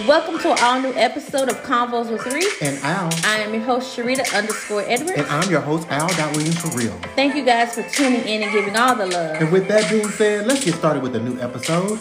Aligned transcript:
Welcome 0.00 0.38
to 0.38 0.52
an 0.52 0.58
all 0.62 0.80
new 0.80 0.92
episode 0.94 1.50
of 1.50 1.62
Convos 1.64 2.10
with 2.10 2.26
Reese. 2.32 2.62
And 2.62 2.78
Al. 2.82 3.10
I 3.24 3.40
am 3.40 3.52
your 3.52 3.62
host, 3.62 3.94
Sharita 3.94 4.34
underscore 4.34 4.82
Edwards. 4.86 5.12
And 5.12 5.26
I'm 5.26 5.48
your 5.50 5.60
host, 5.60 5.86
Al. 5.90 6.08
Dot 6.08 6.34
Williams 6.34 6.58
for 6.58 6.76
real. 6.76 6.98
Thank 7.14 7.36
you 7.36 7.44
guys 7.44 7.74
for 7.74 7.82
tuning 7.90 8.26
in 8.26 8.42
and 8.42 8.50
giving 8.50 8.74
all 8.74 8.96
the 8.96 9.06
love. 9.06 9.36
And 9.36 9.52
with 9.52 9.68
that 9.68 9.90
being 9.90 10.08
said, 10.08 10.46
let's 10.46 10.64
get 10.64 10.74
started 10.76 11.02
with 11.02 11.14
a 11.14 11.20
new 11.20 11.38
episode. 11.40 12.00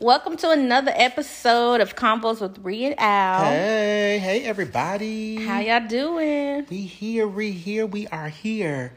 Welcome 0.00 0.36
to 0.36 0.50
another 0.50 0.92
episode 0.94 1.80
of 1.80 1.96
Convos 1.96 2.40
with 2.40 2.58
Ree 2.64 2.84
and 2.84 2.94
Al. 2.98 3.44
Hey, 3.46 4.20
hey 4.22 4.44
everybody. 4.44 5.44
How 5.44 5.58
y'all 5.58 5.86
doing? 5.88 6.66
We 6.70 6.82
here, 6.82 7.26
we 7.26 7.50
here, 7.50 7.84
we 7.84 8.06
are 8.08 8.28
here. 8.28 8.92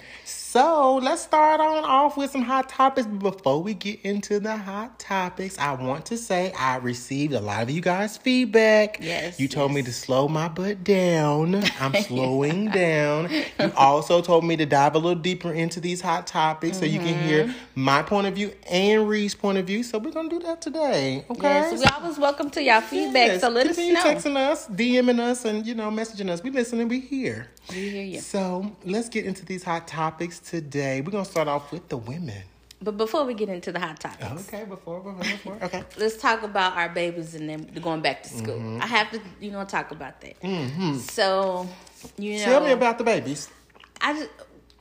So 0.51 0.95
let's 0.95 1.21
start 1.21 1.61
on 1.61 1.83
off 1.83 2.17
with 2.17 2.31
some 2.31 2.41
hot 2.41 2.69
topics. 2.69 3.05
Before 3.05 3.61
we 3.61 3.75
get 3.75 4.01
into 4.01 4.39
the 4.39 4.57
hot 4.57 4.97
topics, 4.97 5.55
I 5.59 5.73
want 5.73 6.07
to 6.07 6.17
say 6.17 6.51
I 6.53 6.77
received 6.77 7.33
a 7.33 7.39
lot 7.39 7.61
of 7.61 7.69
you 7.69 7.81
guys' 7.81 8.17
feedback. 8.17 8.97
Yes. 8.99 9.39
You 9.39 9.47
told 9.47 9.69
yes. 9.69 9.75
me 9.75 9.83
to 9.83 9.93
slow 9.93 10.27
my 10.27 10.47
butt 10.47 10.83
down. 10.83 11.63
I'm 11.79 11.93
slowing 12.01 12.65
down. 12.71 13.29
You 13.29 13.71
also 13.77 14.23
told 14.23 14.43
me 14.43 14.57
to 14.57 14.65
dive 14.65 14.95
a 14.95 14.97
little 14.97 15.21
deeper 15.21 15.53
into 15.53 15.79
these 15.79 16.01
hot 16.01 16.25
topics 16.25 16.77
mm-hmm. 16.77 16.85
so 16.85 16.91
you 16.91 16.97
can 16.97 17.23
hear 17.27 17.39
Mm-hmm. 17.39 17.53
my 17.75 18.01
point 18.01 18.25
of 18.25 18.33
view 18.33 18.51
and 18.69 19.07
Ree's 19.07 19.35
point 19.35 19.59
of 19.59 19.67
view. 19.67 19.83
So 19.83 19.99
we're 19.99 20.11
gonna 20.11 20.29
do 20.29 20.39
that 20.39 20.61
today. 20.61 21.25
Okay. 21.29 21.43
Yes, 21.43 21.79
we 21.79 21.85
always 21.85 22.17
welcome 22.17 22.49
to 22.49 22.63
y'all 22.63 22.81
feedback. 22.81 23.27
Yes. 23.27 23.41
So 23.41 23.49
let 23.49 23.67
Continue 23.67 23.95
us 23.95 24.03
know. 24.03 24.31
texting 24.31 24.35
us, 24.35 24.67
DMing 24.67 25.19
us, 25.19 25.45
and 25.45 25.63
you 25.65 25.75
know, 25.75 25.91
messaging 25.91 26.29
us. 26.29 26.43
We 26.43 26.49
listening, 26.49 26.87
we 26.87 27.01
here. 27.01 27.47
We 27.69 27.89
hear 27.89 28.03
you. 28.03 28.19
So 28.19 28.75
let's 28.83 29.09
get 29.09 29.25
into 29.25 29.45
these 29.45 29.63
hot 29.63 29.87
topics 29.87 30.39
today. 30.39 31.01
We're 31.01 31.11
gonna 31.11 31.25
start 31.25 31.47
off 31.47 31.71
with 31.71 31.87
the 31.89 31.97
women. 31.97 32.43
But 32.81 32.95
before 32.95 33.25
we 33.25 33.33
get 33.33 33.49
into 33.49 33.71
the 33.73 33.79
hot 33.79 33.99
topics, 33.99 34.47
Okay, 34.47 34.63
before, 34.63 35.01
before, 35.01 35.19
before. 35.19 35.57
Okay. 35.63 35.83
let's 35.97 36.15
talk 36.17 36.43
about 36.43 36.77
our 36.77 36.87
babies 36.87 37.35
and 37.35 37.49
them 37.49 37.67
going 37.81 38.01
back 38.01 38.23
to 38.23 38.29
school. 38.29 38.55
Mm-hmm. 38.55 38.81
I 38.81 38.85
have 38.85 39.11
to, 39.11 39.21
you 39.41 39.51
know, 39.51 39.65
talk 39.65 39.91
about 39.91 40.21
that. 40.21 40.37
So, 41.01 41.67
you 42.17 42.37
know, 42.37 42.45
Tell 42.45 42.63
me 42.63 42.71
about 42.71 42.97
the 42.97 43.03
babies. 43.03 43.49
I 43.99 44.13
just, 44.13 44.29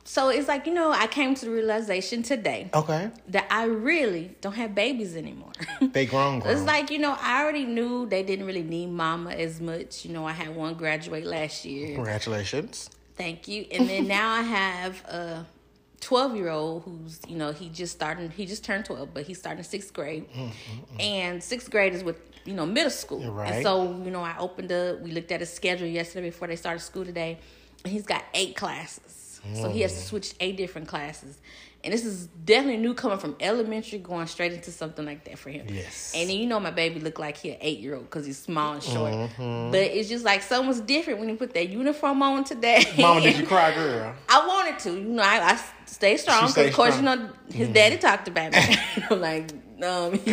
so 0.09 0.29
it's 0.29 0.47
like 0.47 0.65
you 0.65 0.73
know, 0.73 0.91
I 0.91 1.05
came 1.05 1.35
to 1.35 1.45
the 1.45 1.51
realization 1.51 2.23
today 2.23 2.71
Okay. 2.73 3.11
that 3.27 3.45
I 3.51 3.65
really 3.65 4.35
don't 4.41 4.55
have 4.55 4.73
babies 4.73 5.15
anymore. 5.15 5.51
They 5.93 6.07
grown, 6.07 6.39
grown. 6.39 6.51
It's 6.51 6.65
like, 6.65 6.89
you 6.89 6.97
know, 6.97 7.15
I 7.21 7.43
already 7.43 7.65
knew 7.65 8.07
they 8.07 8.23
didn't 8.23 8.47
really 8.47 8.63
need 8.63 8.87
mama 8.87 9.29
as 9.31 9.61
much. 9.61 10.05
You 10.05 10.13
know, 10.13 10.25
I 10.25 10.31
had 10.31 10.55
one 10.55 10.73
graduate 10.73 11.25
last 11.25 11.63
year. 11.63 11.93
Congratulations. 11.93 12.89
Thank 13.17 13.47
you. 13.47 13.67
And 13.71 13.87
then 13.87 14.07
now 14.17 14.31
I 14.31 14.41
have 14.41 15.05
a 15.05 15.45
12 16.01 16.35
year 16.37 16.49
old 16.49 16.83
who's, 16.85 17.19
you 17.27 17.35
know, 17.35 17.51
he 17.51 17.69
just 17.69 17.93
started, 17.93 18.31
he 18.31 18.47
just 18.47 18.63
turned 18.63 18.85
12, 18.85 19.13
but 19.13 19.23
he's 19.27 19.37
starting 19.37 19.63
sixth 19.63 19.93
grade. 19.93 20.27
Mm, 20.33 20.47
mm, 20.47 20.51
mm. 20.51 21.03
And 21.03 21.43
sixth 21.43 21.69
grade 21.69 21.93
is 21.93 22.03
with, 22.03 22.19
you 22.45 22.55
know, 22.55 22.65
middle 22.65 22.89
school. 22.89 23.31
Right. 23.31 23.51
And 23.53 23.63
so, 23.63 23.83
you 24.03 24.09
know, 24.09 24.23
I 24.23 24.35
opened 24.39 24.71
up, 24.71 25.01
we 25.01 25.11
looked 25.11 25.31
at 25.31 25.41
his 25.41 25.53
schedule 25.53 25.87
yesterday 25.87 26.29
before 26.29 26.47
they 26.47 26.55
started 26.55 26.79
school 26.79 27.05
today, 27.05 27.37
and 27.83 27.93
he's 27.93 28.07
got 28.07 28.23
eight 28.33 28.55
classes. 28.55 29.18
So 29.53 29.69
he 29.69 29.81
has 29.81 29.93
to 29.93 30.01
switch 30.01 30.33
eight 30.39 30.57
different 30.57 30.87
classes. 30.87 31.39
And 31.81 31.93
this 31.93 32.03
is 32.03 32.27
definitely 32.43 32.81
new 32.81 32.93
coming 32.93 33.19
from 33.19 33.37
elementary 33.39 33.99
going 33.99 34.27
straight 34.27 34.51
into 34.51 34.69
something 34.69 35.05
like 35.05 35.23
that 35.23 35.39
for 35.39 35.49
him. 35.49 35.65
Yes. 35.69 36.11
And 36.13 36.29
then 36.29 36.37
you 36.37 36.45
know 36.45 36.59
my 36.59 36.71
baby 36.71 36.99
look 36.99 37.19
like 37.19 37.37
he 37.37 37.51
an 37.51 37.57
eight 37.61 37.79
year 37.79 37.95
old 37.95 38.03
because 38.03 38.25
he's 38.25 38.37
small 38.37 38.73
and 38.73 38.83
short. 38.83 39.13
Mm-hmm. 39.13 39.71
But 39.71 39.79
it's 39.79 40.09
just 40.09 40.25
like 40.25 40.41
so 40.41 40.61
much 40.61 40.85
different 40.85 41.19
when 41.19 41.29
you 41.29 41.35
put 41.35 41.53
that 41.53 41.69
uniform 41.69 42.21
on 42.21 42.43
today. 42.43 42.83
Mama, 42.97 43.21
did 43.21 43.37
you 43.37 43.45
cry, 43.47 43.73
girl? 43.73 44.13
I 44.27 44.45
wanted 44.45 44.79
to, 44.79 44.91
you 44.91 45.07
know, 45.07 45.23
I, 45.23 45.53
I 45.53 45.61
stay 45.85 46.17
strong 46.17 46.47
because, 46.47 46.67
of 46.67 46.73
course, 46.73 46.95
strong. 46.95 47.17
you 47.17 47.23
know, 47.23 47.29
his 47.49 47.69
daddy 47.69 47.97
talked 47.97 48.27
about 48.27 48.51
me. 48.51 48.75
like, 49.15 49.49
um, 49.83 50.19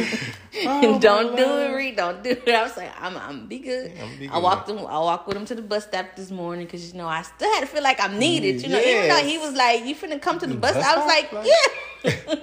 Oh, 0.65 0.99
don't 1.01 1.37
do 1.37 1.45
it, 1.45 1.75
Reed. 1.77 1.97
Don't 1.97 2.23
do 2.23 2.31
it. 2.31 2.49
I 2.49 2.63
was 2.63 2.77
like, 2.77 2.91
I'm, 3.01 3.17
I'm 3.17 3.47
be 3.47 3.59
good. 3.59 3.93
I'm 4.01 4.17
be 4.19 4.27
I 4.29 4.33
good. 4.33 4.43
walked 4.43 4.69
him. 4.71 4.79
I 4.79 4.99
walked 4.99 5.29
with 5.29 5.37
him 5.37 5.45
to 5.47 5.55
the 5.55 5.63
bus 5.63 5.85
stop 5.85 6.17
this 6.17 6.31
morning 6.31 6.67
because 6.67 6.91
you 6.91 6.97
know 6.99 7.07
I 7.07 7.23
still 7.23 7.53
had 7.55 7.61
to 7.61 7.67
feel 7.67 7.83
like 7.83 8.01
I'm 8.03 8.19
needed. 8.19 8.63
You 8.63 8.69
know, 8.71 8.81
even 8.81 9.09
though 9.09 9.17
he 9.25 9.37
was 9.39 9.53
like, 9.55 9.85
"You 9.85 9.95
finna 9.95 10.21
come 10.21 10.39
to 10.39 10.47
the 10.47 10.55
bus," 10.55 10.75
bus 10.75 10.85
I 10.85 10.97
was 10.97 11.07
like, 11.07 11.33
Like- 11.33 11.47
"Yeah." 11.47 12.35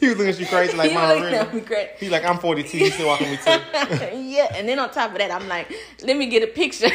He 0.00 0.08
was 0.08 0.16
looking 0.16 0.32
at 0.32 0.40
you 0.40 0.46
crazy 0.46 0.76
like, 0.76 0.94
was 0.94 1.20
really? 1.20 1.20
looking 1.22 1.38
at 1.38 1.54
me 1.54 1.60
great. 1.60 1.90
He 1.98 2.08
like, 2.08 2.24
I'm 2.24 2.38
42, 2.38 2.78
you 2.78 2.90
still 2.90 3.06
walking 3.08 3.30
me 3.30 3.36
too. 3.36 3.50
yeah, 4.16 4.46
and 4.54 4.66
then 4.68 4.78
on 4.78 4.90
top 4.90 5.12
of 5.12 5.18
that, 5.18 5.30
I'm 5.30 5.46
like, 5.48 5.70
"Let 6.02 6.16
me 6.16 6.26
get 6.26 6.42
a 6.42 6.46
picture." 6.46 6.88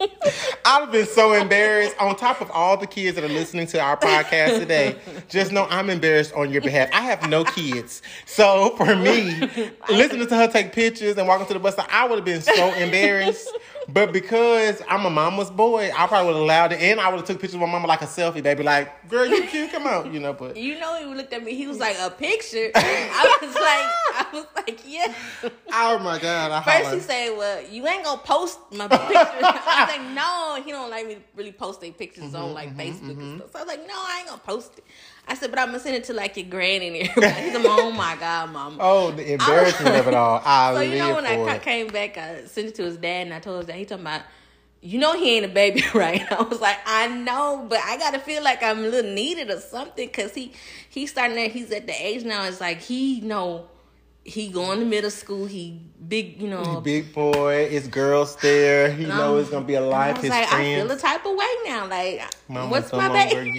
I'd 0.00 0.80
have 0.80 0.92
been 0.92 1.06
so 1.06 1.32
embarrassed. 1.32 1.96
On 1.98 2.14
top 2.16 2.40
of 2.40 2.50
all 2.50 2.76
the 2.76 2.86
kids 2.86 3.16
that 3.16 3.24
are 3.24 3.28
listening 3.28 3.66
to 3.68 3.80
our 3.80 3.96
podcast 3.96 4.58
today, 4.58 4.96
just 5.28 5.52
know 5.52 5.66
I'm 5.70 5.90
embarrassed 5.90 6.32
on 6.34 6.50
your 6.50 6.62
behalf. 6.62 6.88
I 6.92 7.02
have 7.02 7.28
no 7.28 7.44
kids. 7.44 8.02
So 8.26 8.76
for 8.76 8.94
me, 8.96 9.40
listening 9.88 10.26
to 10.28 10.36
her 10.36 10.48
take 10.48 10.72
pictures 10.72 11.16
and 11.16 11.26
walking 11.26 11.46
to 11.46 11.54
the 11.54 11.60
bus 11.60 11.74
stop, 11.74 11.88
I 11.92 12.06
would 12.06 12.16
have 12.16 12.24
been 12.24 12.42
so 12.42 12.72
embarrassed. 12.74 13.48
But 13.90 14.12
because 14.12 14.82
I'm 14.86 15.06
a 15.06 15.10
mama's 15.10 15.50
boy, 15.50 15.90
I 15.96 16.06
probably 16.06 16.26
would 16.26 16.34
have 16.34 16.42
allowed 16.42 16.72
it. 16.72 16.80
And 16.82 17.00
I 17.00 17.08
would 17.08 17.20
have 17.20 17.26
took 17.26 17.40
pictures 17.40 17.54
of 17.54 17.60
my 17.60 17.66
mama 17.66 17.86
like 17.86 18.02
a 18.02 18.06
selfie, 18.06 18.42
baby. 18.42 18.62
Like, 18.62 19.08
girl, 19.08 19.24
you 19.26 19.44
cute, 19.46 19.70
come 19.72 19.86
out, 19.86 20.12
you 20.12 20.20
know. 20.20 20.34
But 20.34 20.58
You 20.58 20.78
know, 20.78 20.98
he 20.98 21.06
looked 21.14 21.32
at 21.32 21.42
me. 21.42 21.54
He 21.54 21.66
was 21.66 21.78
like, 21.78 21.96
"A 21.98 22.10
picture." 22.10 22.70
I 22.74 23.38
was 23.40 23.54
like, 23.54 23.62
"I 23.64 24.26
was 24.32 24.46
like, 24.56 24.80
yeah." 24.86 25.14
oh 25.72 25.98
my 26.00 26.18
god, 26.18 26.50
I 26.52 26.62
First 26.62 26.76
he 26.78 26.84
hollered. 26.84 27.02
said, 27.02 27.30
"Well, 27.38 27.62
you 27.70 27.86
ain't 27.86 28.04
gonna 28.04 28.20
post 28.20 28.58
my 28.72 28.88
pictures." 28.88 29.08
I 29.16 29.86
was 29.88 29.96
like, 29.96 30.10
"No, 30.14 30.62
he 30.62 30.70
don't 30.70 30.90
like 30.90 31.06
me 31.06 31.14
to 31.14 31.20
really 31.34 31.52
post 31.52 31.80
their 31.80 31.92
pictures 31.92 32.24
Mm-hmm, 32.24 32.36
on 32.36 32.52
like 32.54 32.76
Facebook 32.76 33.18
and 33.18 33.38
stuff." 33.40 33.52
So 33.52 33.58
I 33.58 33.62
was 33.62 33.68
like, 33.68 33.86
"No, 33.88 33.94
I 33.96 34.16
ain't 34.18 34.28
gonna 34.28 34.42
post 34.44 34.72
it." 34.78 34.84
I 35.28 35.34
said, 35.34 35.50
"But 35.50 35.58
I'm 35.60 35.66
gonna 35.68 35.80
send 35.80 35.96
it 35.96 36.04
to 36.04 36.12
like 36.14 36.36
your 36.36 36.46
granny 36.46 37.00
and 37.00 37.08
everybody." 37.08 37.66
"Oh 37.68 37.90
my 37.92 38.16
god, 38.18 38.50
mom." 38.50 38.78
Oh, 38.80 39.10
the 39.10 39.32
embarrassment 39.34 39.94
of 39.96 40.08
it 40.08 40.14
all. 40.14 40.42
I 40.46 40.74
so 40.74 40.80
you 40.80 40.98
know 40.98 41.14
when 41.14 41.26
I 41.26 41.34
it. 41.56 41.62
came 41.62 41.88
back, 41.88 42.16
I 42.18 42.44
sent 42.46 42.68
it 42.68 42.74
to 42.76 42.84
his 42.84 42.96
dad 42.96 43.26
and 43.26 43.34
I 43.34 43.40
told 43.40 43.58
his 43.58 43.66
dad. 43.66 43.76
He 43.76 43.84
talking 43.84 44.04
about. 44.06 44.22
You 44.80 45.00
know 45.00 45.14
he 45.18 45.36
ain't 45.36 45.44
a 45.44 45.48
baby, 45.48 45.82
right? 45.94 46.22
I 46.32 46.40
was 46.42 46.60
like, 46.60 46.78
I 46.86 47.08
know, 47.08 47.66
but 47.68 47.80
I 47.84 47.96
gotta 47.98 48.20
feel 48.20 48.44
like 48.44 48.62
I'm 48.62 48.78
a 48.78 48.88
little 48.88 49.10
needed 49.12 49.50
or 49.50 49.58
something, 49.58 50.08
cause 50.08 50.34
he 50.34 50.52
he's 50.88 51.10
starting 51.10 51.34
there. 51.34 51.48
He's 51.48 51.72
at 51.72 51.88
the 51.88 51.94
age 52.00 52.22
now. 52.24 52.44
It's 52.44 52.60
like 52.60 52.80
he 52.80 53.20
know 53.20 53.66
he 54.22 54.48
going 54.50 54.78
to 54.78 54.84
middle 54.86 55.10
school. 55.10 55.46
He 55.46 55.80
big, 56.06 56.40
you 56.40 56.46
know, 56.48 56.80
Big 56.80 57.12
boy, 57.12 57.66
it's 57.72 57.88
girls 57.88 58.36
there. 58.36 58.88
He 58.92 59.04
know 59.04 59.32
I'm- 59.34 59.40
it's 59.40 59.50
gonna 59.50 59.64
be 59.64 59.74
a 59.74 59.82
And 59.82 59.92
I 59.92 59.98
life. 60.12 60.14
was 60.18 60.22
His 60.22 60.30
like, 60.30 60.46
I 60.52 60.62
feel 60.76 60.86
friends. 60.86 61.02
the 61.02 61.08
type 61.08 61.26
of 61.26 61.34
way 61.34 61.46
now. 61.66 61.86
Like, 61.88 62.22
Mama's 62.48 62.70
what's 62.70 62.92
my 62.92 63.08
baby? 63.08 63.50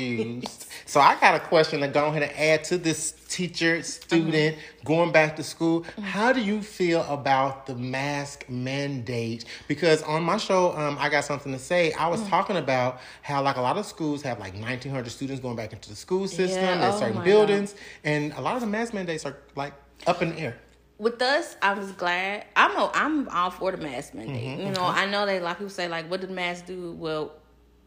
used. 0.42 0.68
So 0.90 1.00
I 1.00 1.20
got 1.20 1.36
a 1.36 1.40
question 1.40 1.82
to 1.82 1.88
go 1.88 2.08
ahead 2.08 2.24
and 2.24 2.32
add 2.32 2.64
to 2.66 2.78
this 2.80 3.12
teacher 3.30 3.84
student 3.84 4.56
Mm-hmm. 4.56 4.86
going 4.86 5.12
back 5.12 5.36
to 5.36 5.44
school. 5.44 5.86
How 6.02 6.34
do 6.34 6.42
you 6.42 6.64
feel 6.64 7.04
about 7.04 7.68
the 7.68 7.76
mask 7.76 8.46
mandate? 8.50 9.46
Because 9.68 10.02
on 10.02 10.24
my 10.24 10.38
show, 10.38 10.76
um, 10.76 10.98
I 11.00 11.10
got 11.10 11.26
something 11.26 11.52
to 11.52 11.60
say. 11.60 11.94
I 11.94 12.08
was 12.08 12.28
talking 12.28 12.58
about 12.58 13.02
how 13.22 13.44
like 13.44 13.58
a 13.58 13.62
lot 13.62 13.78
of 13.78 13.86
schools 13.86 14.24
have 14.24 14.40
like 14.40 14.54
1,900 14.54 15.12
students 15.12 15.40
going 15.42 15.56
back 15.56 15.74
into 15.74 15.90
the 15.90 15.96
school 15.96 16.28
system 16.28 16.64
Yeah, 16.64 16.88
at 16.88 16.96
oh 16.96 17.00
certain 17.00 17.24
buildings, 17.24 17.76
and 18.04 18.34
a 18.34 18.42
lot 18.42 18.56
of 18.56 18.62
the 18.62 18.68
mask 18.68 18.96
mandates 18.96 19.28
are 19.28 19.38
like 19.56 19.74
up 20.08 20.24
in 20.24 20.30
the 20.32 20.40
air. 20.40 20.58
With 20.98 21.22
us, 21.22 21.56
I 21.62 21.76
was 21.76 21.92
glad. 21.92 22.46
I'm 22.56 22.76
a, 22.76 22.90
I'm 22.96 23.30
all 23.30 23.52
for 23.52 23.72
the 23.72 23.78
mask 23.78 24.16
mandate. 24.16 24.44
Mm-hmm, 24.44 24.68
You 24.68 24.72
know, 24.74 24.84
I 24.84 25.06
know 25.06 25.28
that 25.28 25.40
a 25.40 25.46
lot 25.46 25.52
of 25.52 25.58
people 25.60 25.70
say 25.70 25.88
like, 25.88 26.10
what 26.10 26.20
did 26.20 26.32
the 26.32 26.34
mask 26.34 26.66
do? 26.66 26.94
Well, 26.94 27.34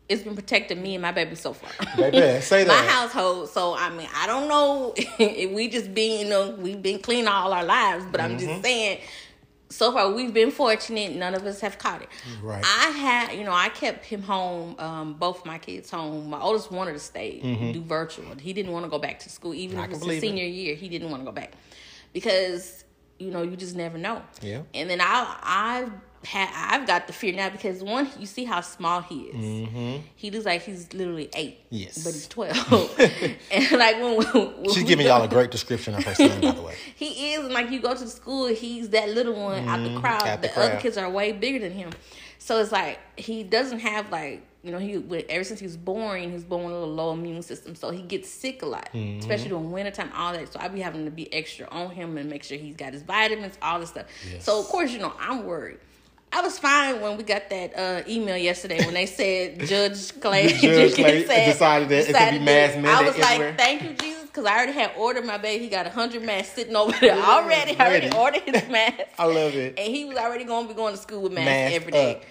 it's 0.09 0.23
been 0.23 0.35
protecting 0.35 0.83
me 0.83 0.95
and 0.95 1.03
my 1.03 1.13
baby 1.13 1.35
so 1.37 1.53
far. 1.53 1.71
Baby, 1.97 2.41
say 2.43 2.65
that. 2.65 2.69
my 2.69 2.91
household. 2.91 3.49
So 3.49 3.75
I 3.75 3.89
mean, 3.91 4.09
I 4.15 4.27
don't 4.27 4.49
know 4.49 4.93
if 4.97 5.51
we 5.53 5.69
just 5.69 5.95
been, 5.95 6.21
you 6.21 6.29
know, 6.29 6.51
we've 6.51 6.83
been 6.83 6.99
clean 7.01 7.27
all 7.29 7.53
our 7.53 7.65
lives, 7.65 8.05
but 8.11 8.21
I'm 8.21 8.37
Mm-hmm. 8.37 8.47
just 8.47 8.63
saying. 8.63 9.01
So 9.71 9.91
far, 9.91 10.13
we've 10.13 10.35
been 10.35 10.51
fortunate. 10.51 11.17
None 11.17 11.35
of 11.35 11.47
us 11.47 11.61
have 11.63 11.79
caught 11.79 12.03
it. 12.03 12.09
Right. 12.43 12.63
I 12.63 12.91
had, 12.91 13.33
you 13.39 13.43
know, 13.45 13.53
I 13.55 13.71
kept 13.71 14.05
him 14.05 14.21
home. 14.23 14.77
Um, 14.79 15.15
both 15.15 15.47
my 15.47 15.57
kids 15.57 15.91
home. 15.91 16.29
My 16.29 16.39
oldest 16.39 16.71
wanted 16.71 16.93
to 16.93 16.99
stay, 16.99 17.41
do 17.73 17.81
virtual. 17.81 18.35
He 18.39 18.53
didn't 18.53 18.71
want 18.73 18.85
to 18.85 18.91
go 18.91 18.99
back 18.99 19.19
to 19.21 19.31
school, 19.31 19.55
even 19.55 19.79
Mm-hmm. 19.79 19.81
I 19.81 19.85
if 19.85 19.91
can 19.93 19.97
it's 19.97 20.05
his 20.05 20.07
believe 20.09 20.19
it. 20.25 20.27
senior 20.27 20.45
year. 20.45 20.75
He 20.75 20.91
didn't 20.91 21.09
want 21.11 21.23
to 21.23 21.25
go 21.25 21.33
back 21.33 21.53
because 22.13 22.85
you 23.19 23.31
know 23.31 23.41
you 23.43 23.57
just 23.57 23.75
never 23.75 23.97
know. 23.97 24.21
Yeah. 24.43 24.61
And 24.75 24.91
then 24.91 25.01
I 25.01 25.37
I 25.43 25.89
I've 26.35 26.87
got 26.87 27.07
the 27.07 27.13
fear 27.13 27.33
now 27.35 27.51
because 27.51 27.83
one 27.83 28.09
you 28.19 28.27
see 28.27 28.45
how 28.45 28.61
small 28.61 29.01
he 29.03 29.23
is. 29.25 30.01
He 30.17 30.31
looks 30.31 30.47
like 30.47 30.63
he's 30.63 30.93
literally 30.93 31.29
eight. 31.35 31.59
Mm-hmm. 31.65 31.75
Yes. 31.77 32.05
But 32.05 32.13
he's 32.15 32.29
twelve. 32.29 33.01
and 33.51 33.71
like 33.73 33.97
when, 33.97 34.17
when 34.17 34.71
She's 34.73 34.85
giving 34.85 35.07
go- 35.07 35.17
y'all 35.17 35.25
a 35.25 35.29
great 35.29 35.51
description 35.51 35.95
of 35.95 36.05
her 36.05 36.15
son, 36.15 36.41
by 36.41 36.53
the 36.53 36.63
way. 36.63 36.75
he 36.97 37.33
is 37.35 37.45
and 37.45 37.53
like 37.53 37.71
you 37.71 37.81
go 37.81 37.95
to 37.95 38.05
the 38.05 38.11
school, 38.11 38.47
he's 38.49 38.91
that 38.91 39.09
little 39.11 39.35
one 39.35 39.69
out 39.69 39.83
the 39.83 39.99
crowd. 40.01 40.21
Mm-hmm. 40.23 40.29
out 40.29 40.43
the 40.43 40.49
the, 40.49 40.61
other 40.61 40.81
kids 40.81 40.97
are 40.97 41.09
way 41.11 41.33
bigger 41.33 41.59
than 41.59 41.73
him. 41.73 41.91
So 42.39 42.61
it's 42.61 42.73
like 42.73 42.99
he 43.17 43.43
doesn't 43.45 43.81
have 43.81 44.11
like 44.11 44.43
you 44.63 44.71
know 44.71 44.79
he 44.79 45.03
ever 45.29 45.43
since 45.43 45.59
he 45.59 45.67
was 45.67 45.77
born, 45.77 46.21
he 46.23 46.29
was 46.29 46.45
born 46.45 46.65
with 46.67 46.75
a 46.75 46.79
little 46.79 46.95
low 46.95 47.13
immune 47.13 47.43
system, 47.43 47.75
so 47.75 47.91
he 47.91 48.03
gets 48.03 48.29
sick 48.29 48.63
a 48.63 48.67
lot, 48.67 48.89
Mm-hmm. 48.95 49.19
especially 49.19 49.49
during 49.49 49.73
wintertime, 49.73 50.11
all 50.15 50.33
that. 50.33 50.53
So 50.53 50.61
I 50.61 50.69
be 50.69 50.81
having 50.81 51.05
to 51.05 51.11
be 51.11 51.33
extra 51.35 51.67
on 51.73 51.91
him 51.91 52.17
and 52.17 52.31
make 52.31 52.45
sure 52.45 52.57
he's 52.59 52.77
got 52.77 52.93
his 52.93 53.03
vitamins, 53.03 53.59
all 53.61 53.81
this 53.81 53.89
stuff. 53.91 54.07
So 54.39 54.61
of 54.61 54.67
course 54.67 54.93
you 54.93 55.01
know 55.01 55.13
I'm 55.19 55.45
worried. 55.47 55.79
I 56.35 56.41
was 56.41 56.59
fine 56.59 57.01
when 57.01 57.17
we 57.19 57.25
got 57.25 57.51
that 57.51 57.79
uh, 57.79 58.03
email 58.09 58.37
yesterday 58.37 58.79
when 58.85 58.95
they 58.95 59.07
said 59.07 59.61
Judge 59.67 60.19
Clay, 60.21 60.49
Judge 60.49 60.95
Clay 60.97 61.25
decided 61.47 61.89
that 61.91 62.09
it's 62.09 62.13
gonna 62.19 62.39
be 62.39 62.45
mass 62.45 62.75
I 62.75 62.81
mandate 62.81 63.07
was 63.07 63.19
like, 63.19 63.59
thank 63.59 63.83
you, 63.83 63.93
Jesus, 63.95 64.23
because 64.27 64.47
I 64.47 64.57
already 64.57 64.73
had 64.73 64.93
ordered 64.97 65.27
my 65.27 65.37
baby. 65.39 65.65
He 65.65 65.71
got 65.71 65.87
a 65.87 65.91
hundred 65.91 66.23
masks 66.23 66.55
sitting 66.55 66.75
over 66.75 66.93
there 67.01 67.19
already. 67.19 67.77
I 67.79 67.87
already 67.87 68.17
ordered 68.17 68.43
his 68.43 68.67
mask. 68.71 69.01
I 69.19 69.27
love 69.27 69.55
it. 69.55 69.79
And 69.79 69.95
he 69.95 70.07
was 70.07 70.17
already 70.17 70.45
going 70.45 70.65
to 70.67 70.73
be 70.73 70.75
going 70.77 70.95
to 70.95 71.01
school 71.01 71.21
with 71.23 71.33
masks 71.33 71.47
Masked 71.47 71.75
every 71.77 71.93
day. 71.93 72.15
up. 72.17 72.23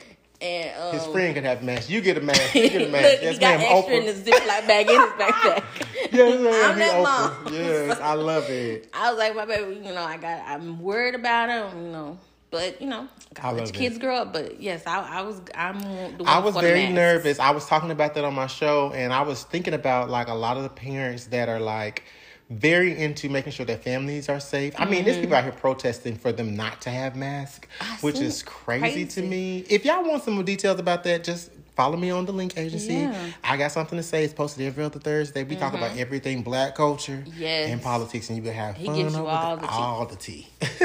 And 0.42 0.82
um, 0.82 0.94
His 0.96 1.06
friend 1.06 1.36
could 1.36 1.44
have 1.44 1.62
a 1.62 1.64
mask. 1.64 1.88
You 1.88 2.02
get 2.02 2.18
a 2.18 2.22
mask. 2.22 2.56
You 2.56 2.68
get 2.72 2.82
a 2.82 2.90
mask. 2.92 3.04
Look, 3.12 3.22
yes, 3.22 3.34
he 3.36 3.40
got 3.40 3.60
ma'am. 3.60 3.68
extra 3.78 3.96
in 3.98 4.04
Oprah. 4.04 4.24
the 4.24 4.32
Ziploc 4.32 4.68
bag 4.68 4.90
in 4.90 5.00
his 5.00 5.10
backpack. 5.12 5.64
Yes. 6.12 6.66
I'm 6.72 6.80
that 6.80 6.94
Oprah. 6.96 7.44
mom. 7.46 7.54
Yes, 7.54 8.00
I 8.00 8.14
love 8.16 8.50
it. 8.50 8.90
I 8.92 9.12
was 9.12 9.20
like, 9.20 9.36
my 9.36 9.46
baby, 9.46 9.76
you 9.76 9.94
know, 9.94 10.02
I 10.04 10.18
got, 10.18 10.42
I'm 10.48 10.82
worried 10.82 11.14
about 11.14 11.50
him, 11.50 11.86
you 11.86 11.92
know, 11.92 12.18
but 12.52 12.82
you 12.82 12.88
know, 12.88 13.08
I 13.42 13.52
let 13.54 13.68
your 13.68 13.74
kids 13.74 13.98
grow 13.98 14.18
up. 14.18 14.34
But 14.34 14.62
yes, 14.62 14.86
I, 14.86 15.20
I 15.20 15.22
was, 15.22 15.42
I'm 15.56 15.80
the 15.80 16.24
one 16.24 16.28
I 16.28 16.40
was 16.40 16.56
very 16.56 16.90
nervous. 16.90 17.40
I 17.40 17.52
was 17.52 17.66
talking 17.66 17.92
about 17.92 18.14
that 18.16 18.26
on 18.26 18.36
my 18.36 18.48
show, 18.48 18.92
and 18.94 19.12
I 19.14 19.22
was 19.22 19.44
thinking 19.44 19.74
about 19.74 20.10
like 20.10 20.28
a 20.28 20.34
lot 20.34 20.58
of 20.58 20.64
the 20.64 20.70
parents 20.70 21.26
that 21.28 21.50
are 21.50 21.60
like 21.60 22.04
very 22.50 22.98
into 22.98 23.30
making 23.30 23.54
sure 23.54 23.66
their 23.66 23.78
families 23.78 24.28
are 24.28 24.42
safe. 24.42 24.76
I 24.78 24.84
mean, 24.84 25.06
there's 25.06 25.16
mm-hmm. 25.16 25.24
people 25.24 25.38
out 25.38 25.44
here 25.46 25.54
protesting 25.54 26.18
for 26.18 26.34
them 26.34 26.56
not 26.56 26.82
to 26.82 26.90
have 26.90 27.16
masks, 27.16 27.68
which 28.02 28.20
is 28.20 28.42
it. 28.42 28.46
crazy, 28.46 29.06
to 29.06 29.22
me. 29.22 29.60
If 29.70 29.86
y'all 29.86 30.04
want 30.04 30.24
some 30.24 30.34
more 30.34 30.44
details 30.44 30.80
about 30.80 31.06
that, 31.06 31.24
just 31.24 31.52
follow 31.76 31.98
me 31.98 32.10
on 32.12 32.26
the 32.26 32.32
link 32.32 32.58
agency. 32.58 32.94
Yeah. 32.94 33.32
I 33.44 33.58
got 33.58 33.72
something 33.72 33.98
to 33.98 34.04
say. 34.04 34.24
It's 34.24 34.34
posted 34.34 34.66
every 34.66 34.84
other 34.84 35.00
Thursday. 35.00 35.44
We 35.44 35.56
talk 35.56 35.74
about 35.74 35.98
everything 35.98 36.42
black 36.44 36.76
culture 36.76 37.24
Yes. 37.38 37.70
and 37.72 37.82
politics, 37.82 38.30
and 38.30 38.38
you 38.38 38.44
can 38.44 38.54
have 38.54 38.76
He 38.76 38.86
fun 38.86 38.96
gives 38.96 39.14
you 39.16 39.22
over 39.22 39.30
all 39.30 39.58
the, 39.58 39.68
all 39.70 40.06
the 40.06 40.16
tea. 40.16 40.48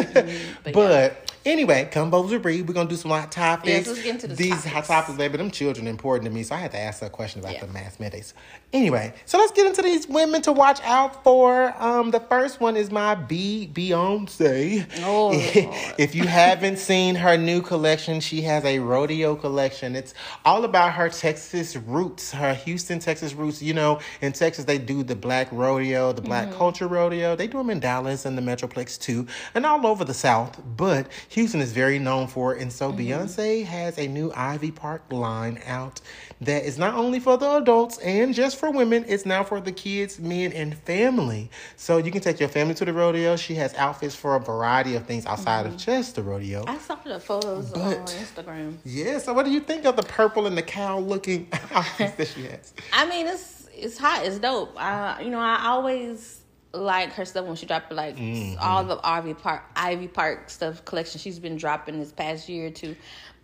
but 0.64 0.72
but 0.72 1.32
anyway, 1.44 1.88
come 1.90 2.10
Bubbles 2.10 2.34
Breed. 2.40 2.66
We're 2.68 2.74
gonna 2.74 2.88
do 2.88 2.96
some 2.96 3.10
hot 3.10 3.30
topics. 3.32 3.68
Yes, 3.68 3.86
let's 3.88 4.02
get 4.02 4.14
into 4.14 4.26
the 4.28 4.34
These 4.34 4.50
topics. 4.64 4.66
hot 4.72 4.84
topics, 4.84 5.18
baby. 5.18 5.36
Them 5.38 5.50
children 5.50 5.86
important 5.86 6.24
to 6.26 6.30
me, 6.30 6.42
so 6.42 6.54
I 6.54 6.58
had 6.58 6.70
to 6.72 6.78
ask 6.78 7.00
her 7.00 7.06
a 7.08 7.10
question 7.10 7.40
about 7.40 7.54
Yeah. 7.54 7.66
the 7.66 7.72
mass 7.72 7.98
mandates. 8.00 8.34
Anyway, 8.72 9.14
so 9.26 9.38
let's 9.38 9.52
get 9.52 9.66
into 9.66 9.82
these 9.82 10.06
women 10.08 10.42
to 10.42 10.52
watch 10.52 10.80
out 10.82 11.22
for. 11.24 11.74
Um, 11.82 12.10
the 12.10 12.20
first 12.20 12.60
one 12.60 12.76
is 12.76 12.90
my 12.90 13.14
B 13.14 13.70
Beyonce. 13.72 14.86
Oh, 15.04 15.30
if 15.98 16.14
you 16.14 16.24
haven't 16.26 16.78
seen 16.78 17.14
her 17.16 17.36
new 17.36 17.60
collection, 17.62 18.20
she 18.20 18.42
has 18.42 18.64
a 18.64 18.78
rodeo 18.80 19.34
collection. 19.36 19.94
It's 19.96 20.14
all 20.44 20.64
about 20.64 20.75
her 20.76 21.08
Texas 21.08 21.76
roots, 21.76 22.32
her 22.32 22.54
Houston, 22.54 22.98
Texas 22.98 23.34
roots. 23.34 23.62
You 23.62 23.74
know, 23.74 24.00
in 24.20 24.32
Texas 24.32 24.64
they 24.64 24.78
do 24.78 25.02
the 25.02 25.16
black 25.16 25.48
rodeo, 25.50 26.12
the 26.12 26.22
black 26.22 26.48
Mm-hmm. 26.48 26.58
culture 26.58 26.86
rodeo. 26.88 27.34
They 27.36 27.46
do 27.46 27.58
them 27.58 27.70
in 27.70 27.80
Dallas 27.80 28.24
and 28.24 28.36
the 28.36 28.42
Metroplex 28.42 28.98
too, 29.00 29.26
and 29.54 29.64
all 29.66 29.86
over 29.86 30.04
the 30.04 30.14
South. 30.14 30.60
But 30.76 31.08
Houston 31.30 31.60
is 31.60 31.72
very 31.72 31.98
known 31.98 32.26
for 32.26 32.54
it, 32.54 32.62
and 32.62 32.72
so 32.72 32.92
Mm-hmm. 32.92 33.00
Beyonce 33.00 33.64
has 33.64 33.98
a 33.98 34.06
new 34.06 34.32
Ivy 34.34 34.70
Park 34.70 35.02
line 35.10 35.60
out 35.66 36.00
that 36.42 36.64
is 36.64 36.76
not 36.78 36.94
only 36.94 37.18
for 37.20 37.36
the 37.38 37.48
adults 37.56 37.98
and 37.98 38.34
just 38.34 38.58
for 38.58 38.70
women. 38.70 39.04
It's 39.08 39.24
now 39.24 39.42
for 39.42 39.60
the 39.60 39.72
kids, 39.72 40.18
men, 40.20 40.52
and 40.52 40.76
family. 40.78 41.50
So 41.76 41.96
you 41.96 42.10
can 42.10 42.20
take 42.20 42.38
your 42.40 42.48
family 42.48 42.74
to 42.74 42.84
the 42.84 42.92
rodeo. 42.92 43.36
She 43.36 43.54
has 43.54 43.72
outfits 43.74 44.14
for 44.14 44.36
a 44.36 44.40
variety 44.40 44.94
of 44.96 45.06
things 45.06 45.24
outside 45.26 45.64
of 45.66 45.76
just 45.76 46.14
the 46.16 46.22
rodeo. 46.22 46.64
I 46.66 46.76
saw 46.78 46.96
the 46.96 47.18
photos 47.20 47.72
on 47.72 47.80
But- 47.90 48.06
Instagram. 48.06 48.76
Yeah, 48.84 49.18
so 49.18 49.32
what 49.32 49.44
do 49.46 49.50
you 49.50 49.60
think 49.60 49.84
of 49.86 49.96
the 49.96 50.02
purple 50.02 50.46
and 50.46 50.56
the 50.58 50.62
cow 50.62 50.98
looking 50.98 51.48
outfits 51.72 52.14
that 52.16 52.28
she 52.28 52.44
has? 52.44 52.74
I 52.92 53.06
mean, 53.06 53.26
it's 53.26 53.68
it's 53.74 53.98
hot. 53.98 54.24
It's 54.24 54.38
dope. 54.38 54.74
I 54.80 55.20
you 55.22 55.30
know 55.30 55.38
I 55.40 55.66
always 55.66 56.40
like 56.72 57.12
her 57.14 57.24
stuff 57.24 57.46
when 57.46 57.56
she 57.56 57.64
dropped 57.64 57.90
like 57.92 58.16
Mm-hmm. 58.16 58.58
all 58.60 58.84
the 58.84 59.00
Ivy 59.02 59.32
Park 59.34 59.62
Ivy 59.76 60.08
Park 60.08 60.50
stuff 60.50 60.84
collection 60.84 61.18
she's 61.18 61.38
been 61.38 61.56
dropping 61.56 61.98
this 61.98 62.12
past 62.12 62.48
year 62.50 62.66
or 62.66 62.70
two. 62.70 62.94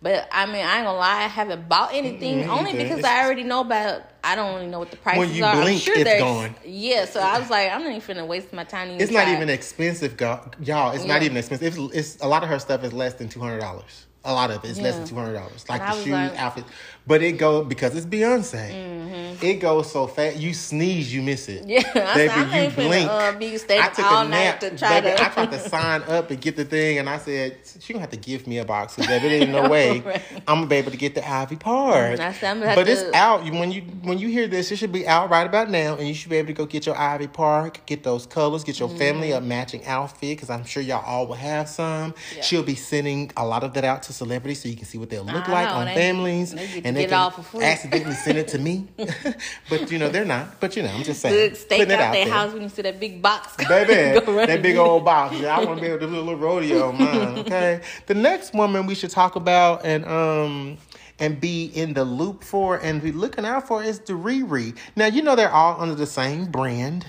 But 0.03 0.27
I 0.33 0.45
mean, 0.45 0.57
I 0.57 0.79
ain't 0.79 0.85
gonna 0.85 0.97
lie, 0.97 1.23
I 1.23 1.27
haven't 1.27 1.69
bought 1.69 1.93
anything 1.93 2.41
Me 2.41 2.45
only 2.47 2.73
because 2.73 2.99
It's- 2.99 3.05
I 3.05 3.23
already 3.23 3.43
know 3.43 3.61
about. 3.61 4.01
I 4.21 4.35
don't 4.35 4.55
really 4.55 4.67
know 4.67 4.79
what 4.79 4.91
the 4.91 4.97
prices 4.97 5.37
you 5.37 5.45
are. 5.45 5.53
I'm 5.53 5.61
blink, 5.61 5.81
sure 5.81 5.97
it's 5.97 6.19
gone. 6.19 6.55
Yeah, 6.65 7.05
so 7.05 7.21
I 7.21 7.39
was 7.39 7.49
like, 7.49 7.71
I'm 7.71 7.83
not 7.83 7.93
even 7.93 8.01
finna 8.01 8.27
waste 8.27 8.51
my 8.53 8.65
time. 8.65 8.89
It's 8.99 9.11
not 9.11 9.29
even 9.29 9.49
expensive, 9.49 10.19
y'all. 10.19 10.91
It's 10.91 11.05
not 11.05 11.23
even 11.23 11.37
expensive. 11.37 11.67
It's, 11.67 11.95
it's 11.95 12.21
a 12.21 12.27
lot 12.27 12.43
of 12.43 12.49
her 12.49 12.59
stuff 12.59 12.83
is 12.83 12.91
less 12.91 13.13
than 13.13 13.29
two 13.29 13.39
hundred 13.39 13.59
dollars. 13.59 14.07
A 14.25 14.31
lot 14.31 14.51
of 14.51 14.63
it 14.63 14.69
is 14.71 14.79
less 14.79 14.95
than 14.95 15.05
two 15.05 15.15
hundred 15.15 15.33
dollars. 15.33 15.65
Like 15.67 15.81
the 15.81 15.91
shoes, 16.01 16.07
like- 16.13 16.39
outfit, 16.39 16.63
but 17.05 17.21
it 17.21 17.33
go 17.33 17.63
because 17.65 17.93
it's 17.95 18.05
Beyonce. 18.05 18.71
Mm-hmm. 18.71 19.45
It 19.45 19.55
goes 19.59 19.91
so 19.91 20.07
fast. 20.07 20.37
You 20.37 20.53
sneeze, 20.53 21.13
you 21.13 21.21
miss 21.21 21.49
it. 21.49 21.67
Yeah, 21.67 21.81
I 21.95 22.13
baby, 22.15 22.35
not 22.35 22.53
you 22.63 22.69
blink. 22.87 23.09
Finna, 23.09 23.33
uh, 23.33 23.37
be 23.37 23.55
I 23.81 23.89
took 23.89 24.05
all 24.05 24.25
a 24.25 24.29
nap. 24.29 24.61
To 24.61 24.77
try 24.77 25.01
baby, 25.01 25.17
to- 25.17 25.25
I 25.25 25.27
tried 25.29 25.51
to 25.51 25.59
sign 25.69 26.03
up 26.03 26.31
and 26.31 26.39
get 26.39 26.55
the 26.55 26.63
thing, 26.63 26.99
and 26.99 27.09
I 27.09 27.17
said 27.17 27.57
she 27.81 27.91
gonna 27.91 27.99
have 28.01 28.11
to 28.11 28.17
give 28.17 28.47
me 28.47 28.59
a 28.59 28.65
box 28.65 28.95
because 28.95 29.09
there 29.09 29.29
ain't 29.41 29.49
no 29.51 29.67
way 29.69 29.99
Right. 29.99 30.21
I'm 30.47 30.59
gonna 30.59 30.67
be 30.67 30.75
able 30.77 30.91
to 30.91 30.97
get 30.97 31.15
the 31.15 31.29
Ivy 31.29 31.57
Park. 31.57 32.19
I 32.21 32.33
but 32.75 32.87
it's 32.87 33.03
out. 33.13 33.43
When 33.43 33.71
you 33.73 33.81
when 34.03 34.19
you 34.19 34.29
hear 34.29 34.47
this, 34.47 34.71
it 34.71 34.77
should 34.77 34.93
be 34.93 35.05
out 35.05 35.29
right 35.29 35.45
about 35.45 35.69
now, 35.69 35.95
and 35.97 36.07
you 36.07 36.13
should 36.13 36.29
be 36.29 36.37
able 36.37 36.47
to 36.47 36.53
go 36.53 36.65
get 36.65 36.85
your 36.85 36.97
Ivy 36.97 37.27
Park, 37.27 37.85
get 37.85 38.03
those 38.03 38.25
colors, 38.25 38.63
get 38.63 38.79
your 38.79 38.87
family 38.87 39.29
Mm-hmm. 39.31 39.43
a 39.43 39.47
matching 39.47 39.85
outfit 39.85 40.29
because 40.37 40.49
I'm 40.49 40.63
sure 40.63 40.81
y'all 40.81 41.03
all 41.05 41.27
will 41.27 41.35
have 41.35 41.67
some. 41.67 42.13
Yeah. 42.35 42.41
She'll 42.43 42.63
be 42.63 42.75
sending 42.75 43.29
a 43.35 43.45
lot 43.45 43.63
of 43.65 43.73
that 43.73 43.83
out 43.83 44.03
to 44.03 44.12
celebrities 44.13 44.61
so 44.61 44.69
you 44.69 44.75
can 44.75 44.85
see 44.85 44.97
what 44.97 45.09
they'll 45.09 45.23
look 45.25 45.49
I 45.49 45.51
like 45.51 45.67
know, 45.69 45.75
on 45.75 45.85
they- 45.87 45.95
families, 45.95 46.53
they 46.53 46.81
and 46.85 46.95
they 46.95 47.05
can 47.05 47.13
all 47.13 47.29
for 47.31 47.41
free. 47.43 47.63
accidentally 47.63 48.15
send 48.15 48.37
it 48.37 48.47
to 48.49 48.59
me. 48.59 48.87
but 49.69 49.91
you 49.91 49.97
know 49.99 50.09
they're 50.09 50.25
not. 50.25 50.59
But 50.59 50.75
you 50.75 50.83
know 50.83 50.89
I'm 50.89 51.03
just 51.03 51.21
saying. 51.21 51.35
Look, 51.49 51.55
stake 51.55 51.79
putting 51.79 51.93
out 51.93 51.99
it 51.99 52.03
out 52.03 52.13
their 52.13 52.25
there. 52.25 52.33
house 52.33 52.53
when 52.53 52.61
you 52.63 52.69
see 52.69 52.81
that 52.83 52.99
big 52.99 53.21
box. 53.21 53.55
Baby, 53.67 54.19
that 54.45 54.61
big 54.61 54.77
old 54.77 55.03
box. 55.05 55.37
Yeah, 55.39 55.57
I 55.57 55.63
want 55.65 55.77
to 55.79 55.81
be 55.81 55.87
able 55.87 55.99
to 55.99 56.07
do 56.07 56.15
a 56.15 56.19
little 56.19 56.35
rodeo 56.37 56.91
mine. 56.93 57.39
Okay. 57.39 57.81
the 58.07 58.13
next 58.13 58.53
woman 58.53 58.85
we 58.85 58.95
should 58.95 59.09
talk 59.11 59.35
about 59.35 59.85
and 59.85 60.05
um 60.05 60.77
and 61.19 61.39
be 61.39 61.65
in 61.65 61.93
the 61.93 62.03
loop 62.03 62.43
for 62.43 62.77
and 62.77 63.01
be 63.01 63.11
looking 63.11 63.45
out 63.45 63.67
for 63.67 63.83
is 63.83 63.99
the 63.99 64.13
Riri. 64.13 64.75
Now 64.95 65.05
you 65.05 65.21
know 65.21 65.35
they're 65.35 65.51
all 65.51 65.79
under 65.79 65.95
the 65.95 66.07
same 66.07 66.45
brand. 66.45 67.05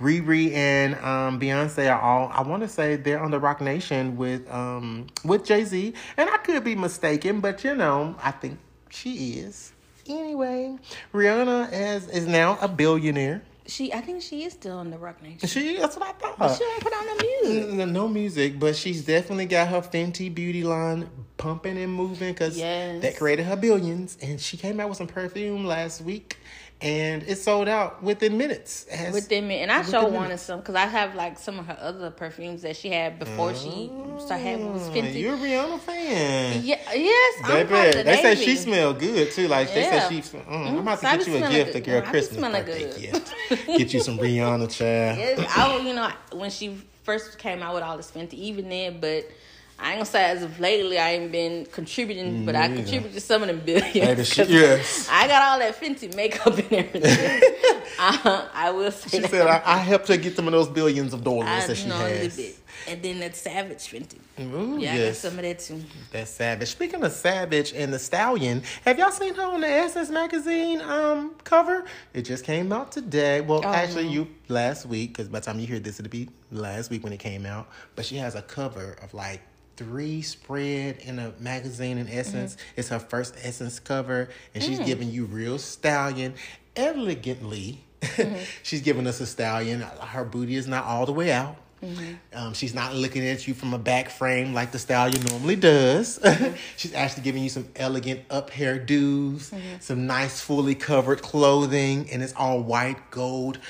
Riri 0.00 0.52
and 0.52 0.94
um, 0.96 1.40
Beyonce 1.40 1.92
are 1.92 2.00
all. 2.00 2.30
I 2.32 2.42
want 2.42 2.62
to 2.62 2.68
say 2.68 2.96
they're 2.96 3.20
on 3.20 3.30
the 3.30 3.40
Roc 3.40 3.60
Nation 3.60 4.16
with 4.16 4.48
um 4.50 5.06
with 5.24 5.44
Jay 5.44 5.64
Z, 5.64 5.92
and 6.16 6.30
I 6.30 6.36
could 6.38 6.62
be 6.64 6.74
mistaken, 6.76 7.40
but 7.40 7.64
you 7.64 7.74
know 7.74 8.14
I 8.22 8.30
think 8.30 8.58
she 8.90 9.34
is. 9.40 9.72
Anyway, 10.08 10.76
Rihanna 11.12 11.72
is 11.72 12.08
is 12.08 12.26
now 12.26 12.58
a 12.60 12.68
billionaire. 12.68 13.42
She, 13.66 13.92
I 13.92 14.00
think 14.00 14.22
she 14.22 14.44
is 14.44 14.54
still 14.54 14.80
in 14.80 14.88
the 14.90 14.96
Roc 14.96 15.20
Nation. 15.22 15.46
She 15.46 15.76
that's 15.76 15.94
what 15.98 16.08
I 16.08 16.12
thought. 16.12 16.56
She 16.56 16.64
ain't 16.64 16.80
put 16.82 16.92
on 16.94 17.04
the 17.06 17.26
music. 17.42 17.80
N- 17.80 17.92
No 17.92 18.08
music, 18.08 18.58
but 18.58 18.74
she's 18.74 19.04
definitely 19.04 19.44
got 19.44 19.68
her 19.68 19.82
Fenty 19.82 20.34
beauty 20.34 20.64
line 20.64 21.06
pumping 21.36 21.76
and 21.76 21.92
moving 21.92 22.32
because 22.32 22.56
Yes. 22.56 23.02
that 23.02 23.18
created 23.18 23.44
her 23.44 23.56
billions. 23.56 24.16
And 24.22 24.40
she 24.40 24.56
came 24.56 24.80
out 24.80 24.88
with 24.88 24.96
some 24.96 25.06
perfume 25.06 25.66
last 25.66 26.00
week, 26.00 26.38
and 26.80 27.22
it 27.24 27.36
sold 27.38 27.66
out 27.68 28.02
within 28.02 28.38
minutes. 28.38 28.86
Has- 28.88 29.12
Within 29.12 29.48
me, 29.48 29.56
and 29.60 29.70
I 29.72 29.82
sure 29.82 30.02
minutes. 30.02 30.14
wanted 30.16 30.38
some 30.38 30.60
because 30.60 30.76
I 30.76 30.86
have 30.86 31.14
like 31.14 31.38
some 31.38 31.58
of 31.58 31.66
her 31.66 31.76
other 31.80 32.10
perfumes 32.10 32.62
that 32.62 32.76
she 32.76 32.88
had 32.90 33.18
before 33.18 33.54
she 33.54 33.90
started 34.18 34.42
having 34.44 34.72
was 34.72 34.82
Mm, 34.88 34.92
Fenty. 34.94 35.20
You're 35.20 35.34
a 35.34 35.38
Rihanna 35.38 35.80
fan. 35.80 36.62
Yeah, 36.64 36.76
yes, 36.94 37.34
I'm 37.44 37.50
Baby, 37.66 37.68
part 37.70 37.88
of 37.96 38.04
they 38.04 38.22
say 38.22 38.34
she 38.36 38.56
smelled 38.56 38.98
good 39.00 39.30
too. 39.32 39.48
Like 39.48 39.72
they 39.74 39.82
said 39.82 40.08
she. 40.08 40.20
Mm, 40.20 40.66
I'm 40.68 40.78
about 40.78 41.00
to 41.00 41.06
So 41.06 41.16
get 41.16 41.26
you 41.26 41.36
a 41.36 41.48
gift, 41.48 41.70
a 41.70 41.80
good. 41.80 41.84
girl 41.84 41.96
I 41.98 42.00
be 42.04 42.10
Christmas 42.10 42.40
birthday 42.52 42.92
good. 42.92 43.12
gift. 43.12 43.34
Get 43.66 43.94
you 43.94 44.00
some 44.00 44.18
Rihanna, 44.18 44.70
child. 44.70 45.18
Yes, 45.18 45.56
I, 45.56 45.76
you 45.78 45.94
know, 45.94 46.10
when 46.32 46.50
she 46.50 46.76
first 47.02 47.38
came 47.38 47.62
out 47.62 47.74
with 47.74 47.82
all 47.82 47.96
this 47.96 48.10
Fenty, 48.10 48.34
even 48.34 48.68
then, 48.68 49.00
but 49.00 49.24
I 49.80 49.90
ain't 49.90 49.96
gonna 49.98 50.04
say 50.06 50.24
as 50.24 50.42
of 50.42 50.58
lately 50.58 50.98
I 50.98 51.10
ain't 51.12 51.30
been 51.30 51.64
contributing, 51.66 52.44
but 52.44 52.56
I 52.56 52.66
contributed 52.68 53.12
to 53.14 53.20
some 53.20 53.42
of 53.42 53.48
them 53.48 53.60
billions. 53.60 53.92
Baby, 53.94 54.24
she- 54.24 54.36
'cause 54.42 54.50
yes. 54.50 55.08
I 55.10 55.28
got 55.28 55.42
all 55.42 55.58
that 55.60 55.80
Fenty 55.80 56.14
makeup 56.16 56.58
and 56.58 56.72
everything. 56.72 57.42
uh, 57.98 58.48
I 58.52 58.70
will 58.72 58.90
say 58.90 59.08
She 59.10 59.18
that. 59.20 59.30
said, 59.30 59.46
I, 59.46 59.62
I 59.64 59.76
helped 59.78 60.08
her 60.08 60.16
get 60.16 60.34
some 60.34 60.46
of 60.48 60.52
those 60.52 60.68
billions 60.68 61.14
of 61.14 61.22
dollars 61.22 61.46
I 61.48 61.66
that 61.66 61.76
she 61.76 61.88
know 61.88 61.96
a 61.96 62.02
little 62.02 62.16
has. 62.18 62.36
bit. 62.36 62.56
And 62.88 63.02
then 63.02 63.20
that 63.20 63.36
Savage 63.36 63.78
Fenty. 63.90 64.18
Ooh, 64.40 64.78
Yeah, 64.80 64.94
yes. 64.94 65.02
I 65.02 65.06
got 65.06 65.16
some 65.16 65.38
of 65.38 65.42
that 65.44 65.58
too. 65.58 65.84
That's 66.10 66.30
Savage. 66.30 66.68
Speaking 66.68 67.02
of 67.04 67.12
Savage 67.12 67.72
and 67.72 67.92
the 67.92 67.98
Stallion, 67.98 68.62
have 68.84 68.98
y'all 68.98 69.10
seen 69.10 69.34
her 69.34 69.42
on 69.42 69.60
the 69.60 69.68
Essence 69.68 70.10
magazine 70.10 70.80
um 70.80 71.34
cover? 71.44 71.84
It 72.14 72.22
just 72.22 72.44
came 72.44 72.72
out 72.72 72.90
today. 72.92 73.40
Well, 73.42 73.62
Oh, 73.64 73.68
actually, 73.72 74.04
no. 74.04 74.10
you 74.10 74.28
last 74.48 74.86
week 74.86 75.10
because 75.10 75.28
by 75.28 75.40
the 75.40 75.46
time 75.46 75.60
you 75.60 75.66
hear 75.66 75.78
this, 75.80 76.00
it'll 76.00 76.08
be 76.10 76.28
last 76.50 76.90
week 76.90 77.04
when 77.04 77.12
it 77.12 77.18
came 77.20 77.46
out. 77.46 77.68
But 77.94 78.06
she 78.06 78.16
has 78.16 78.34
a 78.34 78.42
cover 78.42 78.96
of 79.02 79.12
like 79.12 79.40
three 79.78 80.20
spread 80.22 80.98
in 80.98 81.18
a 81.18 81.32
magazine 81.40 81.96
in 81.98 82.08
Essence. 82.08 82.54
Mm-hmm. 82.54 82.80
It's 82.80 82.88
her 82.90 82.98
first 82.98 83.34
Essence 83.42 83.78
cover, 83.80 84.28
and 84.54 84.62
Mm. 84.62 84.66
she's 84.66 84.80
giving 84.80 85.10
you 85.10 85.24
real 85.24 85.56
Stallion 85.58 86.34
elegantly. 86.76 87.80
Mm-hmm. 88.02 88.36
she's 88.62 88.80
giving 88.82 89.06
us 89.06 89.20
a 89.20 89.26
Stallion. 89.26 89.80
Her 89.80 90.24
booty 90.24 90.56
is 90.56 90.66
not 90.66 90.84
all 90.84 91.06
the 91.06 91.12
way 91.12 91.32
out. 91.32 91.56
Mm-hmm. 91.82 92.14
Um, 92.36 92.54
she's 92.54 92.74
not 92.74 92.96
looking 92.96 93.24
at 93.24 93.46
you 93.46 93.54
from 93.54 93.72
a 93.72 93.78
back 93.78 94.10
frame 94.10 94.52
like 94.52 94.72
the 94.72 94.80
stallion 94.80 95.22
normally 95.26 95.54
does. 95.54 96.18
Mm-hmm. 96.22 96.54
she's 96.76 96.92
actually 96.92 97.22
giving 97.22 97.42
you 97.44 97.48
some 97.48 97.68
elegant 97.76 98.22
up 98.30 98.50
hairdos, 98.50 99.50
Mm-hmm. 99.50 99.78
some 99.78 100.06
nice 100.08 100.40
fully 100.40 100.74
covered 100.74 101.22
clothing, 101.22 102.08
and 102.10 102.20
it's 102.20 102.32
all 102.34 102.60
white 102.60 103.12
gold. 103.12 103.60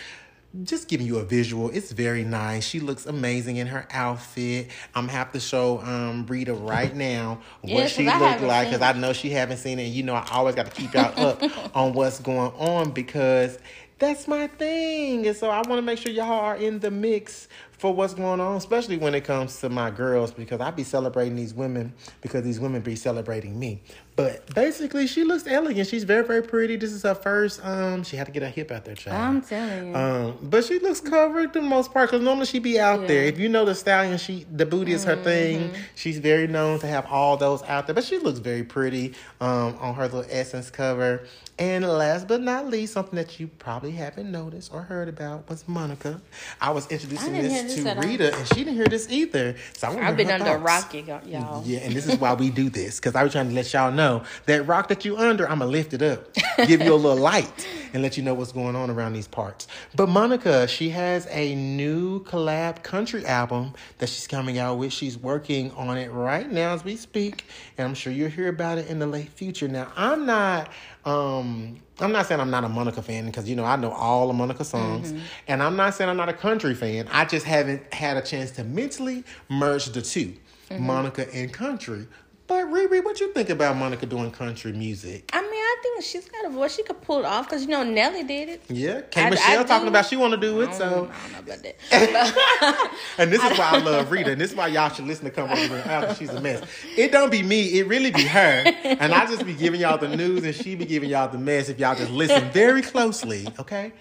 Just 0.64 0.88
giving 0.88 1.06
you 1.06 1.18
a 1.18 1.24
visual. 1.24 1.68
It's 1.70 1.92
very 1.92 2.24
nice. 2.24 2.66
She 2.66 2.80
looks 2.80 3.04
amazing 3.06 3.58
in 3.58 3.66
her 3.66 3.86
outfit. 3.90 4.68
I'm 4.94 5.04
gonna 5.06 5.12
have 5.18 5.32
to 5.32 5.40
show 5.40 5.80
um 5.82 6.24
Rita 6.26 6.54
right 6.54 6.94
now 6.96 7.40
what 7.60 7.70
Yeah, 7.70 7.86
she 7.88 8.06
looked 8.06 8.40
like 8.40 8.68
because 8.68 8.80
I 8.80 8.92
know 8.94 9.12
she 9.12 9.28
haven't 9.30 9.58
seen 9.58 9.78
it. 9.78 9.84
And 9.84 9.92
you 9.92 10.02
know 10.04 10.14
I 10.14 10.26
always 10.32 10.54
got 10.54 10.66
to 10.66 10.72
keep 10.72 10.94
y'all 10.94 11.12
up 11.20 11.42
on 11.76 11.92
what's 11.92 12.18
going 12.20 12.52
on 12.52 12.92
because 12.92 13.58
That's 13.98 14.28
my 14.28 14.46
thing. 14.46 15.26
And 15.26 15.36
so 15.36 15.50
I 15.50 15.56
want 15.56 15.78
to 15.78 15.82
make 15.82 15.98
sure 15.98 16.12
y'all 16.12 16.30
are 16.30 16.56
in 16.56 16.78
the 16.78 16.90
mix 16.90 17.48
for 17.72 17.92
what's 17.92 18.14
going 18.14 18.40
on, 18.40 18.56
especially 18.56 18.96
when 18.96 19.14
it 19.14 19.24
comes 19.24 19.60
to 19.60 19.68
my 19.68 19.90
girls, 19.90 20.30
because 20.32 20.60
I 20.60 20.70
be 20.70 20.84
celebrating 20.84 21.36
these 21.36 21.52
women 21.52 21.92
because 22.20 22.42
these 22.42 22.60
women 22.60 22.80
be 22.80 22.96
celebrating 22.96 23.58
me. 23.58 23.82
But 24.18 24.52
basically, 24.52 25.06
she 25.06 25.22
looks 25.22 25.46
elegant. 25.46 25.86
She's 25.86 26.02
very, 26.02 26.24
very 26.24 26.42
pretty. 26.42 26.74
This 26.74 26.90
is 26.92 27.04
her 27.04 27.14
first. 27.14 27.64
Um, 27.64 28.02
she 28.02 28.16
had 28.16 28.26
to 28.26 28.32
get 28.32 28.42
her 28.42 28.48
hip 28.48 28.72
out 28.72 28.84
there, 28.84 28.96
child. 28.96 29.16
I'm 29.16 29.40
telling 29.42 29.90
you. 29.90 29.94
Um, 29.96 30.38
but 30.42 30.64
she 30.64 30.80
looks 30.80 31.00
covered 31.00 31.52
the 31.52 31.62
most 31.62 31.92
part 31.92 32.10
because 32.10 32.20
normally 32.24 32.46
she'd 32.46 32.64
be 32.64 32.80
out 32.80 33.06
there. 33.06 33.22
If 33.22 33.38
you 33.38 33.48
know 33.48 33.64
the 33.64 33.76
stallion, 33.76 34.18
she 34.18 34.44
the 34.52 34.66
booty 34.66 34.90
is 34.92 35.04
her 35.04 35.14
thing. 35.14 35.70
She's 35.94 36.18
very 36.18 36.48
known 36.48 36.80
to 36.80 36.88
have 36.88 37.06
all 37.06 37.36
those 37.36 37.62
out 37.62 37.86
there. 37.86 37.94
But 37.94 38.02
she 38.02 38.18
looks 38.18 38.40
very 38.40 38.64
pretty 38.64 39.14
um, 39.40 39.76
on 39.80 39.94
her 39.94 40.02
little 40.08 40.26
essence 40.28 40.68
cover. 40.68 41.22
And 41.60 41.84
last 41.84 42.28
but 42.28 42.40
not 42.40 42.68
least, 42.68 42.92
something 42.92 43.16
that 43.16 43.40
you 43.40 43.48
probably 43.48 43.90
haven't 43.90 44.30
noticed 44.30 44.72
or 44.72 44.82
heard 44.82 45.08
about 45.08 45.48
was 45.48 45.66
Monica. 45.66 46.20
I 46.60 46.70
was 46.70 46.86
introducing 46.86 47.32
didn't 47.34 47.50
this 47.66 47.74
this 47.74 47.94
to. 47.94 48.00
Rita, 48.00 48.32
and 48.36 48.46
she 48.48 48.54
didn't 48.62 48.74
hear 48.74 48.86
this 48.86 49.10
either. 49.10 49.56
So 49.76 49.88
I 49.88 50.08
I've 50.08 50.16
been 50.16 50.30
under 50.30 50.50
a 50.50 50.60
thoughts. 50.60 50.62
rock, 50.84 50.94
y'all- 50.94 51.26
y'all. 51.26 51.64
Yeah, 51.66 51.80
and 51.80 51.92
this 51.94 52.06
is 52.06 52.16
why 52.20 52.34
we 52.34 52.50
do 52.50 52.70
this 52.70 53.00
because 53.00 53.16
I 53.16 53.24
was 53.24 53.32
trying 53.32 53.48
to 53.48 53.54
let 53.56 53.72
y'all 53.72 53.90
know 54.08 54.22
that 54.46 54.66
rock 54.66 54.88
that 54.88 55.04
you 55.04 55.16
under, 55.16 55.48
I'm 55.48 55.58
gonna 55.58 55.70
lift 55.70 55.92
it 55.94 56.02
up, 56.02 56.28
give 56.66 56.82
you 56.82 56.92
a 56.92 56.96
little 56.96 57.16
light, 57.32 57.68
and 57.92 58.02
let 58.02 58.16
you 58.16 58.22
know 58.22 58.34
what's 58.34 58.52
going 58.52 58.76
on 58.76 58.90
around 58.90 59.12
these 59.12 59.28
parts. 59.28 59.66
But 59.94 60.08
Monica, 60.08 60.66
she 60.66 60.90
has 60.90 61.26
a 61.30 61.54
new 61.54 62.24
collab 62.24 62.82
country 62.82 63.24
album 63.26 63.74
that 63.98 64.08
she's 64.08 64.26
coming 64.26 64.58
out 64.58 64.78
with. 64.78 64.92
She's 64.92 65.16
working 65.18 65.70
on 65.72 65.96
it 65.98 66.10
right 66.10 66.50
now 66.50 66.74
as 66.74 66.84
we 66.84 66.96
speak, 66.96 67.44
and 67.76 67.86
I'm 67.86 67.94
sure 67.94 68.12
you'll 68.12 68.30
hear 68.30 68.48
about 68.48 68.78
it 68.78 68.88
in 68.88 68.98
the 68.98 69.06
late 69.06 69.30
future. 69.30 69.68
Now, 69.68 69.92
I'm 69.96 70.26
not. 70.26 70.70
Um, 71.04 71.80
I'm 72.00 72.12
not 72.12 72.26
saying 72.26 72.40
I'm 72.40 72.50
not 72.50 72.64
a 72.64 72.68
Monica 72.68 73.02
fan 73.02 73.26
because 73.26 73.48
you 73.48 73.56
know 73.56 73.64
I 73.64 73.76
know 73.76 73.90
all 73.90 74.28
the 74.28 74.34
Monica 74.34 74.64
songs, 74.64 75.12
and 75.48 75.62
I'm 75.62 75.74
not 75.76 75.94
saying 75.94 76.08
I'm 76.10 76.16
not 76.16 76.28
a 76.28 76.34
country 76.34 76.74
fan. 76.74 77.08
I 77.10 77.24
just 77.24 77.44
haven't 77.46 77.92
had 77.92 78.16
a 78.16 78.22
chance 78.22 78.50
to 78.52 78.64
mentally 78.64 79.24
merge 79.48 79.86
the 79.86 80.02
2 80.02 80.34
Monica 80.78 81.32
and 81.34 81.52
country. 81.52 82.06
But 82.48 82.64
Riri, 82.72 83.04
what 83.04 83.20
you 83.20 83.30
think 83.34 83.50
about 83.50 83.76
Monica 83.76 84.06
doing 84.06 84.30
country 84.30 84.72
music? 84.72 85.28
I 85.34 85.42
mean, 85.42 85.50
I 85.52 85.76
think 85.82 86.02
she's 86.02 86.26
got 86.30 86.46
a 86.46 86.48
voice. 86.48 86.74
She 86.74 86.82
could 86.82 86.98
pull 87.02 87.18
it 87.18 87.26
off 87.26 87.46
because 87.46 87.60
you 87.62 87.68
know 87.68 87.84
Nelly 87.84 88.22
did 88.22 88.48
it. 88.48 88.62
Yeah, 88.70 89.02
K 89.02 89.22
I- 89.24 89.30
Michelle 89.30 89.60
I 89.60 89.64
talking 89.64 89.84
do- 89.84 89.90
about 89.90 90.06
she 90.06 90.16
want 90.16 90.32
to 90.32 90.38
do 90.38 90.62
it, 90.62 90.70
I 90.70 90.72
so 90.72 90.86
I 90.86 90.88
don't 90.88 91.32
know 91.32 91.38
about 91.40 91.62
that. 91.62 92.90
and 93.18 93.30
this 93.30 93.44
is 93.44 93.58
why 93.58 93.70
I 93.72 93.78
love 93.80 94.10
Rita, 94.10 94.32
and 94.32 94.40
this 94.40 94.52
is 94.52 94.56
why 94.56 94.68
y'all 94.68 94.88
should 94.88 95.06
listen 95.06 95.26
to 95.26 95.30
Come 95.30 95.50
Over 95.50 95.76
After 95.76 96.14
She's 96.14 96.30
a 96.30 96.40
mess. 96.40 96.62
It 96.96 97.12
don't 97.12 97.30
be 97.30 97.42
me, 97.42 97.78
it 97.80 97.86
really 97.86 98.10
be 98.10 98.24
her, 98.24 98.64
and 98.82 99.12
I 99.12 99.26
just 99.26 99.44
be 99.44 99.52
giving 99.52 99.82
y'all 99.82 99.98
the 99.98 100.08
news, 100.16 100.42
and 100.42 100.54
she 100.54 100.74
be 100.74 100.86
giving 100.86 101.10
y'all 101.10 101.28
the 101.28 101.36
mess 101.36 101.68
if 101.68 101.78
y'all 101.78 101.96
just 101.96 102.10
listen 102.10 102.50
very 102.50 102.80
closely. 102.80 103.46
Okay, 103.58 103.92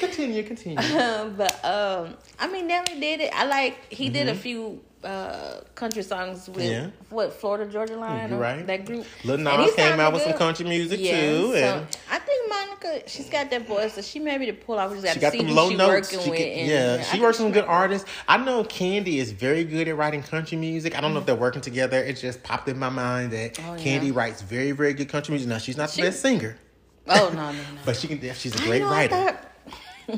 continue, 0.00 0.42
continue. 0.42 0.76
but 1.36 1.64
um, 1.64 2.14
I 2.40 2.48
mean, 2.50 2.66
Nelly 2.66 2.98
did 2.98 3.20
it. 3.20 3.30
I 3.32 3.44
like 3.46 3.92
he 3.92 4.08
did 4.08 4.28
a 4.28 4.34
few 4.34 4.80
uh 5.04 5.60
country 5.74 6.02
songs 6.02 6.46
with 6.48 6.58
Mm-hmm. 6.58 6.70
Yeah. 6.84 6.90
what 7.10 7.32
Florida 7.32 7.70
Georgia 7.70 7.96
Line 7.96 8.32
right. 8.34 8.66
that 8.66 8.84
group. 8.86 9.04
Lil 9.24 9.38
Nas 9.38 9.74
came 9.74 9.98
out 10.00 10.12
with 10.12 10.22
some 10.22 10.34
country 10.34 10.64
music 10.64 11.00
Yeah, 11.00 11.20
too, 11.20 11.52
so 11.52 11.56
and 11.56 11.86
I 12.10 12.18
think 12.20 12.48
Monica, 12.48 13.08
she's 13.08 13.28
got 13.28 13.50
that 13.50 13.66
voice 13.66 13.94
that 13.96 14.04
she 14.04 14.18
may 14.20 14.38
be 14.38 14.46
to 14.46 14.52
pull 14.52 14.78
off. 14.78 14.90
We 14.92 15.00
just 15.00 15.20
got 15.20 15.32
she 15.32 15.38
got 15.38 15.46
who 15.46 15.52
low 15.52 15.70
notes. 15.70 16.12
working 16.12 16.24
She 16.24 16.30
with. 16.30 16.38
can- 16.38 16.48
and, 16.58 16.68
yeah, 16.68 16.96
I 17.00 17.02
she 17.02 17.20
works 17.20 17.38
with 17.38 17.46
some 17.46 17.52
good 17.52 17.64
artists. 17.64 18.08
I 18.28 18.36
know 18.36 18.62
Kandi 18.64 19.16
is 19.16 19.32
very 19.32 19.64
good 19.64 19.88
at 19.88 19.96
writing 19.96 20.22
country 20.22 20.56
music. 20.58 20.96
I 20.96 21.00
don't 21.00 21.12
know 21.14 21.20
if 21.20 21.26
they're 21.26 21.34
working 21.34 21.62
together. 21.62 21.98
It 21.98 22.14
just 22.18 22.42
popped 22.42 22.68
in 22.68 22.78
my 22.78 22.88
mind 22.88 23.32
that 23.32 23.58
Oh, 23.60 23.74
yeah. 23.74 23.82
Kandi 24.00 24.14
writes 24.14 24.42
very, 24.42 24.70
very 24.72 24.94
good 24.94 25.08
country 25.08 25.32
music. 25.32 25.48
Now 25.48 25.58
she's 25.58 25.76
not 25.76 25.88
the 25.88 25.96
She- 25.96 26.02
best 26.02 26.20
singer, 26.20 26.56
Oh 27.08 27.30
no, 27.34 27.50
no, 27.50 27.52
no. 27.52 27.58
but 27.84 27.96
she 27.96 28.06
can. 28.08 28.20
She's 28.34 28.54
a 28.54 28.58
great 28.64 28.82
writer. 28.82 29.36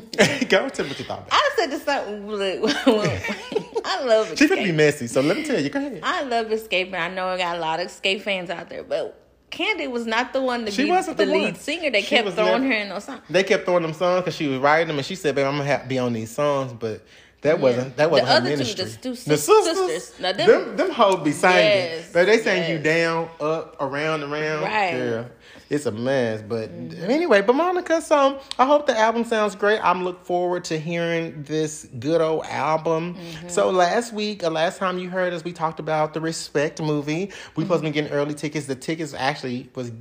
Go 0.49 0.69
tell 0.69 0.85
me 0.85 0.91
what 0.91 0.99
you 0.99 1.05
thought. 1.05 1.27
About. 1.27 1.29
I 1.31 1.51
said 1.55 1.69
to 1.71 1.79
something. 1.79 3.71
I 4.01 4.03
love 4.03 4.37
She 4.37 4.47
could 4.47 4.59
be 4.59 4.71
messy, 4.71 5.07
so 5.07 5.21
let 5.21 5.37
me 5.37 5.43
tell 5.43 5.59
you. 5.59 5.69
Go 5.69 5.79
ahead. 5.79 5.99
I 6.03 6.23
love 6.23 6.51
escaping. 6.51 6.95
I 6.95 7.09
know 7.09 7.27
I 7.27 7.37
got 7.37 7.57
a 7.57 7.59
lot 7.59 7.79
of 7.79 7.87
Xscape 7.87 8.21
fans 8.21 8.49
out 8.49 8.69
there, 8.69 8.83
but 8.83 9.21
Kandi 9.51 9.89
was 9.89 10.05
not 10.05 10.33
the 10.33 10.41
one 10.41 10.65
to 10.65 10.71
She 10.71 10.83
be 10.83 10.89
wasn't 10.89 11.17
the, 11.17 11.25
the 11.25 11.31
lead 11.31 11.57
singer. 11.57 11.89
They 11.91 12.01
She 12.01 12.07
kept 12.15 12.29
throwing 12.29 12.63
never- 12.63 12.65
her 12.73 12.79
in 12.81 12.89
those 12.89 13.05
songs. 13.05 13.21
They 13.29 13.43
kept 13.43 13.65
throwing 13.65 13.83
them 13.83 13.93
songs 13.93 14.21
because 14.21 14.35
she 14.35 14.47
was 14.47 14.59
writing 14.59 14.87
them, 14.87 14.97
and 14.97 15.05
she 15.05 15.15
said, 15.15 15.35
"Babe, 15.35 15.45
I'm 15.45 15.53
gonna 15.57 15.65
have 15.65 15.87
be 15.87 15.97
on 15.99 16.13
these 16.13 16.31
songs," 16.31 16.73
but. 16.73 17.01
That 17.41 17.59
wasn't 17.59 17.95
that 17.97 18.09
wasn't 18.09 18.29
her 18.29 18.35
other 18.37 18.49
two, 18.49 18.55
the 18.55 18.63
ministry. 18.63 18.85
the 19.11 19.37
sisters, 19.37 19.77
sisters. 19.77 20.19
Now, 20.19 20.31
them- 20.31 20.47
them, 20.49 20.77
them 20.77 20.89
hoes 20.89 21.23
be 21.23 21.31
singing, 21.31 21.57
Yes, 21.57 22.09
but 22.11 22.25
they 22.25 22.39
sang 22.39 22.71
you 22.71 22.79
down, 22.79 23.29
up, 23.39 23.75
around, 23.79 24.23
around. 24.23 24.63
Right. 24.63 24.91
Girl, 24.93 25.25
it's 25.69 25.85
a 25.85 25.91
mess. 25.91 26.41
But 26.41 26.69
anyway, 26.69 27.41
but 27.41 27.53
Monica, 27.53 28.01
so 28.01 28.39
I 28.59 28.65
hope 28.65 28.87
the 28.87 28.97
album 28.97 29.23
sounds 29.23 29.55
great. 29.55 29.79
I'm 29.83 30.03
look 30.03 30.23
forward 30.25 30.63
to 30.65 30.79
hearing 30.79 31.43
this 31.43 31.87
good 31.99 32.21
old 32.21 32.45
album. 32.45 33.15
Mm-hmm. 33.15 33.47
So 33.49 33.69
last 33.69 34.13
week, 34.13 34.43
uh, 34.43 34.49
last 34.49 34.77
time 34.77 34.99
you 34.99 35.09
heard 35.09 35.33
us, 35.33 35.43
we 35.43 35.53
talked 35.53 35.79
about 35.79 36.13
the 36.13 36.21
Respect 36.21 36.81
movie. 36.81 37.31
We 37.55 37.63
supposed 37.63 37.83
to 37.83 37.89
be 37.89 37.93
getting 37.93 38.11
early 38.11 38.33
tickets. 38.33 38.67
The 38.67 38.75
tickets 38.75 39.13
actually 39.13 39.69
was 39.75 39.91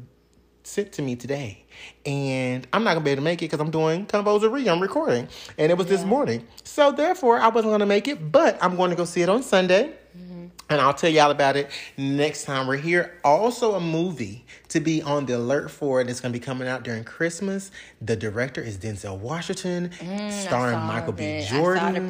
sent 0.65 0.93
to 0.93 1.03
me 1.03 1.17
today. 1.17 1.65
And 2.07 2.67
I'm 2.73 2.85
not 2.85 2.95
gonna 2.95 3.05
be 3.05 3.11
able 3.11 3.21
to 3.21 3.25
make 3.25 3.43
it 3.43 3.47
because 3.47 3.61
I'm 3.61 3.71
doing 3.71 4.07
Convosery. 4.07 4.71
I'm 4.71 4.81
recording. 4.81 5.29
And 5.59 5.71
it 5.71 5.79
was 5.79 5.87
this 5.87 6.05
morning. 6.05 6.47
So 6.65 6.93
therefore 6.93 7.39
I 7.39 7.49
wasn't 7.49 7.73
gonna 7.73 7.87
make 7.87 8.09
it, 8.09 8.33
but 8.33 8.59
I'm 8.63 8.77
going 8.77 8.91
to 8.91 8.97
go 8.97 9.05
see 9.05 9.23
it 9.23 9.29
on 9.29 9.43
Sunday. 9.43 9.95
And 10.71 10.81
I'll 10.81 10.95
tell 10.95 11.11
y'all 11.11 11.31
about 11.31 11.57
it 11.57 11.71
next 11.99 12.45
time 12.45 12.67
we're 12.67 12.77
here. 12.77 13.19
Also, 13.23 13.75
a 13.75 13.81
movie 13.81 14.47
to 14.69 14.81
be 14.81 15.03
on 15.03 15.27
the 15.27 15.37
alert 15.37 15.71
for. 15.71 16.01
and 16.01 16.09
It's 16.09 16.21
going 16.21 16.33
to 16.33 16.39
be 16.39 16.45
coming 16.45 16.67
out 16.67 16.85
during 16.85 17.05
Christmas. 17.05 17.71
The 18.01 18.17
director 18.17 18.63
is 18.63 18.79
Denzel 18.79 19.19
Washington, 19.19 19.91
mm, 19.99 20.33
starring 20.33 20.79
Michael 20.81 21.13
B. 21.13 21.25
that. 21.25 21.37
I 21.37 21.41
saw 21.43 21.55
the 21.55 21.59
Jordan. 21.59 22.07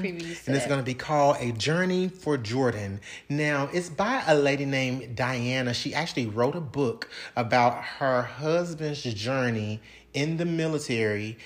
And 0.46 0.56
it's 0.56 0.66
going 0.66 0.78
to 0.78 0.84
be 0.84 0.94
called 0.94 1.36
A 1.40 1.50
Journal 1.52 2.08
for 2.08 2.36
Jordan. 2.36 3.00
Now, 3.28 3.68
it's 3.72 3.88
by 3.88 4.22
a 4.26 4.36
lady 4.36 4.64
named 4.66 5.16
Diana. 5.16 5.74
She 5.74 5.92
actually 5.92 6.26
wrote 6.26 6.54
a 6.54 6.60
book 6.60 7.08
about 7.34 7.82
her 7.82 8.22
husband's 8.22 9.02
journey 9.02 9.80
in 10.12 10.36
the 10.36 10.44
military. 10.44 11.36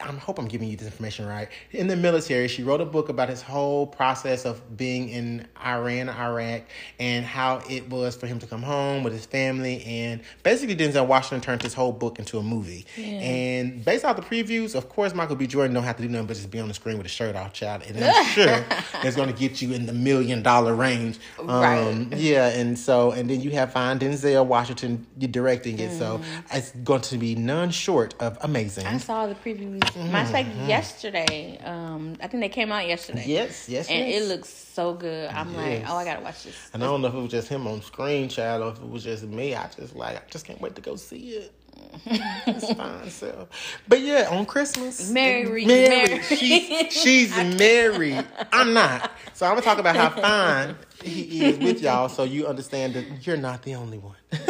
I 0.00 0.12
hope 0.12 0.38
I'm 0.38 0.46
giving 0.46 0.68
you 0.68 0.76
this 0.76 0.86
information 0.86 1.26
right. 1.26 1.48
In 1.72 1.88
the 1.88 1.96
military, 1.96 2.46
she 2.46 2.62
wrote 2.62 2.80
a 2.80 2.84
book 2.84 3.08
about 3.08 3.28
his 3.28 3.42
whole 3.42 3.86
process 3.86 4.44
of 4.44 4.76
being 4.76 5.08
in 5.08 5.46
Iran, 5.64 6.08
Iraq, 6.08 6.62
and 7.00 7.24
how 7.24 7.62
it 7.68 7.90
was 7.90 8.14
for 8.14 8.28
him 8.28 8.38
to 8.38 8.46
come 8.46 8.62
home 8.62 9.02
with 9.02 9.12
his 9.12 9.26
family. 9.26 9.82
And 9.84 10.20
basically, 10.44 10.76
Denzel 10.76 11.06
Washington 11.06 11.40
turned 11.40 11.62
this 11.62 11.74
whole 11.74 11.90
book 11.92 12.20
into 12.20 12.38
a 12.38 12.42
movie. 12.42 12.86
And 12.96 13.84
based 13.84 14.04
off 14.04 14.14
the 14.14 14.22
previews, 14.22 14.76
of 14.76 14.88
course, 14.88 15.14
Michael 15.14 15.34
B. 15.36 15.46
Jordan 15.48 15.74
don't 15.74 15.82
have 15.82 15.96
to 15.96 16.02
do 16.02 16.08
nothing 16.08 16.26
but 16.28 16.36
just 16.36 16.50
be 16.50 16.60
on 16.60 16.68
the 16.68 16.74
screen 16.74 16.96
with 16.96 17.06
a 17.06 17.10
shirt 17.10 17.34
off, 17.34 17.52
child. 17.52 17.82
And 17.88 18.02
I'm 18.02 18.24
sure 18.32 18.64
it's 19.02 19.16
going 19.16 19.32
to 19.32 19.38
get 19.38 19.60
you 19.60 19.72
in 19.72 19.86
the 19.86 19.92
million 19.92 20.42
dollar 20.42 20.74
range. 20.74 21.18
Um, 21.40 21.48
Right. 21.48 22.18
Yeah, 22.18 22.48
and 22.48 22.78
so 22.78 23.10
and 23.10 23.28
then 23.28 23.40
you 23.40 23.50
have 23.50 23.72
fine 23.72 23.98
Denzel 23.98 24.46
Washington 24.46 25.06
directing 25.18 25.78
it, 25.80 25.98
so 25.98 26.20
it's 26.52 26.70
going 26.70 27.00
to 27.02 27.18
be 27.18 27.34
none 27.34 27.70
short 27.70 28.14
of 28.20 28.38
amazing. 28.42 28.86
I 28.86 28.98
saw 28.98 29.26
the 29.26 29.34
previews. 29.34 29.87
Mine's 29.96 30.32
like 30.32 30.46
yesterday. 30.66 31.58
Um, 31.64 32.16
I 32.20 32.26
think 32.28 32.42
they 32.42 32.48
came 32.48 32.72
out 32.72 32.86
yesterday. 32.86 33.24
Yes, 33.26 33.68
yes, 33.68 33.88
And 33.88 34.08
yes. 34.08 34.22
it 34.22 34.28
looks 34.28 34.48
so 34.48 34.94
good. 34.94 35.30
I'm 35.30 35.54
like, 35.56 35.84
oh, 35.88 35.96
I 35.96 36.04
gotta 36.04 36.22
watch 36.22 36.44
this. 36.44 36.70
And 36.72 36.82
I 36.82 36.86
don't 36.86 37.02
know 37.02 37.08
if 37.08 37.14
it 37.14 37.18
was 37.20 37.30
just 37.30 37.48
him 37.48 37.66
on 37.66 37.82
screen, 37.82 38.28
child, 38.28 38.62
or 38.62 38.72
if 38.72 38.78
it 38.82 38.88
was 38.88 39.04
just 39.04 39.24
me. 39.24 39.54
I 39.54 39.68
just 39.68 39.94
like, 39.96 40.16
I 40.16 40.22
just 40.30 40.44
can't 40.44 40.60
wait 40.60 40.74
to 40.76 40.80
go 40.82 40.96
see 40.96 41.30
it. 41.30 41.52
it's 42.06 42.72
fine 42.72 43.08
so. 43.10 43.48
But 43.86 44.00
yeah, 44.00 44.28
on 44.30 44.46
Christmas. 44.46 45.10
Mary, 45.10 45.64
Mary. 45.64 46.08
Mary. 46.08 46.22
She's, 46.22 46.92
she's 46.92 47.36
married. 47.58 48.24
I'm 48.52 48.72
not. 48.74 49.10
So 49.34 49.46
I'm 49.46 49.52
gonna 49.52 49.62
talk 49.62 49.78
about 49.78 49.96
how 49.96 50.10
fine 50.10 50.76
he 51.02 51.44
is 51.46 51.58
with 51.58 51.80
y'all 51.80 52.08
so 52.08 52.24
you 52.24 52.46
understand 52.46 52.94
that 52.94 53.26
you're 53.26 53.36
not 53.36 53.62
the 53.62 53.74
only 53.74 53.98
one. 53.98 54.16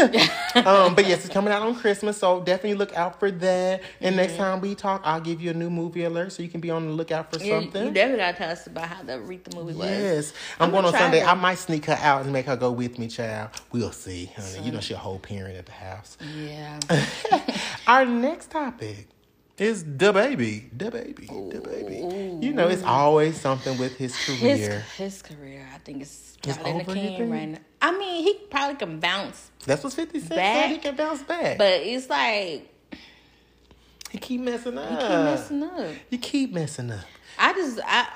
um, 0.67 0.95
but 0.95 1.07
yes, 1.07 1.25
it's 1.25 1.29
coming 1.33 1.53
out 1.53 1.63
on 1.63 1.75
Christmas, 1.75 2.17
so 2.17 2.41
definitely 2.41 2.75
look 2.75 2.95
out 2.97 3.19
for 3.21 3.31
that. 3.31 3.83
And 4.01 4.17
next 4.17 4.37
time 4.37 4.61
we 4.61 4.75
talk, 4.75 5.03
I'll 5.05 5.21
give 5.21 5.41
you 5.41 5.51
a 5.51 5.55
new 5.55 5.71
movie 5.71 6.05
alert 6.05 6.33
so 6.33 6.43
you 6.43 6.49
can 6.49 6.61
be 6.61 6.71
on 6.71 6.87
the 6.87 6.93
lookout 6.93 7.33
for 7.33 7.39
Yeah, 7.43 7.61
something. 7.61 7.87
you 7.87 7.91
definitely 7.93 8.19
gotta 8.25 8.37
tell 8.39 8.51
us 8.51 8.67
about 8.67 8.89
how 8.89 9.03
the 9.03 9.13
Aretha 9.13 9.55
movie 9.55 9.75
was. 9.75 9.87
Yes. 9.89 10.33
I'm, 10.59 10.67
I'm 10.67 10.71
going 10.73 10.85
on 10.87 10.93
Sunday. 10.93 11.23
I 11.23 11.35
might 11.35 11.59
sneak 11.59 11.85
her 11.87 11.99
out 12.01 12.23
and 12.23 12.33
make 12.33 12.47
her 12.47 12.57
go 12.57 12.73
with 12.73 12.99
me, 12.99 13.09
child. 13.09 13.51
We'll 13.73 13.93
see. 13.93 14.27
Honey. 14.37 14.65
You 14.67 14.73
know 14.73 14.81
she 14.81 14.95
a 14.95 14.99
whole 14.99 15.19
parent 15.19 15.57
at 15.57 15.67
the 15.67 15.73
house. 15.73 16.17
Yeah. 16.37 16.81
Our 17.87 18.05
next 18.05 18.51
topic 18.51 19.07
is 19.59 19.83
DaBaby. 19.85 20.71
The 20.77 20.91
baby. 20.91 21.27
The 21.27 21.61
baby. 21.61 22.45
You 22.47 22.53
know, 22.53 22.69
it's 22.69 22.83
always 22.85 23.41
something 23.41 23.77
with 23.79 23.97
his 23.97 24.15
His 24.17 24.41
career. 24.41 24.85
his 24.97 25.23
career, 25.23 25.67
I 25.75 25.79
think 25.79 26.03
it's 26.03 26.28
It's 26.45 26.57
probably 26.57 26.71
in 26.73 26.79
the 26.79 26.85
can 26.85 26.95
think? 26.95 27.33
right 27.33 27.49
now. 27.49 27.59
I 27.81 27.97
mean, 27.97 28.25
he 28.25 28.35
probably 28.51 28.77
can 28.77 28.99
bounce, 29.01 29.51
That's 29.65 29.85
what 29.85 29.93
50 29.93 30.19
Cent 30.21 30.31
Back. 30.31 30.65
said. 30.65 30.71
He 30.71 30.79
can 30.79 30.97
bounce 30.97 31.23
back. 31.23 31.59
but 31.59 31.73
it's 31.83 32.09
like 32.11 32.69
he 34.11 34.19
keep 34.19 34.41
messing 34.41 34.79
up. 34.79 34.89
he 34.89 34.97
keep 34.97 35.09
messing 35.09 35.63
up. 35.63 35.95
You 36.11 36.19
keep 36.19 36.53
messing 36.55 36.91
up. 36.91 37.05
I 37.39 37.53
just 37.53 37.79
I 37.85 38.09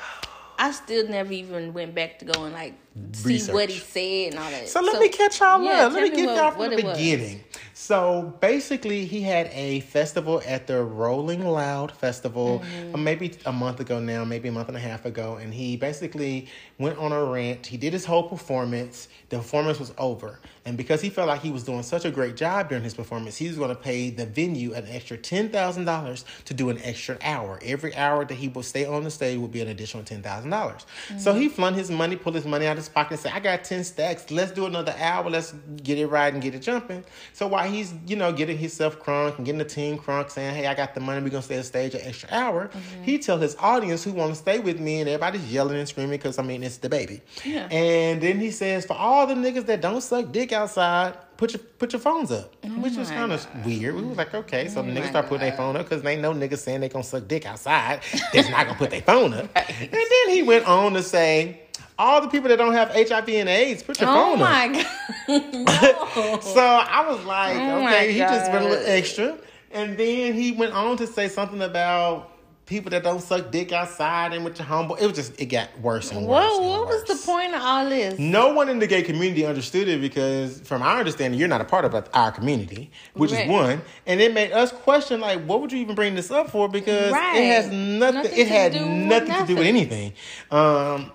I 0.58 0.70
still 0.72 1.08
never 1.08 1.32
even 1.32 1.72
went 1.72 1.94
back 1.94 2.18
to 2.20 2.24
go 2.24 2.44
and 2.44 2.52
like 2.54 2.74
see 3.12 3.40
what 3.52 3.68
he 3.68 3.78
said 3.78 4.32
and 4.32 4.38
all 4.42 4.50
that. 4.50 4.68
So 4.68 4.80
let 4.80 5.00
me 5.00 5.08
catch 5.08 5.40
y'all 5.40 5.62
yeah, 5.62 5.86
up. 5.86 5.92
Let 5.92 6.02
me 6.04 6.10
me 6.10 6.16
get 6.16 6.26
what- 6.26 6.36
y'all 6.36 6.50
from 6.52 6.70
the 6.70 6.76
beginning. 6.76 7.44
was. 7.51 7.51
So 7.74 8.34
basically, 8.40 9.06
he 9.06 9.22
had 9.22 9.48
a 9.52 9.80
festival 9.80 10.42
at 10.46 10.66
the 10.66 10.82
Rolling 10.82 11.44
Loud 11.44 11.92
Festival, 11.92 12.60
Mm-hmm. 12.62 12.94
uh, 12.94 12.98
maybe 12.98 13.32
a 13.46 13.52
month 13.52 13.80
ago 13.80 13.98
now, 13.98 14.24
maybe 14.24 14.48
a 14.48 14.52
month 14.52 14.68
and 14.68 14.76
a 14.76 14.80
half 14.80 15.04
ago, 15.06 15.36
and 15.36 15.52
he 15.54 15.76
basically 15.76 16.48
went 16.78 16.98
on 16.98 17.12
a 17.12 17.24
rant. 17.24 17.66
He 17.66 17.76
did 17.76 17.92
his 17.92 18.04
whole 18.04 18.28
performance. 18.28 19.08
The 19.30 19.38
performance 19.38 19.78
was 19.80 19.92
over, 19.96 20.38
and 20.66 20.76
because 20.76 21.00
he 21.00 21.08
felt 21.08 21.28
like 21.28 21.40
he 21.40 21.50
was 21.50 21.62
doing 21.64 21.82
such 21.82 22.04
a 22.04 22.10
great 22.10 22.36
job 22.36 22.68
during 22.68 22.84
his 22.84 22.94
performance, 22.94 23.36
he 23.36 23.48
was 23.48 23.56
going 23.56 23.70
to 23.70 23.74
pay 23.74 24.10
the 24.10 24.26
venue 24.26 24.74
an 24.74 24.86
extra 24.88 25.16
ten 25.16 25.48
thousand 25.48 25.86
dollars 25.86 26.24
to 26.44 26.54
do 26.54 26.68
an 26.70 26.78
extra 26.82 27.16
hour. 27.22 27.58
Every 27.62 27.94
hour 27.96 28.24
that 28.24 28.34
he 28.34 28.48
would 28.48 28.64
stay 28.64 28.84
on 28.84 29.04
the 29.04 29.10
stage 29.10 29.38
would 29.38 29.52
be 29.52 29.60
an 29.62 29.68
additional 29.68 30.02
ten 30.04 30.22
thousand 30.22 30.50
dollars. 30.50 30.84
So 31.18 31.32
he 31.34 31.48
flung 31.48 31.74
his 31.74 31.90
money, 31.90 32.16
pulled 32.16 32.34
his 32.34 32.44
money 32.44 32.66
out 32.66 32.72
of 32.72 32.78
his 32.78 32.88
pocket, 32.88 33.12
and 33.12 33.20
said, 33.20 33.32
"I 33.34 33.40
got 33.40 33.64
ten 33.64 33.82
stacks. 33.84 34.30
Let's 34.30 34.52
do 34.52 34.66
another 34.66 34.94
hour. 34.98 35.30
Let's 35.30 35.52
get 35.82 35.98
it 35.98 36.06
right 36.08 36.32
and 36.32 36.42
get 36.42 36.54
it 36.54 36.60
jumping." 36.60 37.04
So 37.32 37.46
while 37.62 37.72
he's 37.72 37.94
you 38.06 38.16
know 38.16 38.32
getting 38.32 38.58
himself 38.58 39.00
crunk 39.02 39.36
and 39.36 39.46
getting 39.46 39.58
the 39.58 39.64
team 39.64 39.98
crunk, 39.98 40.30
saying, 40.30 40.54
"Hey, 40.54 40.66
I 40.66 40.74
got 40.74 40.94
the 40.94 41.00
money. 41.00 41.22
We're 41.22 41.30
gonna 41.30 41.42
stay 41.42 41.58
on 41.58 41.64
stage 41.64 41.94
an 41.94 42.02
extra 42.04 42.28
hour," 42.32 42.70
he 43.02 43.18
tell 43.18 43.38
his 43.38 43.56
audience 43.58 44.04
who 44.04 44.12
want 44.12 44.32
to 44.32 44.36
stay 44.36 44.58
with 44.58 44.80
me, 44.80 45.00
and 45.00 45.08
everybody's 45.08 45.52
yelling 45.52 45.78
and 45.78 45.88
screaming 45.88 46.18
because 46.18 46.38
I 46.38 46.42
mean 46.42 46.62
it's 46.62 46.78
DaBaby. 46.78 47.20
Yeah. 47.44 47.68
And 47.70 48.20
then 48.20 48.38
he 48.38 48.50
says, 48.50 48.84
"For 48.84 48.94
all 48.94 49.26
the 49.26 49.34
niggas 49.34 49.66
that 49.66 49.80
don't 49.80 50.00
suck 50.00 50.32
dick 50.32 50.52
outside." 50.52 51.14
Put 51.38 51.54
your 51.54 51.62
put 51.78 51.92
your 51.92 51.98
phones 51.98 52.30
up, 52.30 52.54
which 52.78 52.94
was 52.94 53.10
kind 53.10 53.32
of 53.32 53.44
weird. 53.66 53.96
We 53.96 54.02
was 54.02 54.16
like, 54.16 54.32
okay, 54.32 54.68
so 54.68 54.80
the 54.80 54.92
Oh 54.92 54.94
niggas 54.94 55.08
start 55.08 55.26
putting 55.26 55.40
their 55.48 55.56
phone 55.56 55.74
up 55.74 55.88
because 55.88 56.00
they 56.02 56.14
know 56.14 56.32
niggas 56.32 56.58
saying 56.58 56.82
they 56.82 56.88
gonna 56.88 57.02
suck 57.02 57.26
dick 57.26 57.46
outside. 57.46 58.02
That's 58.32 58.48
not 58.48 58.66
gonna 58.66 58.78
put 58.78 58.90
their 58.90 59.00
phone 59.10 59.34
up. 59.34 59.48
And 59.56 59.90
then 59.90 60.28
he 60.28 60.44
went 60.44 60.68
on 60.68 60.92
to 60.92 61.02
say, 61.02 61.62
all 61.98 62.20
the 62.20 62.28
people 62.28 62.48
that 62.48 62.56
don't 62.56 62.72
have 62.74 62.90
HIV 62.90 63.28
and 63.28 63.48
AIDS, 63.48 63.82
put 63.82 64.00
your 64.00 64.08
Oh 64.10 64.36
phone 64.36 64.42
up. 64.42 64.50
my 64.50 64.68
god. 65.28 65.52
no. 65.52 66.40
So 66.40 66.60
I 66.60 67.06
was 67.08 67.24
like, 67.24 67.56
Oh 67.56 67.84
okay, 67.86 68.12
he 68.12 68.18
just 68.20 68.50
went 68.50 68.64
a 68.64 68.68
little 68.68 68.84
extra. 68.86 69.38
And 69.70 69.96
then 69.96 70.34
he 70.34 70.52
went 70.52 70.72
on 70.74 70.96
to 70.98 71.06
say 71.06 71.28
something 71.28 71.62
about 71.62 72.28
people 72.66 72.90
that 72.90 73.02
don't 73.02 73.20
suck 73.20 73.50
dick 73.50 73.72
outside 73.72 74.32
and 74.32 74.44
with 74.44 74.58
your 74.58 74.66
humble. 74.66 74.96
It 74.96 75.06
was 75.06 75.16
just, 75.16 75.40
it 75.40 75.46
got 75.46 75.68
worse 75.80 76.10
and 76.12 76.26
worse. 76.26 76.44
What 76.44 76.62
and 76.62 76.70
what 76.70 76.86
was 76.86 77.04
the 77.04 77.26
point 77.26 77.54
of 77.54 77.60
all 77.62 77.88
this? 77.88 78.18
No 78.18 78.52
one 78.52 78.68
in 78.68 78.78
the 78.78 78.86
gay 78.86 79.02
community 79.02 79.44
understood 79.44 79.88
it 79.88 80.00
because, 80.00 80.60
from 80.60 80.80
our 80.82 80.98
understanding, 80.98 81.38
you're 81.40 81.48
not 81.48 81.60
a 81.60 81.64
part 81.64 81.84
of 81.84 82.08
our 82.14 82.32
community, 82.32 82.90
which 83.14 83.32
Right. 83.32 83.44
is 83.46 83.50
one, 83.50 83.82
and 84.06 84.20
it 84.20 84.32
made 84.32 84.52
us 84.52 84.72
question 84.72 85.20
like, 85.20 85.40
what 85.44 85.60
would 85.60 85.72
you 85.72 85.78
even 85.78 85.94
bring 85.94 86.14
this 86.14 86.30
up 86.30 86.50
for? 86.50 86.68
Because 86.68 87.12
Right. 87.12 87.36
it 87.36 87.46
has 87.46 87.66
nothing. 87.68 88.22
Nothing 88.22 88.38
it 88.38 88.48
had 88.48 88.72
with 88.74 88.82
nothing 88.86 89.34
to 89.34 89.46
do 89.46 89.56
with 89.56 89.66
anything. 89.66 90.12
Um, 90.50 91.12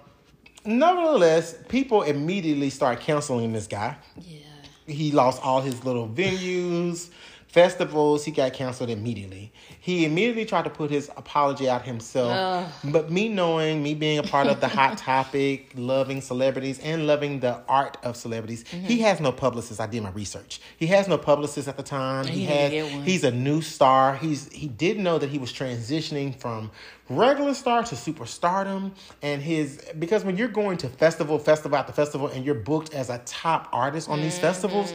nevertheless, 0.68 1.56
people 1.70 2.04
immediately 2.04 2.70
start 2.70 3.00
canceling 3.00 3.54
this 3.54 3.68
guy. 3.68 3.98
Yeah. 4.18 4.40
He 4.86 5.12
lost 5.12 5.42
all 5.44 5.62
his 5.62 5.84
little 5.84 6.08
venues, 6.08 7.10
festivals. 7.58 8.24
He 8.24 8.32
got 8.32 8.54
canceled 8.54 8.92
immediately. 8.92 9.52
He 9.80 10.06
immediately 10.06 10.46
tried 10.46 10.66
to 10.66 10.70
put 10.70 10.92
his 10.92 11.10
apology 11.18 11.68
out 11.68 11.82
himself. 11.82 12.32
Ugh. 12.34 12.92
But 12.94 13.10
me 13.12 13.30
knowing, 13.30 13.82
me 13.82 13.96
being 13.96 14.20
a 14.20 14.24
part 14.24 14.46
of 14.48 14.62
the 14.62 14.68
hot 14.68 14.98
topic, 15.12 15.72
loving 15.76 16.22
celebrities 16.22 16.78
and 16.80 17.08
loving 17.08 17.40
the 17.40 17.60
art 17.68 17.98
of 18.04 18.16
celebrities, 18.16 18.64
Mm-hmm. 18.68 18.86
he 18.86 19.00
has 19.00 19.20
no 19.20 19.32
publicist. 19.32 19.80
I 19.80 19.88
did 19.88 20.04
my 20.04 20.10
research. 20.12 20.60
He 20.78 20.88
has 20.88 21.08
no 21.08 21.18
publicist 21.18 21.68
at 21.68 21.78
the 21.78 21.84
time. 21.84 22.26
He, 22.28 22.42
He 22.42 22.46
has. 22.46 23.04
He's 23.06 23.24
a 23.24 23.32
new 23.32 23.62
star. 23.62 24.16
He's 24.18 24.52
he 24.52 24.68
did 24.68 25.00
know 25.00 25.18
that 25.18 25.30
he 25.30 25.38
was 25.40 25.52
transitioning 25.54 26.36
from 26.40 26.70
regular 27.10 27.54
star 27.54 27.84
to 27.84 27.96
superstardom, 27.96 28.92
and 29.22 29.42
his 29.42 29.82
because 29.98 30.24
when 30.26 30.38
you're 30.38 30.48
going 30.50 30.78
to 30.78 30.90
festival, 30.90 31.40
festival 31.40 31.78
after 31.78 31.94
festival, 31.94 32.28
and 32.28 32.46
you're 32.46 32.56
booked 32.56 32.94
as 32.94 33.10
a 33.10 33.20
top 33.26 33.70
artist 33.72 34.10
on 34.10 34.22
these 34.22 34.38
festivals. 34.38 34.92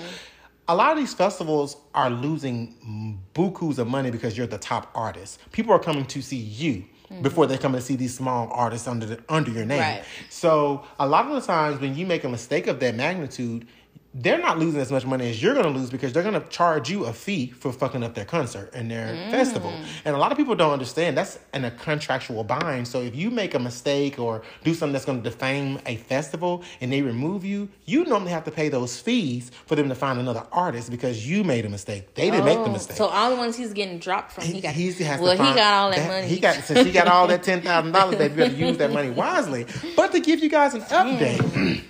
A 0.69 0.75
lot 0.75 0.93
of 0.93 0.99
these 0.99 1.13
festivals 1.13 1.77
are 1.95 2.09
losing 2.09 3.19
bukus 3.35 3.79
of 3.79 3.89
money 3.89 4.11
because 4.11 4.37
you're 4.39 4.47
the 4.47 4.59
top 4.59 4.91
artist. 4.95 5.41
People 5.51 5.73
are 5.73 5.79
coming 5.79 6.07
to 6.07 6.23
see 6.23 6.37
you 6.37 6.85
mm-hmm. 7.11 7.23
before 7.23 7.47
they 7.47 7.59
come 7.59 7.73
to 7.73 7.81
see 7.81 7.97
these 7.97 8.15
small 8.15 8.49
artists 8.53 8.87
under 8.87 9.07
the, 9.07 9.23
under 9.29 9.51
your 9.51 9.65
name. 9.65 9.81
Right. 9.81 10.05
So 10.31 10.85
a 10.99 11.07
lot 11.07 11.27
of 11.27 11.35
the 11.35 11.41
times 11.41 11.81
when 11.81 11.97
you 11.97 12.07
make 12.07 12.25
a 12.25 12.29
mistake 12.29 12.67
of 12.69 12.81
that 12.81 12.95
magnitude, 12.95 13.67
they're 14.15 14.39
not 14.39 14.59
losing 14.59 14.81
as 14.81 14.93
much 14.93 15.07
money 15.07 15.31
as 15.31 15.43
you're 15.43 15.55
going 15.55 15.65
to 15.65 15.79
lose 15.79 15.91
because 15.91 16.13
they're 16.13 16.23
going 16.23 16.41
to 16.41 16.47
charge 16.49 16.91
you 16.91 17.07
a 17.07 17.13
fee 17.13 17.51
for 17.51 17.73
fucking 17.73 18.03
up 18.03 18.15
their 18.15 18.25
concert 18.25 18.71
and 18.75 18.91
their 18.91 19.15
mm. 19.15 19.31
festival. 19.31 19.73
And 20.05 20.15
a 20.15 20.19
lot 20.19 20.33
of 20.33 20.39
people 20.39 20.55
don't 20.55 20.73
understand 20.73 21.17
that's 21.17 21.39
in 21.55 21.65
a 21.65 21.71
contractual 21.71 22.45
bind. 22.45 22.87
So 22.87 23.01
if 23.01 23.17
you 23.17 23.31
make 23.31 23.55
a 23.55 23.59
mistake 23.59 24.19
or 24.19 24.43
do 24.65 24.75
something 24.75 24.93
that's 24.93 25.05
going 25.05 25.23
to 25.23 25.29
defame 25.31 25.81
a 25.87 25.97
festival 25.97 26.63
and 26.81 26.93
they 26.93 27.03
remove 27.03 27.45
you, 27.45 27.69
you 27.87 28.05
normally 28.05 28.33
have 28.33 28.45
to 28.45 28.51
pay 28.51 28.69
those 28.69 29.01
fees 29.01 29.51
for 29.67 29.77
them 29.77 29.89
to 29.89 29.95
find 29.95 30.19
another 30.21 30.47
artist 30.53 30.91
because 30.91 31.29
you 31.29 31.43
made 31.43 31.65
a 31.65 31.69
mistake. 31.69 32.15
They 32.15 32.31
didn't 32.31 32.45
make 32.45 32.59
the 32.59 32.65
Oh, 32.65 32.73
mistake. 32.73 32.97
So 32.97 33.07
all 33.07 33.31
the 33.31 33.37
ones 33.37 33.57
he's 33.57 33.73
getting 33.73 33.99
dropped 33.99 34.33
from, 34.33 34.45
he 34.45 34.61
got. 34.61 34.75
He's- 34.75 34.99
he 34.99 35.05
has 35.05 35.19
to 35.19 35.25
well, 35.25 35.33
he 35.33 35.39
got 35.39 35.59
all 35.59 35.91
that, 35.91 36.09
money. 36.09 36.27
He 36.27 36.39
got 36.39 36.55
since 36.57 36.87
he 36.87 36.93
got 36.93 37.09
all 37.09 37.27
that 37.29 37.43
ten 37.43 37.63
thousand 37.63 37.93
dollars. 37.93 38.19
They 38.19 38.29
better 38.29 38.55
use 38.55 38.77
that 38.79 38.93
money 38.93 39.11
wisely. 39.23 39.67
But 39.97 40.13
to 40.13 40.21
give 40.21 40.43
you 40.43 40.49
guys 40.49 40.75
an 40.75 40.83
update. 40.83 41.39
Mm. 41.39 41.83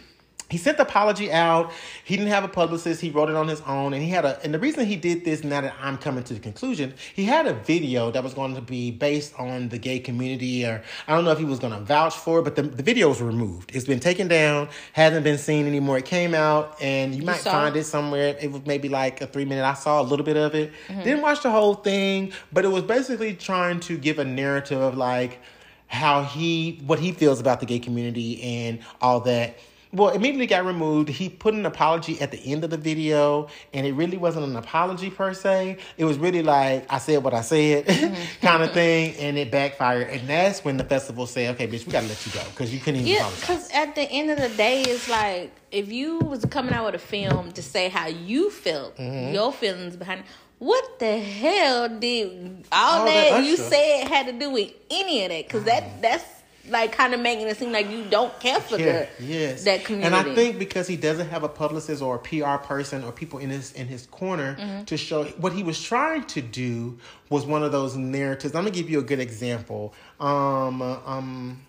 He 0.53 0.59
sent 0.59 0.77
the 0.77 0.83
apology 0.83 1.33
out. 1.33 1.73
He 2.05 2.15
didn't 2.15 2.31
have 2.31 2.45
a 2.45 2.49
publicist. 2.49 3.01
He 3.01 3.09
wrote 3.09 3.31
it 3.31 3.37
on 3.37 3.49
his 3.49 3.63
own, 3.63 3.95
and 3.95 4.03
he 4.03 4.11
had 4.11 4.27
a. 4.27 4.39
And 4.45 4.53
the 4.53 4.59
reason 4.59 4.85
he 4.85 4.97
did 4.97 5.25
this, 5.25 5.43
now 5.43 5.63
that 5.63 5.75
I'm 5.81 5.97
coming 5.97 6.23
to 6.25 6.35
the 6.35 6.41
conclusion, 6.41 6.93
he 7.15 7.25
had 7.25 7.47
a 7.47 7.55
video 7.55 8.11
that 8.11 8.23
was 8.23 8.35
going 8.35 8.55
to 8.55 8.61
be 8.61 8.91
based 8.91 9.33
on 9.39 9.71
the 9.71 9.79
gay 9.79 9.99
community, 9.99 10.67
or 10.67 10.83
I 11.09 11.15
don't 11.15 11.25
know 11.25 11.31
if 11.31 11.39
he 11.39 11.47
was 11.47 11.59
going 11.59 11.73
to 11.73 11.81
vouch 11.81 12.15
for 12.15 12.41
it, 12.41 12.43
but 12.43 12.57
the, 12.57 12.65
the 12.65 12.83
video 12.83 13.09
was 13.09 13.23
removed. 13.23 13.75
It's 13.75 13.87
been 13.87 13.99
taken 13.99 14.29
down, 14.29 14.69
hasn't 14.93 15.25
been 15.25 15.39
seen 15.39 15.67
anymore. 15.67 15.97
It 15.97 16.05
came 16.05 16.35
out, 16.35 16.77
and 16.83 17.15
you 17.15 17.23
might 17.23 17.39
find 17.39 17.75
it? 17.75 17.81
it 17.81 17.85
somewhere. 17.85 18.37
It 18.39 18.53
was 18.53 18.61
maybe 18.67 18.91
like 18.91 19.23
a 19.23 19.27
three 19.27 19.47
minute. 19.47 19.65
I 19.65 19.73
saw 19.73 20.03
a 20.03 20.05
little 20.05 20.27
bit 20.27 20.37
of 20.37 20.55
it. 20.55 20.71
Mm-hmm. 20.89 21.03
Didn't 21.03 21.23
watch 21.23 21.43
the 21.43 21.51
whole 21.51 21.77
thing, 21.77 22.35
but 22.53 22.67
it 22.67 22.69
was 22.69 22.83
basically 22.83 23.35
trying 23.35 23.81
to 23.81 23.97
give 23.97 24.19
a 24.19 24.25
narrative 24.25 24.83
of 24.83 24.99
like 24.99 25.41
how 25.87 26.25
he 26.25 26.83
what 26.87 26.99
he 26.99 27.13
feels 27.13 27.41
about 27.41 27.61
the 27.61 27.67
gay 27.67 27.79
community 27.79 28.43
and 28.43 28.81
all 29.01 29.21
that. 29.21 29.57
Well, 29.93 30.09
immediately 30.09 30.47
got 30.47 30.65
removed. 30.65 31.11
He 31.11 31.29
put 31.29 31.53
an 31.53 31.67
apology 31.67 32.19
at 32.21 32.31
the 32.31 32.39
end 32.51 32.65
of 32.65 32.71
the 32.71 32.79
video, 32.79 33.49
and 33.75 33.87
it 33.87 33.93
really 33.93 34.17
wasn't 34.17 34.47
an 34.47 34.57
apology 34.57 35.11
per 35.11 35.35
se. 35.35 35.77
It 35.99 36.05
was 36.07 36.17
really 36.17 36.43
like 36.43 36.91
I 36.91 36.97
said 36.99 37.23
what 37.23 37.35
I 37.35 37.43
said, 37.43 37.87
kind 38.41 38.63
of 38.63 38.73
thing, 38.73 39.15
and 39.19 39.37
it 39.37 39.51
backfired. 39.51 40.09
And 40.09 40.27
that's 40.29 40.65
when 40.65 40.79
the 40.79 40.85
festival 40.85 41.27
said, 41.27 41.55
"Okay, 41.57 41.67
bitch, 41.69 41.85
we 41.87 41.93
gotta 41.93 42.07
let 42.07 42.25
you 42.25 42.33
go 42.33 42.43
because 42.51 42.73
you 42.73 42.81
couldn't 42.81 43.01
even 43.01 43.13
Yeah, 43.13 43.31
because 43.39 43.71
at 43.73 43.95
the 43.95 44.03
end 44.11 44.31
of 44.31 44.39
the 44.39 44.49
day, 44.49 44.81
it's 44.83 45.11
like 45.11 45.53
if 45.71 45.93
you 45.93 46.19
was 46.21 46.45
coming 46.47 46.73
out 46.73 46.87
with 46.87 46.95
a 46.95 46.99
film 46.99 47.53
to 47.53 47.63
say 47.63 47.89
how 47.91 48.07
you 48.07 48.51
felt, 48.51 48.97
Mm-hmm. 48.97 49.35
your 49.35 49.53
feelings 49.53 49.97
behind 49.97 50.21
it, 50.21 50.27
what 50.59 50.99
the 51.01 51.19
hell 51.19 51.89
did 51.89 52.65
all, 52.73 53.01
All 53.01 53.07
that, 53.07 53.31
that 53.31 53.45
you 53.45 53.57
said 53.57 54.09
had 54.09 54.27
to 54.27 54.33
do 54.33 54.51
with 54.51 54.73
any 54.91 55.25
of 55.25 55.31
that? 55.31 55.47
Because 55.47 55.65
that 55.65 56.01
that's 56.01 56.25
like 56.69 56.93
kind 56.93 57.13
of 57.13 57.21
making 57.21 57.49
it 57.49 57.57
seem 57.57 57.73
like 57.73 57.91
you 57.91 58.05
don't 58.05 58.39
care 58.39 58.61
for 58.61 58.79
Yeah, 58.79 59.07
the 59.19 59.25
yes. 59.25 59.65
that 59.65 59.85
community. 59.85 60.07
And 60.07 60.29
I 60.31 60.35
think 60.35 60.59
because 60.59 60.87
he 60.87 60.97
doesn't 60.97 61.29
have 61.29 61.43
a 61.43 61.49
publicist 61.49 62.01
or 62.03 62.17
a 62.17 62.19
PR 62.21 62.57
person 62.65 63.03
or 63.03 63.11
people 63.13 63.41
in 63.41 63.51
his 63.51 63.73
in 63.73 63.89
his 63.89 64.07
corner 64.07 64.55
Mm-hmm. 64.59 64.85
to 64.85 64.97
show 64.97 65.25
what 65.39 65.53
he 65.53 65.63
was 65.63 65.83
trying 65.83 66.25
to 66.27 66.41
do 66.41 66.99
was 67.31 67.45
one 67.45 67.63
of 67.65 67.73
those 67.73 67.97
narratives. 67.97 68.55
I'm 68.55 68.63
gonna 68.63 68.71
give 68.75 68.89
you 68.89 69.01
a 69.01 69.03
good 69.03 69.19
example. 69.21 69.93
Um, 70.21 70.81
um, 70.83 71.63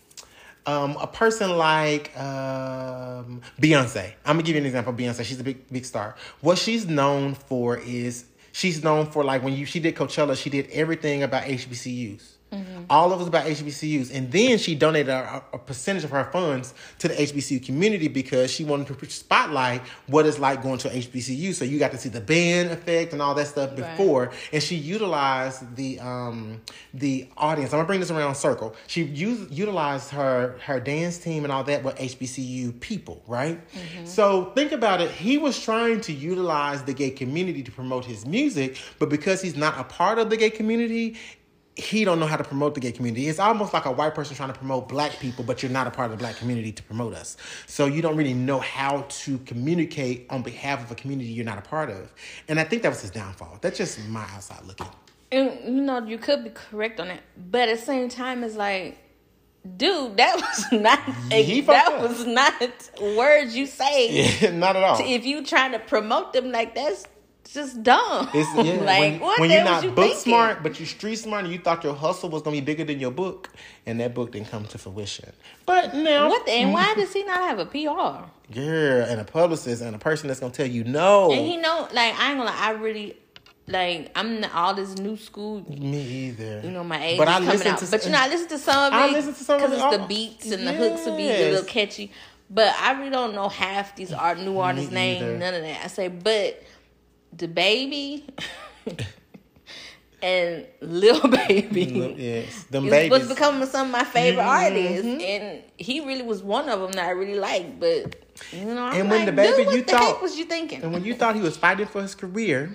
um, 0.66 0.96
a 1.02 1.08
person 1.08 1.58
like 1.58 2.18
um, 2.18 3.42
Beyonce. 3.60 4.14
I'm 4.26 4.36
gonna 4.38 4.44
give 4.44 4.56
you 4.56 4.62
an 4.62 4.66
example. 4.66 4.94
of 4.94 5.00
Beyonce, 5.00 5.24
she's 5.26 5.40
a 5.40 5.44
big 5.44 5.68
big 5.72 5.86
star. 5.86 6.16
What 6.42 6.58
she's 6.58 6.88
known 6.88 7.34
for 7.36 7.78
is 7.78 8.26
she's 8.52 8.84
known 8.84 9.08
for 9.08 9.24
like 9.24 9.44
when 9.44 9.54
you 9.54 9.66
she 9.66 9.80
did 9.80 9.96
Coachella, 9.96 10.38
she 10.42 10.50
did 10.50 10.70
everything 10.72 11.24
about 11.24 11.44
HBCUs. 11.44 12.33
All 12.89 13.12
of 13.13 13.20
was 13.20 13.28
about 13.28 13.46
HBCUs, 13.46 14.13
and 14.13 14.32
then 14.32 14.58
she 14.58 14.76
donated 14.76 15.10
a, 15.10 15.44
a 15.54 15.58
percentage 15.58 16.04
of 16.04 16.10
her 16.12 16.26
funds 16.26 16.74
to 17.00 17.08
the 17.08 17.13
HBCU 17.13 17.66
community 17.66 18.08
because 18.08 18.52
she 18.52 18.63
wanted 18.63 18.88
to 18.88 19.10
spotlight 19.10 19.82
what 20.08 20.26
it's 20.26 20.39
like 20.39 20.62
going 20.62 20.78
to 20.80 20.89
HBCU. 20.89 21.54
So 21.54 21.66
you 21.66 21.80
got 21.80 21.92
to 21.92 21.98
see 21.98 22.10
the 22.10 22.22
band 22.22 22.72
effect 22.72 23.13
and 23.13 23.22
all 23.22 23.34
that 23.36 23.48
stuff 23.48 23.76
before, 23.76 24.32
and 24.52 24.62
she 24.62 24.76
utilized 24.76 25.76
the 25.76 26.00
um, 26.00 26.62
the 26.94 27.28
audience. 27.38 27.74
I'm 27.74 27.78
gonna 27.78 27.88
bring 27.88 28.00
this 28.00 28.12
around 28.12 28.36
circle. 28.36 28.76
She 28.88 29.04
used 29.04 29.52
utilized 29.52 30.10
her 30.12 30.58
her 30.66 30.80
dance 30.80 31.18
team 31.18 31.44
and 31.44 31.52
all 31.54 31.63
that 31.66 31.84
with 31.84 31.96
HBCU 31.98 32.80
people, 32.80 33.24
right? 33.28 33.60
So 34.06 34.52
think 34.56 34.72
about 34.72 35.02
it. 35.02 35.10
He 35.12 35.38
was 35.38 35.60
trying 35.60 36.02
to 36.02 36.13
utilize 36.13 36.84
the 36.84 36.94
gay 36.94 37.10
community 37.12 37.63
to 37.63 37.72
promote 37.72 38.06
his 38.06 38.26
music, 38.26 38.78
but 39.00 39.10
because 39.10 39.42
he's 39.42 39.56
not 39.56 39.80
a 39.80 39.84
part 39.84 40.20
of 40.20 40.30
the 40.30 40.38
gay 40.38 40.50
community, 40.50 41.16
he 41.76 42.06
don't 42.06 42.20
know 42.20 42.28
how 42.28 42.38
to 42.38 42.44
promote 42.44 42.76
the 42.76 42.80
gay 42.80 42.92
community. 42.92 43.28
It's 43.28 43.40
almost 43.40 43.74
like 43.74 43.86
a 43.86 43.92
white 43.92 44.14
person 44.14 44.36
trying 44.36 44.52
to 44.54 44.58
promote 44.58 44.88
black 44.88 45.20
people, 45.20 45.44
but 45.44 45.64
you're 45.64 45.72
not 45.72 45.88
a 45.88 45.92
part 45.92 46.06
of 46.06 46.12
the 46.12 46.18
black 46.22 46.36
community 46.38 46.72
to 46.72 46.84
promote 46.84 47.14
us. 47.16 47.36
So 47.66 47.86
you 47.88 48.02
don't 48.02 48.16
really 48.16 48.36
know 48.36 48.60
how 48.60 49.06
to 49.08 49.38
communicate 49.40 50.28
on 50.30 50.44
behalf 50.44 50.84
of 50.84 50.92
a 50.92 50.96
community 50.96 51.30
you're 51.32 51.46
not 51.46 51.58
a 51.58 51.62
part 51.62 51.90
of. 51.90 52.14
And 52.48 52.60
I 52.60 52.64
think 52.64 52.84
that 52.84 52.90
was 52.90 53.02
his 53.02 53.10
downfall. 53.12 53.58
That's 53.62 53.78
just 53.78 54.00
my 54.08 54.24
outside 54.36 54.64
looking. 54.66 54.88
and 55.32 55.60
you 55.76 55.82
know 55.82 56.06
you 56.06 56.20
could 56.20 56.44
be 56.44 56.52
correct 56.52 57.00
on 57.00 57.08
it, 57.10 57.22
but 57.50 57.68
at 57.70 57.80
the 57.80 57.86
same 57.86 58.10
time, 58.10 58.44
it's 58.44 58.56
like. 58.56 59.00
Dude, 59.78 60.18
that 60.18 60.36
was 60.72 60.82
not 60.82 61.00
He 61.32 61.62
that 61.62 61.94
up. 61.94 62.02
was 62.10 62.26
not 62.26 62.54
words 63.02 63.56
you 63.56 63.66
say. 63.66 64.10
Yeah, 64.42 64.52
not 64.52 64.76
at 64.76 64.84
all. 64.84 65.00
if 65.02 65.26
you 65.26 65.42
trying 65.46 65.72
to 65.72 65.80
promote 65.80 66.34
them 66.34 66.52
like 66.52 66.76
that's 66.76 67.06
just 67.52 67.84
dumb. 67.84 68.30
It's 68.34 68.50
yeah. 68.66 68.84
like 68.84 69.00
when, 69.00 69.20
what 69.20 69.40
when 69.40 69.52
you're 69.52 69.64
not 69.64 69.84
you 69.84 69.92
book 69.92 70.06
thinking? 70.06 70.20
smart, 70.22 70.64
but 70.64 70.80
you're 70.80 70.88
street 70.88 71.16
smart, 71.18 71.44
and 71.46 71.54
you 71.54 71.60
thought 71.60 71.84
your 71.84 71.94
hustle 71.96 72.30
was 72.30 72.42
gonna 72.42 72.56
be 72.58 72.62
bigger 72.62 72.84
than 72.84 73.00
your 73.00 73.12
book, 73.12 73.50
and 73.86 74.00
that 74.00 74.14
book 74.14 74.32
didn't 74.32 74.50
come 74.50 74.66
to 74.66 74.78
fruition. 74.78 75.32
But 75.66 75.94
now, 75.96 76.30
What 76.30 76.46
the, 76.46 76.52
and 76.54 76.74
why 76.74 76.94
does 76.98 77.14
he 77.14 77.24
not 77.24 77.40
have 77.42 77.60
a 77.60 77.66
PR? 77.66 78.30
girl, 78.54 79.06
and 79.10 79.20
a 79.20 79.24
publicist 79.26 79.82
and 79.82 79.96
a 79.96 80.00
person 80.00 80.28
that's 80.28 80.40
gonna 80.40 80.54
tell 80.54 80.68
you 80.68 80.84
no. 80.84 81.32
And 81.32 81.46
he 81.46 81.58
know, 81.58 81.88
like 81.94 82.14
I 82.20 82.30
ain't 82.32 82.38
gonna 82.40 82.52
I 82.54 82.72
really 82.72 83.18
like 83.68 84.12
I'm 84.16 84.42
not 84.42 84.54
all 84.54 84.74
this 84.74 84.98
new 84.98 85.16
school. 85.18 85.64
Me 85.70 86.02
either. 86.28 86.62
You 86.64 86.72
know, 86.72 86.84
my 86.84 87.04
age 87.04 87.18
But 87.18 87.28
I 87.30 87.34
coming 87.36 87.50
listen 87.50 87.68
out. 87.68 87.80
to- 87.80 87.92
but 87.92 88.06
you 88.06 88.12
know, 88.12 88.20
I 88.20 88.28
listen 88.30 88.48
to 88.50 88.58
some 88.58 88.94
of 88.94 88.94
it. 88.94 89.02
I 89.04 89.10
listen 89.12 89.34
to 89.34 89.44
some 89.44 89.56
of 89.64 89.70
because 89.72 89.82
it 89.84 89.86
it's 89.94 89.98
the 89.98 90.08
beats 90.08 90.52
and 90.52 90.68
the 90.68 90.74
hooks 90.74 91.06
will 91.06 91.18
be 91.18 91.24
a 91.24 91.40
Yes. 91.40 91.52
little 91.52 91.66
catchy. 91.66 92.12
But 92.50 92.76
I 92.80 92.92
really 93.00 93.10
don't 93.10 93.34
know 93.34 93.50
half 93.50 93.96
these 93.96 94.12
art 94.14 94.38
new 94.38 94.60
artists' 94.60 94.92
names, 94.92 95.40
none 95.40 95.54
of 95.56 95.62
that. 95.64 95.82
I 95.86 95.88
say, 95.88 96.08
but 96.10 96.62
DaBaby 97.36 98.24
and 100.22 100.65
Lil 100.82 101.19
Baby. 101.48 102.15
Yes, 102.17 102.63
them 102.65 102.89
babies. 102.89 103.12
what's 103.12 103.28
becoming 103.28 103.67
some 103.67 103.88
of 103.88 103.91
my 103.91 104.04
favorite 104.04 104.43
Mhm. 104.43 104.48
artists, 104.48 105.24
and 105.24 105.62
he 105.78 106.00
really 106.00 106.22
was 106.24 106.41
one 106.41 106.69
of 106.69 106.80
them 106.80 106.91
that 106.93 107.06
I 107.06 107.12
really 107.12 107.36
liked. 107.39 107.80
But 107.80 108.15
you 108.52 108.65
know, 108.65 108.84
I'm 108.86 109.02
And 109.02 109.10
when 109.10 109.26
like, 109.26 109.36
DaBaby 109.36 109.65
what 109.65 109.76
you 109.76 109.82
the 109.84 109.91
thought- 109.91 110.02
heck 110.13 110.22
was 110.22 110.38
you 110.38 110.46
thinking? 110.46 110.82
And 110.82 110.93
when 110.93 111.04
you 111.04 111.13
thought 111.13 111.36
he 111.36 111.41
was 111.41 111.58
fighting 111.58 111.88
for 111.88 112.02
his 112.02 112.15
career, 112.15 112.74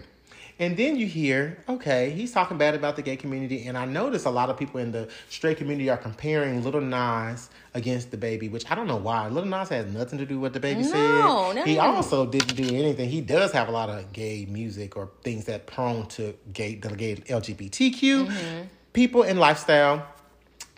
and 0.61 0.77
then 0.77 0.97
you 0.97 1.07
hear, 1.07 1.59
okay, 1.68 2.11
he's 2.11 2.33
talking 2.33 2.59
bad 2.59 2.75
about 2.75 2.97
the 2.97 3.03
gay 3.03 3.16
community, 3.16 3.64
and 3.66 3.79
I 3.79 3.85
notice 3.87 4.25
a 4.25 4.31
lot 4.31 4.51
of 4.51 4.59
people 4.59 4.81
in 4.81 4.92
the 4.92 5.09
straight 5.31 5.57
community 5.57 5.88
are 5.88 5.97
comparing 5.97 6.62
Little 6.64 6.81
Nas 6.81 7.49
against 7.79 8.11
DaBaby, 8.11 8.51
which 8.51 8.71
I 8.71 8.75
don't 8.75 8.87
know 8.87 8.97
why. 8.97 9.29
Little 9.29 9.49
Nas 9.49 9.71
has 9.71 9.87
nothing 9.93 10.19
to 10.19 10.27
do 10.27 10.38
with 10.38 10.55
what 10.55 10.62
DaBaby 10.62 10.83
No, 10.83 10.83
said. 10.83 11.57
no, 11.57 11.62
he 11.64 11.77
no. 11.77 11.81
also 11.81 12.27
didn't 12.27 12.55
do 12.57 12.64
anything. 12.77 13.09
He 13.09 13.23
does 13.23 13.53
have 13.53 13.69
a 13.69 13.73
lot 13.73 13.88
of 13.88 14.12
gay 14.12 14.47
music 14.51 14.97
or 14.97 15.11
things 15.25 15.47
that 15.47 15.67
prone 15.67 16.07
to 16.09 16.35
gay, 16.53 16.75
the 16.75 16.91
gay 16.95 17.17
LGBTQ 17.17 18.27
Mm-hmm. 18.27 18.67
people 18.93 19.23
and 19.23 19.38
lifestyle. 19.41 20.07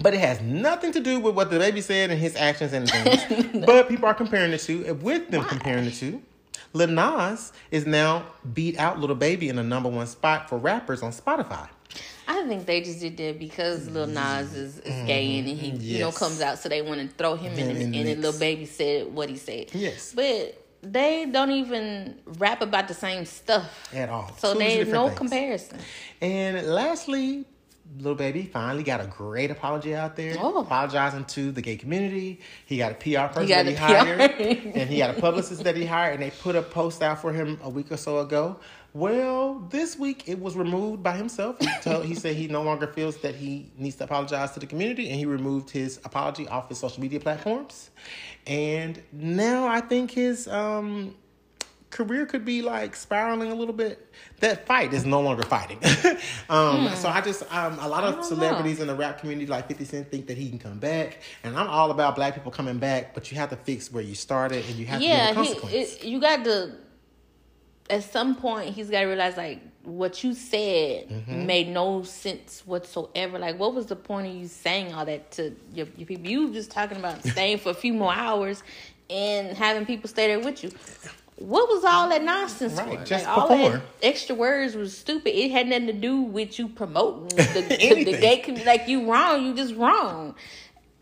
But 0.03 0.15
it 0.15 0.21
has 0.21 0.41
nothing 0.41 0.93
to 0.93 1.01
do 1.01 1.21
with 1.21 1.35
what 1.35 1.51
DaBaby 1.51 1.83
said 1.83 2.11
and 2.11 2.19
his 2.19 2.35
actions 2.37 2.73
and 2.73 2.89
things. 2.89 3.65
But 3.67 3.89
people 3.89 4.07
are 4.07 4.15
comparing 4.15 4.51
the 4.51 4.59
two. 4.59 4.85
And 4.87 5.03
with 5.03 5.29
them 5.31 5.45
comparing 5.45 5.85
the 5.85 5.91
two, 5.91 6.23
Lil 6.73 6.89
Nas 6.89 7.53
is 7.71 7.85
now 7.87 8.25
beat 8.55 8.79
out 8.79 8.99
Little 8.99 9.17
Baby 9.17 9.49
in 9.51 9.57
the 9.57 9.63
number 9.63 9.89
one 9.91 10.07
spot 10.07 10.49
for 10.49 10.57
rappers 10.57 11.03
on 11.03 11.13
Spotify. 11.13 11.69
I 12.29 12.47
think 12.47 12.67
they 12.67 12.81
just 12.81 13.01
did 13.01 13.17
that 13.17 13.39
because 13.39 13.89
Lil 13.89 14.07
Nas 14.07 14.55
is, 14.55 14.79
is 14.79 15.07
gay 15.07 15.39
and 15.39 15.49
he 15.49 15.71
you 15.71 15.99
know 15.99 16.09
mm-hmm. 16.09 16.17
comes 16.17 16.41
out, 16.41 16.59
so 16.59 16.69
they 16.69 16.83
want 16.83 17.01
to 17.01 17.09
throw 17.17 17.35
him 17.35 17.53
in, 17.55 17.77
and, 17.77 17.95
the 17.95 18.11
and. 18.13 18.23
Lil 18.23 18.39
Baby 18.39 18.67
said 18.67 19.13
what 19.13 19.29
he 19.29 19.37
said. 19.37 19.67
Yes. 19.73 20.13
but 20.15 20.57
they 20.83 21.27
don't 21.27 21.51
even 21.51 22.19
rap 22.39 22.63
about 22.63 22.89
the 22.89 22.95
same 22.95 23.25
stuff 23.27 23.93
At 23.95 24.09
all. 24.09 24.33
So 24.39 24.55
there's 24.55 24.89
no 24.89 25.09
things. 25.09 25.19
comparison. 25.19 25.79
And 26.21 26.67
lastly, 26.67 27.45
Little 27.99 28.15
Baby 28.15 28.45
finally 28.45 28.85
got 28.85 29.01
a 29.01 29.07
great 29.07 29.51
apology 29.51 29.95
out 29.95 30.15
there, 30.17 30.37
Oh. 30.39 30.59
apologizing 30.59 31.25
to 31.27 31.51
the 31.51 31.61
gay 31.61 31.77
community. 31.77 32.41
He 32.65 32.79
got 32.79 32.93
a 32.93 32.95
PR 32.95 33.33
person 33.33 33.49
got 33.49 33.65
that 33.65 33.67
he 33.67 33.75
PR. 33.75 33.81
hired, 33.81 34.21
and 34.77 34.89
he 34.89 34.99
got 34.99 35.17
a 35.17 35.21
publicist 35.21 35.65
that 35.65 35.77
he 35.77 35.85
hired, 35.85 36.15
and 36.15 36.23
they 36.23 36.31
put 36.31 36.55
a 36.55 36.63
post 36.63 37.03
out 37.03 37.21
for 37.21 37.33
him 37.33 37.59
a 37.63 37.69
week 37.69 37.91
or 37.91 37.97
so 37.97 38.21
ago. 38.21 38.61
Well, 38.93 39.61
this 39.71 39.97
week 39.99 40.25
it 40.27 40.41
was 40.41 40.57
removed 40.57 41.03
by 41.03 41.17
himself. 41.17 41.57
He, 41.61 41.69
told, 41.81 42.05
he 42.05 42.15
said 42.15 42.35
he 42.35 42.49
no 42.49 42.63
longer 42.63 42.89
feels 42.89 43.17
that 43.19 43.35
he 43.37 43.71
needs 43.77 43.97
to 43.97 44.05
apologize 44.05 44.51
to 44.53 44.61
the 44.61 44.67
community, 44.67 45.09
and 45.11 45.19
he 45.19 45.27
removed 45.27 45.71
his 45.71 46.01
apology 46.05 46.49
off 46.49 46.69
his 46.69 46.79
social 46.79 47.01
media 47.01 47.21
platforms. 47.21 47.91
And 48.47 49.01
now 49.13 49.67
I 49.69 49.81
think 49.81 50.11
his 50.11 50.49
um, 50.49 51.15
career 51.91 52.27
could 52.27 52.45
be 52.45 52.63
like 52.63 52.97
spiraling 52.97 53.53
a 53.53 53.55
little 53.55 53.75
bit. 53.75 54.13
That 54.41 54.67
fight 54.67 54.93
is 54.93 55.05
no 55.05 55.21
longer 55.21 55.43
fighting. 55.45 55.79
um, 56.51 56.89
So 56.97 57.09
I 57.09 57.21
just, 57.21 57.43
um, 57.55 57.79
a 57.79 57.89
lot 57.89 58.03
Hmm. 58.13 58.19
Of 58.19 58.25
celebrities 58.25 58.81
in 58.81 58.89
the 58.89 58.95
rap 58.95 59.21
community, 59.21 59.47
like 59.47 59.69
50 59.69 59.85
Cent, 59.85 60.11
think 60.11 60.27
that 60.27 60.37
he 60.37 60.49
can 60.49 60.59
come 60.59 60.79
back. 60.79 61.19
And 61.45 61.57
I'm 61.57 61.69
all 61.69 61.91
about 61.93 62.17
black 62.17 62.35
people 62.35 62.51
coming 62.51 62.79
back, 62.79 63.15
but 63.15 63.31
you 63.31 63.37
have 63.39 63.51
to 63.51 63.57
fix 63.57 63.93
where 63.93 64.03
you 64.03 64.15
started 64.17 64.65
and 64.67 64.75
you 64.77 64.87
have 64.87 65.01
to 65.01 65.07
Yeah, 65.07 65.43
he, 65.43 65.77
it, 65.77 66.05
you 66.05 66.21
got 66.21 66.43
to. 66.45 66.73
At 67.91 68.05
some 68.05 68.35
point, 68.37 68.75
he's 68.75 68.89
got 68.91 69.01
to 69.01 69.07
realize 69.07 69.37
like 69.37 69.61
what 69.85 70.23
you 70.23 70.35
said 70.35 71.09
Mm-hmm. 71.09 71.47
made 71.47 71.69
no 71.69 72.03
sense 72.03 72.63
whatsoever. 72.67 73.39
Like, 73.39 73.59
what 73.59 73.75
was 73.75 73.87
the 73.87 73.97
point 73.97 74.29
of 74.29 74.35
you 74.35 74.47
saying 74.47 74.93
all 74.95 75.05
that 75.07 75.31
to 75.33 75.55
your, 75.75 75.87
your 75.97 76.07
people? 76.07 76.27
You 76.27 76.53
just 76.53 76.71
talking 76.71 76.99
about 76.99 77.25
staying 77.27 77.59
for 77.59 77.71
a 77.71 77.75
few 77.75 77.93
more 77.93 78.13
hours 78.13 78.63
and 79.09 79.57
having 79.57 79.87
people 79.87 80.09
stay 80.09 80.29
there 80.29 80.39
with 80.41 80.63
you. 80.63 80.71
What 81.37 81.69
was 81.71 81.85
all 81.85 82.11
that 82.11 82.23
nonsense 82.23 82.75
Right, 82.75 82.99
for? 82.99 83.05
just 83.07 83.25
like, 83.27 83.39
all 83.39 83.49
that 83.49 83.81
extra 84.03 84.35
words 84.35 84.75
was 84.77 84.97
stupid. 84.97 85.35
It 85.35 85.51
had 85.51 85.67
nothing 85.69 85.87
to 85.87 85.93
do 85.95 86.21
with 86.21 86.59
you 86.59 86.69
promoting 86.69 87.29
the, 87.29 87.63
the, 87.63 88.05
the 88.05 88.19
gay 88.19 88.37
community. 88.39 88.67
Like 88.67 88.87
you 88.89 89.11
wrong, 89.11 89.45
you 89.47 89.55
just 89.55 89.75
wrong. 89.75 90.35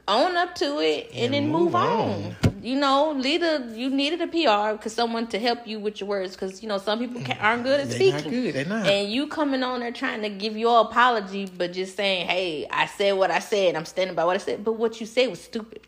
Own 0.07 0.37
up 0.37 0.55
to 0.55 0.79
it 0.79 1.09
and, 1.12 1.24
And 1.24 1.35
then 1.35 1.48
move 1.51 1.72
move 1.72 1.74
on. 1.74 2.37
You 2.62 2.76
know, 2.76 3.12
leader, 3.12 3.66
you 3.74 3.90
needed 3.90 4.20
a 4.20 4.26
PR 4.26 4.76
because 4.76 4.92
someone 4.92 5.26
to 5.28 5.38
help 5.38 5.66
you 5.66 5.78
with 5.80 6.00
your 6.00 6.08
words 6.08 6.34
because 6.34 6.62
you 6.62 6.68
know 6.68 6.78
some 6.78 6.98
people 6.98 7.22
aren't 7.40 7.64
good 7.64 7.80
at 7.80 7.88
They 7.88 7.94
speaking. 7.94 8.14
not 8.14 8.30
good, 8.30 8.54
they're 8.54 8.64
not. 8.64 8.86
And 8.86 9.10
you 9.10 9.26
coming 9.26 9.62
on 9.62 9.80
there 9.80 9.92
trying 9.92 10.22
to 10.22 10.28
give 10.28 10.56
your 10.56 10.80
apology, 10.82 11.46
but 11.46 11.72
just 11.72 11.96
saying, 11.96 12.26
"Hey, 12.26 12.66
I 12.70 12.86
said 12.86 13.12
what 13.12 13.30
I 13.30 13.38
said. 13.38 13.74
I'm 13.76 13.84
standing 13.84 14.14
by 14.16 14.24
what 14.24 14.36
I 14.36 14.38
said." 14.38 14.64
But 14.64 14.74
what 14.74 15.00
you 15.00 15.06
said 15.06 15.28
was 15.30 15.40
stupid. 15.40 15.80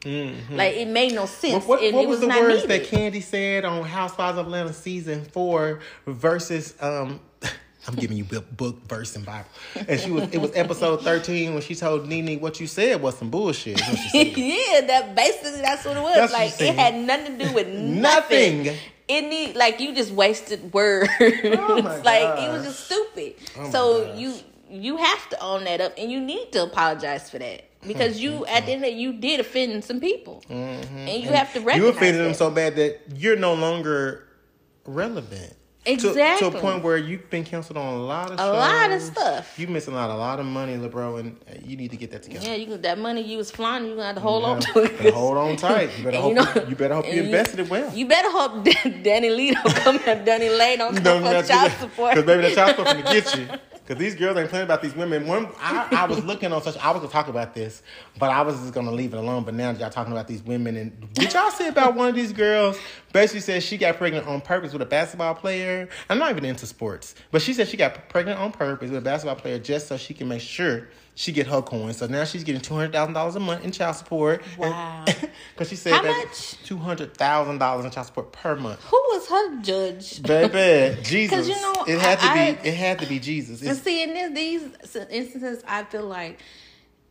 Like 0.51 0.75
it 0.77 0.89
made 0.89 1.15
no 1.15 1.27
sense. 1.27 1.63
Mm-hmm. 1.63 1.69
What, 1.69 1.81
what, 1.81 1.83
and 1.83 1.97
what 1.97 2.05
it 2.05 2.09
was, 2.09 2.17
was, 2.17 2.21
the 2.21 2.27
not 2.29 2.41
words 2.41 2.69
needed. 2.69 2.91
that 2.91 2.91
Kandi 2.91 3.23
said 3.23 3.65
on 3.65 3.83
Housewives 3.85 4.39
of 4.39 4.47
Atlanta 4.47 4.73
season 4.73 5.25
four 5.25 5.81
versus 6.07 6.75
um 6.81 7.21
I'm 7.87 7.95
giving 7.95 8.17
you 8.17 8.25
book, 8.25 8.83
verse, 8.89 9.17
and 9.17 9.25
Bible. 9.25 9.49
And 9.89 9.99
she 9.99 10.11
was 10.11 10.29
it 10.33 10.39
was 10.39 10.53
episode 10.55 11.03
13 11.03 11.55
when 11.55 11.63
she 11.63 11.75
told 11.75 12.07
Nene 12.07 12.41
what 12.41 12.61
you 12.61 12.67
said 12.67 13.01
was 13.01 13.17
some 13.17 13.31
bullshit. 13.31 13.81
what 13.81 13.99
she 13.99 14.09
said. 14.11 14.27
yeah, 14.37 14.81
that 14.87 15.15
basically 15.15 15.61
that's 15.63 15.85
what 15.85 15.97
it 15.97 16.03
was. 16.03 16.15
That's 16.15 16.33
like 16.33 16.61
it 16.61 16.75
had 16.75 16.95
nothing 16.95 17.39
to 17.39 17.47
do 17.47 17.55
with 17.55 17.69
nothing. 17.73 18.65
Nothing. 18.65 18.79
It 19.09 19.23
need 19.23 19.57
like 19.57 19.81
you 19.81 19.95
just 19.95 20.13
wasted 20.13 20.73
words. 20.73 21.11
Oh 21.21 22.01
like 22.05 22.23
gosh. 22.23 22.49
it 22.49 22.53
was 22.53 22.65
just 22.65 22.85
stupid. 22.87 23.35
Oh 23.57 23.71
so 23.71 24.15
you 24.15 24.35
you 24.69 24.99
have 24.99 25.29
to 25.31 25.41
own 25.41 25.65
that 25.65 25.81
up 25.81 25.95
and 25.99 26.13
you 26.13 26.21
need 26.21 26.53
to 26.53 26.63
apologize 26.63 27.31
for 27.31 27.39
that. 27.39 27.65
Because 27.87 28.21
you 28.21 28.45
at 28.45 28.67
the 28.67 28.73
end 28.73 28.85
of 28.85 28.93
you 28.93 29.15
did 29.15 29.41
offend 29.41 29.83
some 29.85 30.01
people. 30.01 30.43
And 30.51 31.09
you 31.09 31.31
have 31.31 31.53
to 31.55 31.61
recognize 31.61 31.77
Mm-hmm. 31.77 31.83
You 31.83 31.89
offended 31.89 32.27
them 32.27 32.35
so 32.35 32.51
bad 32.51 32.77
that 32.77 33.01
you're 33.17 33.37
no 33.37 33.55
longer 33.55 34.29
relevant. 34.85 35.55
To- 35.87 35.97
To, 36.13 36.47
a 36.47 36.51
point 36.61 36.85
where 36.85 36.99
you've 36.99 37.31
been 37.31 37.43
canceled 37.43 37.79
on 37.79 37.95
a 37.95 37.97
lot 37.97 38.27
of 38.31 38.35
A 38.35 38.43
shows. 38.43 38.55
lot 38.55 38.91
of 38.93 39.01
stuff. 39.03 39.59
You 39.59 39.67
missing 39.67 39.95
out 39.95 40.11
a 40.11 40.15
lot 40.15 40.39
of 40.39 40.45
money, 40.45 40.77
LeBron, 40.77 41.21
and 41.21 41.67
you 41.67 41.75
need 41.77 41.91
to 41.93 41.97
get 41.97 42.11
that 42.11 42.23
together. 42.23 42.47
Yeah, 42.47 42.55
you 42.57 42.77
that 42.77 42.99
money 42.99 43.23
you 43.23 43.39
was 43.39 43.51
flying, 43.51 43.87
you 43.87 43.93
gonna 43.93 44.07
have 44.09 44.15
to 44.17 44.21
hold 44.21 44.43
Yeah. 44.43 44.49
on 44.51 44.61
to 44.61 44.79
it. 45.07 45.15
Hold 45.15 45.39
on 45.39 45.57
tight. 45.57 45.91
You 45.99 46.05
better 46.11 46.19
hope 46.21 46.69
you, 46.69 46.77
better 46.77 46.95
hope 46.95 47.07
you 47.07 47.13
and 47.13 47.21
invested 47.27 47.61
it 47.61 47.71
well. 47.71 47.91
You 47.97 48.07
better 48.07 48.31
hope 48.31 48.63
DaniLeigh 48.65 49.55
don't 49.55 49.75
come 49.77 49.97
at 50.07 50.25
Danny 50.27 50.51
Lane 50.51 50.79
don't 50.79 50.95
come 51.03 51.23
don't 51.23 51.47
child 51.47 51.73
support. 51.73 52.15
Cause 52.15 52.25
baby, 52.25 52.43
that 52.43 52.55
child 52.55 52.77
support 52.77 52.97
gonna 52.99 53.13
get 53.21 53.37
you. 53.39 53.49
Cause 53.87 53.99
these 53.99 54.15
girls 54.15 54.37
ain't 54.37 54.49
playing 54.51 54.65
about 54.67 54.83
these 54.83 54.95
women. 54.95 55.27
One, 55.27 55.49
I, 55.59 55.89
I 55.91 56.05
was 56.07 56.23
looking 56.25 56.53
on 56.53 56.63
such. 56.63 56.77
I 56.77 56.93
was 56.93 57.01
gonna 57.01 57.11
talk 57.13 57.27
about 57.27 57.55
this, 57.55 57.83
but 58.21 58.31
I 58.31 58.43
was 58.43 58.55
just 58.61 58.73
gonna 58.73 58.93
leave 58.93 59.15
it 59.15 59.17
alone. 59.17 59.43
But 59.43 59.55
now 59.55 59.71
y'all 59.73 59.91
talking 59.91 60.13
about 60.13 60.29
these 60.29 60.43
women, 60.45 60.77
and 60.77 61.13
did 61.15 61.33
y'all 61.33 61.51
see 61.51 61.67
about 61.67 61.97
one 61.97 62.09
of 62.09 62.15
these 62.15 62.33
girls? 62.33 62.79
Basically 63.13 63.41
said 63.41 63.63
she 63.63 63.77
got 63.77 63.97
pregnant 63.97 64.27
on 64.27 64.41
purpose 64.41 64.73
with 64.73 64.83
a 64.83 64.87
basketball 64.87 65.35
player. 65.35 65.89
I'm 66.09 66.19
not 66.19 66.31
even 66.31 66.45
into 66.45 66.67
sports, 66.67 67.15
but 67.33 67.43
she 67.43 67.53
said 67.53 67.67
she 67.69 67.77
got 67.77 68.09
pregnant 68.09 68.39
on 68.39 68.53
purpose 68.53 68.91
with 68.91 68.99
a 68.99 69.03
basketball 69.03 69.37
player 69.37 69.59
just 69.59 69.89
so 69.89 69.97
she 69.97 70.15
can 70.15 70.29
make 70.29 70.41
sure 70.41 70.89
she 71.17 71.33
get 71.33 71.47
her 71.49 71.61
coin. 71.61 71.93
So 71.93 72.07
now 72.07 72.25
she's 72.25 72.45
getting 72.45 72.61
two 72.61 72.75
hundred 72.75 72.93
thousand 72.93 73.15
dollars 73.15 73.35
a 73.37 73.41
month 73.41 73.65
in 73.65 73.73
child 73.73 73.97
support. 73.97 74.43
Wow. 74.59 75.05
Because 75.55 75.69
she 75.69 75.77
said 75.77 75.93
How 75.93 76.03
that 76.03 76.25
much? 76.27 76.57
two 76.65 76.79
hundred 76.79 77.15
thousand 77.15 77.59
dollars 77.59 77.85
in 77.85 77.91
child 77.91 78.07
support 78.07 78.33
per 78.33 78.57
month. 78.57 78.81
Who 78.85 78.97
was 79.11 79.29
her 79.29 79.61
judge? 79.61 80.23
Baby, 80.23 81.01
Jesus. 81.03 81.49
you 81.49 81.55
know, 81.55 81.85
it 81.87 81.99
had 82.01 82.19
to 82.21 82.27
I- 82.27 82.53
be. 82.53 82.69
It 82.69 82.75
had 82.75 82.99
to 83.01 83.07
be 83.07 83.19
Jesus. 83.19 83.61
And 83.63 83.77
see, 83.77 84.03
in 84.03 84.33
these 84.35 84.63
instances, 85.11 85.63
I 85.67 85.85
feel 85.85 86.05
like 86.07 86.41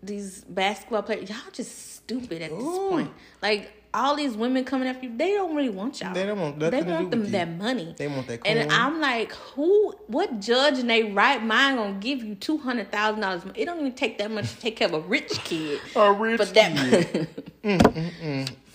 these 0.02 0.44
basketball 0.46 1.04
players, 1.04 1.30
y'all 1.30 1.38
just 1.52 1.96
stupid 1.96 2.42
at 2.42 2.50
this 2.52 2.60
Ooh. 2.64 2.90
point. 2.90 3.12
Like 3.42 3.72
all 3.94 4.16
these 4.16 4.36
women 4.36 4.64
coming 4.64 4.88
after 4.88 5.06
you, 5.06 5.18
they 5.18 5.34
don't 5.34 5.56
really 5.56 5.70
want 5.70 6.00
y'all. 6.00 6.14
They 6.14 6.26
don't 6.26 6.40
want 6.40 6.60
They 6.60 6.82
want 6.82 7.12
them 7.12 7.32
that 7.32 7.50
money. 7.58 7.96
They 7.98 8.08
want 8.08 8.28
that 8.28 8.46
And. 8.46 8.72
I'm 8.72 9.00
like, 9.02 9.32
who? 9.32 9.94
What 10.08 10.40
judge 10.40 10.80
in 10.80 10.88
their 10.88 11.12
right 11.12 11.44
mind 11.44 11.78
gonna 11.78 11.94
give 12.00 12.24
you 12.24 12.36
two 12.36 12.58
hundred 12.58 12.92
thousand 12.92 13.22
dollars? 13.22 13.42
It 13.56 13.66
don't 13.66 13.80
even 13.80 13.94
take 13.94 14.18
that 14.20 14.32
much 14.32 14.52
to 14.52 14.60
take 14.60 14.76
care 14.76 14.88
of 14.88 14.94
a 14.94 15.00
rich 15.00 15.32
kid. 15.44 15.80
A 15.96 16.14
rich 16.14 16.38
but 16.38 16.54
that. 16.54 17.28
Mm, 17.62 17.78
mm, 17.78 18.12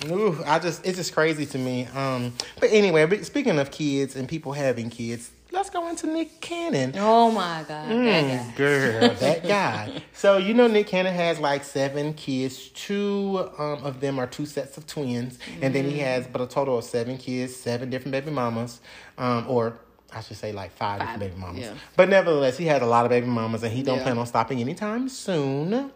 mm. 0.02 0.10
ooh, 0.10 0.42
I 0.44 0.58
just 0.58 0.84
it's 0.84 0.98
just 0.98 1.14
crazy 1.14 1.46
to 1.46 1.56
me. 1.58 1.86
Um, 1.86 2.34
but 2.60 2.68
anyway, 2.70 3.06
but 3.06 3.24
speaking 3.24 3.58
of 3.58 3.70
kids 3.70 4.14
and 4.14 4.28
people 4.28 4.52
having 4.52 4.90
kids, 4.90 5.30
let's 5.54 5.70
go 5.70 5.88
into 5.88 6.06
Nick 6.06 6.40
Cannon. 6.40 6.92
oh 6.96 7.30
my 7.30 7.64
god, 7.66 7.88
that 7.88 8.22
guy. 8.22 8.44
Mm, 8.52 8.56
girl, 8.56 9.14
that 9.14 9.42
guy. 9.46 10.02
So 10.12 10.36
you 10.36 10.52
know 10.54 10.66
Nick 10.66 10.86
Cannon 10.88 11.14
has 11.14 11.38
like 11.40 11.64
seven 11.64 12.14
kids. 12.14 12.68
Two 12.68 13.48
um, 13.58 13.84
of 13.84 14.00
them 14.00 14.18
are 14.18 14.26
two 14.26 14.46
sets 14.46 14.76
of 14.76 14.86
twins, 14.86 15.38
and 15.62 15.74
then 15.74 15.84
he 15.84 15.98
has 15.98 16.26
but 16.26 16.40
a 16.40 16.46
total 16.46 16.78
of 16.78 16.84
seven 16.84 17.16
kids, 17.18 17.54
seven 17.56 17.90
different 17.90 18.12
baby 18.12 18.30
mamas, 18.30 18.80
um, 19.18 19.46
or 19.48 19.78
I 20.12 20.20
should 20.20 20.36
say 20.36 20.52
like 20.52 20.72
five, 20.72 21.00
Five, 21.00 21.18
different 21.18 21.34
baby 21.34 21.40
mamas. 21.40 21.60
yeah. 21.62 21.74
But 21.96 22.08
nevertheless, 22.08 22.56
he 22.58 22.66
has 22.66 22.82
a 22.82 22.86
lot 22.86 23.04
of 23.04 23.10
baby 23.10 23.26
mamas, 23.26 23.62
and 23.62 23.72
he 23.72 23.82
don't 23.82 23.98
Yeah. 23.98 24.02
plan 24.04 24.18
on 24.18 24.26
stopping 24.26 24.60
anytime 24.60 25.08
soon. 25.08 25.90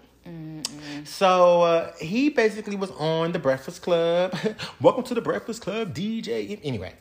So 1.05 1.63
uh, 1.63 1.93
he 2.01 2.29
basically 2.29 2.77
was 2.77 2.91
on 2.93 3.33
the 3.33 3.39
Breakfast 3.39 3.83
Club. 3.83 4.37
Welcome 4.81 5.05
to 5.05 5.15
the 5.15 5.21
Breakfast 5.21 5.63
Club, 5.63 5.95
DJ. 5.95 6.61
Anyway, 6.63 6.95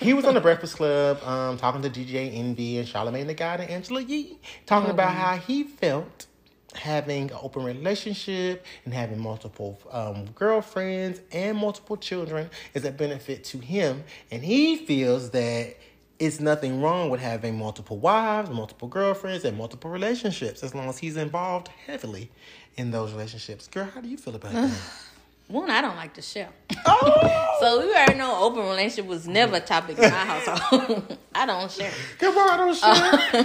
he 0.00 0.14
was 0.14 0.24
on 0.24 0.34
the 0.34 0.40
Breakfast 0.40 0.76
Club 0.76 1.22
um, 1.22 1.56
talking 1.58 1.82
to 1.82 1.90
DJ 1.90 2.36
Envy 2.36 2.78
and 2.78 2.88
Charlamagne 2.88 3.26
tha 3.26 3.34
God 3.34 3.60
and 3.60 3.70
Angela 3.70 4.00
Yee, 4.00 4.38
talking 4.66 4.90
about 4.90 5.12
how 5.12 5.36
he 5.36 5.64
felt 5.64 6.26
having 6.74 7.30
an 7.30 7.36
open 7.42 7.64
relationship 7.64 8.64
and 8.84 8.94
having 8.94 9.18
multiple 9.18 9.78
um, 9.90 10.26
girlfriends 10.34 11.20
and 11.30 11.56
multiple 11.56 11.96
children 11.96 12.50
is 12.74 12.84
a 12.84 12.90
benefit 12.90 13.44
to 13.44 13.58
him, 13.58 14.04
and 14.30 14.44
he 14.44 14.76
feels 14.76 15.30
that. 15.30 15.76
It's 16.18 16.38
nothing 16.40 16.80
wrong 16.80 17.10
with 17.10 17.20
having 17.20 17.58
multiple 17.58 17.98
wives, 17.98 18.48
multiple 18.50 18.86
girlfriends, 18.88 19.44
and 19.44 19.56
multiple 19.58 19.90
relationships 19.90 20.62
as 20.62 20.74
long 20.74 20.88
as 20.88 20.98
he's 20.98 21.16
involved 21.16 21.68
heavily 21.86 22.30
in 22.76 22.90
those 22.92 23.12
relationships. 23.12 23.66
Girl, 23.66 23.84
how 23.92 24.00
do 24.00 24.08
you 24.08 24.16
feel 24.16 24.34
about 24.36 24.52
that? 24.52 24.70
One, 25.48 25.68
I 25.68 25.80
don't 25.82 25.96
like 25.96 26.14
to 26.14 26.22
share. 26.22 26.48
oh, 26.86 27.56
So 27.60 27.80
we 27.80 27.90
already 27.92 28.14
know 28.14 28.42
open 28.44 28.60
relationship 28.62 29.06
was 29.06 29.26
never 29.26 29.56
a 29.56 29.60
topic 29.60 29.98
in 29.98 30.04
my 30.10 30.24
household. 30.24 31.18
I 31.34 31.44
don't 31.44 31.70
share. 31.70 31.90
come 32.18 32.38
on, 32.38 32.48
I 32.48 32.56
don't 32.56 32.76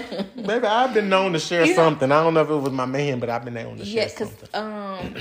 share. 0.08 0.24
Baby, 0.46 0.68
I've 0.68 0.94
been 0.94 1.10
known 1.10 1.34
to 1.34 1.40
share 1.40 1.64
You 1.66 1.72
know- 1.72 1.76
something. 1.76 2.12
I 2.12 2.24
don't 2.24 2.34
know 2.36 2.42
if 2.44 2.50
it 2.50 2.56
was 2.56 2.72
my 2.72 2.86
man, 2.86 3.20
but 3.20 3.30
I've 3.30 3.44
been 3.44 3.56
known 3.56 3.78
to 3.78 3.86
share 3.86 4.04
Yeah, 4.04 4.10
because 4.10 4.32
um, 4.54 5.16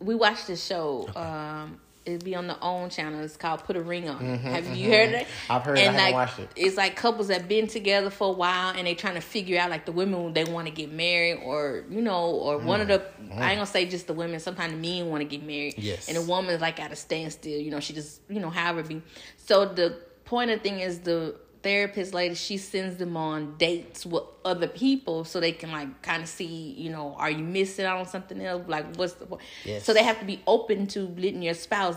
we 0.00 0.14
watched 0.14 0.46
this 0.46 0.64
show. 0.64 1.08
Um, 1.16 1.80
it'd 2.08 2.24
be 2.24 2.34
on 2.34 2.46
the 2.46 2.58
OWN 2.60 2.90
channel. 2.90 3.20
It's 3.20 3.36
called 3.36 3.64
Put 3.64 3.76
a 3.76 3.82
Ring 3.82 4.08
On. 4.08 4.18
Mm-hmm, 4.18 4.48
Have 4.48 4.66
you 4.76 4.84
mm-hmm. 4.84 4.92
heard 4.92 5.08
it? 5.10 5.26
Mm-hmm, 5.26 5.52
I've 5.52 5.62
heard 5.62 5.78
it. 5.78 5.82
I 5.82 5.84
And 5.84 5.96
like, 5.96 6.14
watched 6.14 6.38
it. 6.38 6.48
It's 6.56 6.76
like 6.76 6.96
couples 6.96 7.28
that 7.28 7.48
been 7.48 7.66
together 7.66 8.10
for 8.10 8.28
a 8.28 8.32
while 8.32 8.74
and 8.76 8.86
they 8.86 8.94
trying 8.94 9.14
to 9.14 9.20
figure 9.20 9.60
out 9.60 9.70
like 9.70 9.84
the 9.84 9.92
women 9.92 10.32
they 10.32 10.44
want 10.44 10.66
to 10.66 10.72
get 10.72 10.90
married 10.90 11.40
or 11.44 11.84
you 11.90 12.02
know 12.02 12.30
or 12.30 12.58
mm, 12.58 12.64
one 12.64 12.80
of 12.80 12.88
the 12.88 12.98
mm. 12.98 13.36
I 13.36 13.50
ain't 13.50 13.56
gonna 13.56 13.66
say 13.66 13.86
just 13.86 14.06
the 14.06 14.14
women. 14.14 14.40
Sometimes 14.40 14.72
the 14.72 14.78
men 14.78 15.08
want 15.08 15.20
to 15.22 15.28
get 15.28 15.46
married. 15.46 15.74
Yes. 15.76 16.08
And 16.08 16.16
the 16.16 16.22
woman's 16.22 16.60
like 16.60 16.80
at 16.80 16.92
a 16.92 16.96
standstill. 16.96 17.60
You 17.60 17.70
know, 17.70 17.80
she 17.80 17.92
just 17.92 18.20
you 18.28 18.40
know 18.40 18.50
however 18.50 18.80
it 18.80 18.88
be. 18.88 19.02
So 19.36 19.66
the 19.66 19.98
point 20.24 20.50
of 20.50 20.62
the 20.62 20.68
thing 20.68 20.80
is 20.80 21.00
the 21.00 21.36
therapist 21.62 22.14
lady 22.14 22.34
she 22.34 22.56
sends 22.56 22.96
them 22.96 23.16
on 23.16 23.56
dates 23.58 24.06
with 24.06 24.22
other 24.44 24.68
people 24.68 25.24
so 25.24 25.40
they 25.40 25.52
can 25.52 25.72
like 25.72 26.02
kind 26.02 26.22
of 26.22 26.28
see 26.28 26.46
you 26.76 26.90
know 26.90 27.14
are 27.18 27.30
you 27.30 27.42
missing 27.42 27.84
out 27.84 27.98
on 27.98 28.06
something 28.06 28.40
else 28.40 28.62
like 28.68 28.94
what's 28.96 29.14
the 29.14 29.26
point 29.26 29.42
Yes. 29.64 29.84
so 29.84 29.92
they 29.92 30.02
have 30.04 30.18
to 30.20 30.24
be 30.24 30.40
open 30.46 30.86
to 30.88 31.00
letting 31.16 31.42
your 31.42 31.54
spouse 31.54 31.96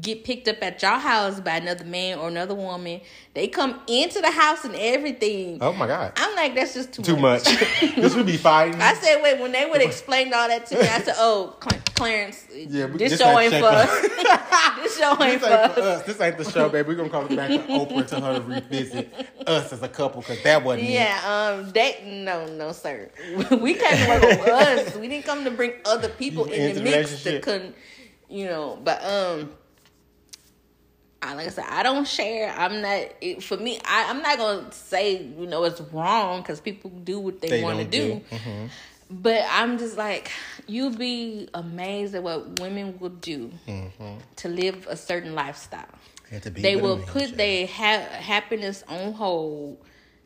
get 0.00 0.22
picked 0.22 0.46
up 0.46 0.62
at 0.62 0.80
your 0.82 0.92
house 0.98 1.40
by 1.40 1.56
another 1.56 1.84
man 1.84 2.18
or 2.18 2.28
another 2.28 2.54
woman 2.54 3.00
they 3.34 3.48
come 3.48 3.80
into 3.88 4.20
the 4.20 4.30
house 4.30 4.64
and 4.64 4.74
everything 4.76 5.58
Oh 5.60 5.72
my 5.72 5.86
God. 5.86 6.12
i'm 6.16 6.36
like 6.36 6.54
that's 6.54 6.74
just 6.74 6.92
too, 6.92 7.02
Too 7.02 7.16
much. 7.16 7.42
this 7.96 8.14
would 8.14 8.26
be 8.26 8.36
fighting. 8.36 8.80
I 8.80 8.94
said, 8.94 9.22
wait, 9.22 9.40
when 9.40 9.50
they 9.52 9.64
would 9.68 9.80
explain 9.80 10.32
all 10.34 10.46
that 10.46 10.66
to 10.66 10.74
me, 10.76 10.82
I 10.82 11.00
said, 11.00 11.14
oh, 11.18 11.56
Cl- 11.62 11.82
Clarence, 11.94 12.46
Yeah, 12.54 12.86
we- 12.86 12.98
this 12.98 13.12
this 13.18 13.20
show 13.20 13.38
ain't 13.38 13.54
for 13.54 13.64
us. 13.64 14.00
this 14.82 14.98
show 14.98 15.10
ain't 15.22 15.40
This 15.40 15.48
for 15.48 15.54
ain't 15.56 15.72
for 15.72 15.80
us. 15.80 16.00
us. 16.00 16.02
This 16.02 16.20
ain't 16.20 16.38
the 16.38 16.44
show, 16.50 16.68
baby. 16.68 16.88
We're 16.88 16.94
gonna 16.94 17.08
call 17.10 17.24
it 17.26 17.34
back 17.34 17.48
to 17.50 17.58
Oprah 17.58 18.06
to 18.08 18.20
her 18.20 18.34
to 18.34 18.40
revisit 18.44 19.12
us 19.46 19.72
as 19.72 19.82
a 19.82 19.88
couple 19.88 20.20
because 20.20 20.42
that 20.42 20.62
wasn't 20.62 20.88
it. 20.88 20.92
Yeah, 20.92 21.54
um, 21.64 21.70
that 21.72 22.04
no, 22.06 22.46
no, 22.46 22.72
sir. 22.72 23.10
We 23.50 23.74
came 23.74 23.96
to 23.96 24.08
work 24.08 24.22
with 24.22 24.48
us. 24.48 24.96
We 24.96 25.08
didn't 25.08 25.24
come 25.24 25.44
to 25.44 25.50
bring 25.50 25.72
other 25.84 26.08
people 26.10 26.44
in 26.44 26.76
the 26.76 26.82
mix 26.82 27.22
that 27.24 27.42
couldn't, 27.42 27.74
you 28.28 28.44
know. 28.46 28.78
But 28.82 29.02
um, 29.04 29.50
I 31.20 31.34
like 31.34 31.46
I 31.46 31.50
said, 31.50 31.64
I 31.68 31.82
don't 31.82 32.06
share. 32.06 32.50
I'm 32.56 32.80
not. 32.80 33.08
It, 33.20 33.42
for 33.42 33.56
me, 33.56 33.78
I, 33.84 34.08
I'm 34.10 34.22
not 34.22 34.38
gonna 34.38 34.72
say 34.72 35.22
you 35.22 35.46
know 35.46 35.64
it's 35.64 35.80
wrong 35.92 36.42
because 36.42 36.60
people 36.60 36.90
do 36.90 37.18
what 37.18 37.40
they, 37.40 37.48
They 37.48 37.62
want 37.62 37.78
to 37.78 37.84
do. 37.84 38.14
do. 38.30 38.36
Mm-hmm. 38.36 38.66
But 39.10 39.44
I'm 39.50 39.78
just 39.78 39.96
like, 39.96 40.30
you'd 40.66 40.98
be 40.98 41.48
amazed 41.54 42.14
at 42.14 42.22
what 42.22 42.60
women 42.60 42.98
will 43.00 43.08
do 43.08 43.50
to 44.36 44.48
live 44.48 44.86
a 44.88 44.96
certain 44.96 45.34
lifestyle. 45.34 45.86
And 46.30 46.42
to 46.42 46.50
be 46.50 46.60
They 46.60 46.76
will 46.76 46.98
put 46.98 47.34
their 47.34 47.66
ha- 47.66 48.06
happiness 48.10 48.84
on 48.86 49.14
hold 49.14 49.78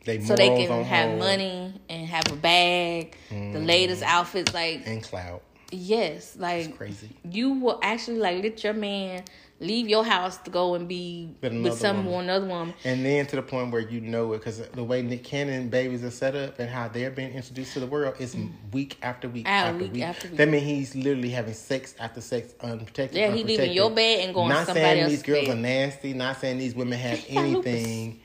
They 0.05 0.19
so 0.21 0.35
they 0.35 0.49
can 0.67 0.83
have 0.83 1.11
hold 1.11 1.19
money 1.21 1.81
and 1.89 2.09
have 2.09 2.25
a 2.33 2.35
bag, 2.37 3.17
the 3.31 3.61
latest 3.61 4.03
outfits. 4.03 4.53
Like, 4.53 4.83
and 4.85 5.01
clout. 5.01 5.43
yes, 5.71 6.35
like 6.37 6.77
Crazy. 6.77 7.09
you 7.31 7.53
will 7.53 7.79
actually 7.85 8.19
like 8.19 8.43
let 8.43 8.65
your 8.65 8.75
man 8.75 9.23
leave 9.63 9.89
your 9.89 10.05
house 10.05 10.37
to 10.39 10.51
go 10.51 10.75
and 10.75 10.87
be 10.89 11.35
With 11.41 11.79
someone, 11.79 12.07
woman. 12.07 12.25
another 12.31 12.47
woman. 12.47 12.75
And 12.85 13.05
then 13.05 13.27
to 13.29 13.37
the 13.37 13.43
point 13.43 13.71
where 13.73 13.81
you 13.81 14.01
know 14.01 14.33
it, 14.33 14.39
because 14.39 14.59
the 14.59 14.85
way 14.85 15.01
Nick 15.03 15.25
Cannon 15.25 15.69
babies 15.69 16.03
are 16.05 16.11
set 16.11 16.35
up 16.35 16.59
and 16.59 16.69
how 16.69 16.89
they're 16.89 17.11
being 17.11 17.33
introduced 17.33 17.73
to 17.75 17.81
the 17.81 17.87
world 17.87 18.17
is 18.19 18.37
week 18.73 18.99
after 19.03 19.29
week 19.29 19.47
Ah, 19.49 19.67
after 19.69 19.79
week 19.85 19.93
week. 19.93 20.03
after 20.03 20.29
week. 20.29 20.37
That 20.37 20.49
means 20.49 20.65
he's 20.65 20.95
literally 20.97 21.31
having 21.31 21.55
sex 21.55 21.95
after 21.99 22.21
sex, 22.21 22.55
unprotected. 22.61 23.17
Yeah, 23.19 23.31
he 23.31 23.45
leaving 23.45 23.73
your 23.73 23.91
bed 23.91 24.25
and 24.25 24.35
going 24.35 24.49
Not 24.49 24.67
somebody 24.67 24.85
saying 24.85 25.09
these 25.09 25.23
girls 25.23 25.47
bed. 25.47 25.57
are 25.57 25.61
nasty. 25.61 26.13
Not 26.13 26.41
saying 26.41 26.59
these 26.59 26.75
women 26.75 26.99
have 26.99 27.19
He 27.19 27.35
got 27.35 27.45
lupus. 27.47 27.67
anything. 27.73 28.21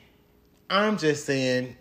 I'm 0.68 0.98
just 0.98 1.24
saying 1.24 1.76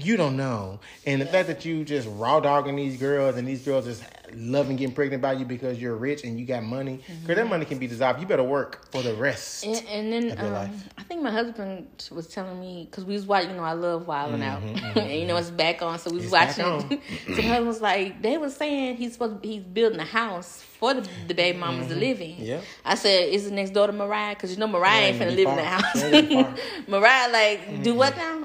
you 0.00 0.16
don't 0.16 0.36
know. 0.36 0.78
And 1.06 1.20
the 1.20 1.26
fact 1.26 1.48
that 1.48 1.64
you 1.64 1.84
just 1.84 2.06
raw 2.12 2.38
dogging 2.38 2.76
these 2.76 2.98
girls 3.00 3.36
and 3.36 3.48
these 3.48 3.64
girls 3.64 3.84
just 3.84 4.04
loving 4.34 4.76
getting 4.76 4.94
pregnant 4.94 5.22
by 5.22 5.32
you 5.34 5.44
because 5.44 5.80
you're 5.80 5.96
rich 5.96 6.24
and 6.24 6.38
you 6.38 6.46
got 6.46 6.62
money, 6.62 7.00
because 7.22 7.36
that 7.36 7.48
money 7.48 7.64
can 7.64 7.78
be 7.78 7.86
dissolved. 7.86 8.20
You 8.20 8.26
better 8.26 8.42
work 8.42 8.90
for 8.90 9.02
the 9.02 9.14
rest. 9.14 9.64
And, 9.64 9.84
and 9.88 10.12
then 10.12 10.30
Of 10.32 10.38
your 10.38 10.46
um, 10.48 10.52
life. 10.52 10.88
I 10.98 11.02
think 11.02 11.22
my 11.22 11.30
husband 11.30 11.86
was 12.10 12.26
telling 12.28 12.60
me 12.60 12.86
because 12.90 13.04
we 13.04 13.14
was 13.14 13.26
watching. 13.26 13.50
You 13.50 13.56
know, 13.56 13.62
I 13.64 13.72
love 13.72 14.06
Wild 14.06 14.34
'N 14.34 14.42
Out, 14.42 14.62
and 14.62 15.10
you 15.20 15.26
know 15.26 15.36
it's 15.36 15.50
back 15.50 15.82
on. 15.82 15.98
So 15.98 16.10
we 16.10 16.16
was 16.18 16.26
Mm-hmm, 16.26 16.44
It's 16.50 16.58
watching. 16.58 17.02
so 17.34 17.42
my 17.42 17.48
husband 17.48 17.66
was 17.66 17.80
like, 17.80 18.22
they 18.22 18.36
was 18.38 18.54
saying 18.56 18.96
he's 18.96 19.14
supposed 19.14 19.42
to, 19.42 19.48
he's 19.48 19.62
building 19.62 20.00
a 20.00 20.04
house 20.04 20.62
for 20.62 20.94
the, 20.94 21.08
the 21.26 21.34
baby 21.34 21.58
mamas 21.58 21.88
to 21.88 21.94
live 21.96 22.20
in. 22.20 22.30
Mm-hmm. 22.32 22.42
Yeah. 22.42 22.60
I 22.84 22.94
said, 22.94 23.28
is 23.30 23.44
the 23.46 23.50
next 23.50 23.70
door 23.70 23.86
to 23.86 23.92
Mariah? 23.92 24.34
Because 24.34 24.52
you 24.52 24.58
know 24.58 24.68
Mariah 24.68 25.06
ain't 25.06 25.20
ain't 25.20 25.30
finna 25.32 25.36
live 25.36 25.38
in 25.38 25.44
far. 25.46 25.56
that 25.56 25.82
house. 25.82 26.02
It 26.02 26.14
ain't 26.32 26.32
far. 26.32 26.54
Mariah 27.00 27.32
like, 27.32 27.82
do 27.82 27.94
what 27.94 28.16
now? 28.16 28.44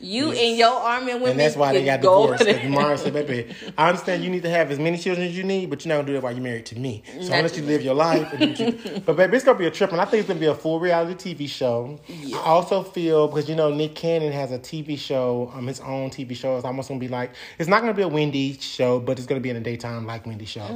You 0.00 0.32
and 0.32 0.56
your 0.58 0.72
army 0.72 1.12
and 1.12 1.20
women. 1.20 1.32
And 1.32 1.40
that's 1.40 1.56
why 1.56 1.72
they 1.72 1.84
got 1.84 2.00
go 2.00 2.22
divorced. 2.32 2.44
Because. 2.44 2.70
Mariah 2.70 2.98
said, 3.04 3.12
baby, 3.12 3.54
I 3.78 3.88
understand 3.88 4.22
you 4.24 4.30
need 4.30 4.42
to 4.42 4.50
have 4.50 4.70
as 4.70 4.78
many 4.78 4.98
children 4.98 5.26
as 5.26 5.36
you 5.36 5.44
need, 5.44 5.70
but 5.70 5.84
you're 5.84 5.90
not 5.90 5.96
going 5.96 6.06
to 6.06 6.12
do 6.12 6.16
that 6.16 6.22
while 6.22 6.32
you're 6.32 6.42
married 6.42 6.66
to 6.66 6.78
me. 6.78 7.02
So 7.22 7.32
I'll 7.32 7.42
let 7.42 7.56
you 7.56 7.62
live 7.62 7.82
your 7.82 7.94
life. 7.94 8.32
And 8.34 8.58
you, 8.58 9.00
but, 9.06 9.16
baby, 9.16 9.36
it's 9.36 9.44
going 9.44 9.56
to 9.56 9.60
be 9.62 9.66
a 9.66 9.70
trip. 9.70 9.92
And 9.92 10.00
I 10.00 10.04
think 10.04 10.20
it's 10.20 10.28
going 10.28 10.38
to 10.38 10.44
be 10.44 10.50
a 10.50 10.54
full 10.54 10.80
reality 10.80 11.34
TV 11.34 11.48
show. 11.48 11.98
I 12.08 12.38
also 12.38 12.82
feel, 12.82 13.28
because, 13.28 13.48
you 13.48 13.54
know, 13.56 13.72
Nick 13.72 13.94
Cannon 13.94 14.32
has 14.32 14.52
a 14.52 14.58
TV 14.58 14.98
show, 14.98 15.50
um, 15.54 15.66
his 15.66 15.80
own 15.80 16.10
TV 16.10 16.36
show. 16.36 16.56
It's 16.56 16.64
almost 16.64 16.88
going 16.88 17.00
to 17.00 17.06
be 17.06 17.10
like, 17.10 17.32
it's 17.58 17.68
not 17.68 17.80
going 17.80 17.92
to 17.92 17.96
be 17.96 18.02
a 18.02 18.08
Wendy 18.08 18.58
show, 18.58 19.00
but 19.00 19.18
it's 19.18 19.26
going 19.26 19.40
to 19.40 19.42
be 19.42 19.50
in 19.50 19.56
the 19.56 19.62
daytime 19.62 20.06
like 20.06 20.26
Wendy 20.26 20.44
show. 20.44 20.66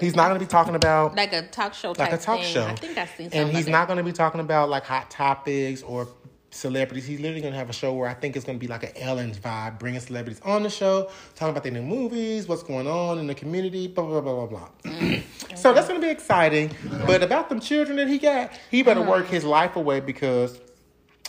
he's 0.00 0.16
not 0.16 0.28
going 0.28 0.38
to 0.38 0.44
be 0.44 0.48
talking 0.50 0.74
about 0.74 0.90
Mm, 0.90 1.16
like 1.16 1.32
a 1.32 1.42
talk 1.48 1.74
show 1.74 1.94
like 1.98 2.12
a 2.12 2.18
talk 2.18 2.40
thing. 2.40 2.52
show. 2.52 2.66
I 2.66 2.74
think 2.74 2.96
I've 2.98 3.10
seen 3.16 3.30
And 3.32 3.48
he's 3.50 3.66
like 3.66 3.72
not 3.72 3.86
going 3.86 3.98
to 3.98 4.02
be 4.04 4.12
talking 4.12 4.40
about 4.40 4.68
like 4.68 4.84
hot 4.84 5.10
topics 5.10 5.82
or 5.82 6.08
celebrities. 6.50 7.06
He's 7.06 7.20
literally 7.20 7.40
going 7.40 7.52
to 7.52 7.58
have 7.58 7.70
a 7.70 7.72
show 7.72 7.92
where 7.94 8.08
I 8.08 8.14
think 8.14 8.36
it's 8.36 8.44
going 8.44 8.58
to 8.58 8.60
be 8.60 8.66
like 8.66 8.82
an 8.82 8.96
Ellen's 8.96 9.38
vibe, 9.38 9.78
bringing 9.78 10.00
celebrities 10.00 10.40
on 10.44 10.62
the 10.62 10.70
show, 10.70 11.10
talking 11.34 11.50
about 11.50 11.62
their 11.62 11.72
new 11.72 11.82
movies, 11.82 12.48
what's 12.48 12.62
going 12.62 12.86
on 12.86 13.18
in 13.18 13.26
the 13.26 13.34
community, 13.34 13.86
blah 13.88 14.04
blah 14.04 14.20
blah 14.20 14.46
blah 14.46 14.46
blah. 14.46 14.68
Mm. 14.84 15.22
so 15.56 15.72
that's 15.72 15.88
going 15.88 16.00
to 16.00 16.06
be 16.06 16.10
exciting. 16.10 16.70
But 17.06 17.22
about 17.22 17.48
them 17.48 17.60
children 17.60 17.96
that 17.96 18.08
he 18.08 18.18
got, 18.18 18.52
he 18.70 18.82
better 18.82 19.02
work 19.02 19.26
his 19.26 19.44
life 19.44 19.76
away 19.76 20.00
because. 20.00 20.58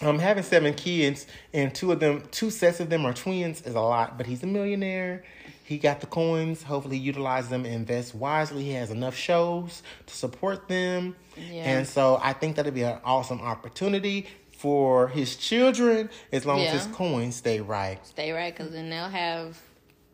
Um, 0.04 0.18
having 0.18 0.42
seven 0.42 0.74
kids 0.74 1.28
and 1.54 1.76
two 1.76 1.92
of 1.92 2.00
them, 2.00 2.24
two 2.32 2.50
sets 2.50 2.80
of 2.80 2.90
them 2.90 3.06
are 3.06 3.14
twins 3.14 3.62
is 3.62 3.76
a 3.76 3.80
lot. 3.82 4.18
But 4.18 4.26
he's 4.26 4.42
a 4.42 4.48
millionaire. 4.48 5.24
He 5.64 5.78
got 5.78 6.02
the 6.02 6.08
coins. 6.08 6.64
Hopefully, 6.64 6.98
utilize 6.98 7.50
them, 7.50 7.68
invest 7.68 8.16
wisely. 8.16 8.64
He 8.64 8.72
has 8.72 8.90
enough 8.90 9.16
shows 9.16 9.84
to 10.08 10.14
support 10.14 10.68
them, 10.68 11.16
Yeah. 11.38 11.64
and 11.64 11.88
so 11.88 12.20
I 12.22 12.34
think 12.34 12.56
that'd 12.56 12.74
be 12.74 12.82
an 12.82 12.98
awesome 13.06 13.42
opportunity 13.42 14.28
for 14.62 15.08
his 15.08 15.36
children 15.36 16.10
as 16.32 16.46
long 16.46 16.60
Yeah. 16.60 16.68
as 16.76 16.86
his 16.86 16.96
coins 16.96 17.36
stay 17.36 17.60
right. 17.62 18.00
Stay 18.06 18.32
right, 18.32 18.56
because 18.56 18.72
then 18.74 18.90
they'll 18.90 19.10
have 19.10 19.60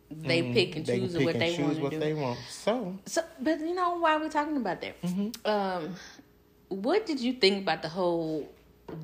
they 0.09 0.41
pick 0.41 0.75
and 0.77 0.85
Mm, 0.85 0.87
They 0.87 0.99
choose 0.99 1.13
pick 1.17 1.25
what 1.25 1.35
and 1.35 1.41
they 1.41 1.53
choose 1.55 1.65
want 1.67 1.79
what 1.81 1.91
to 1.91 1.99
they 1.99 2.13
do. 2.13 2.19
want. 2.19 2.39
So 2.49 2.95
So, 3.05 3.21
but 3.41 3.59
you 3.59 3.73
know 3.75 3.97
why 3.99 4.15
we're 4.17 4.29
talking 4.29 4.55
about 4.57 4.79
that? 4.81 5.01
Mm-hmm. 5.01 5.29
Um, 5.55 5.95
what 6.69 7.05
did 7.05 7.19
you 7.19 7.33
think 7.33 7.63
about 7.63 7.81
the 7.81 7.89
whole 7.89 8.49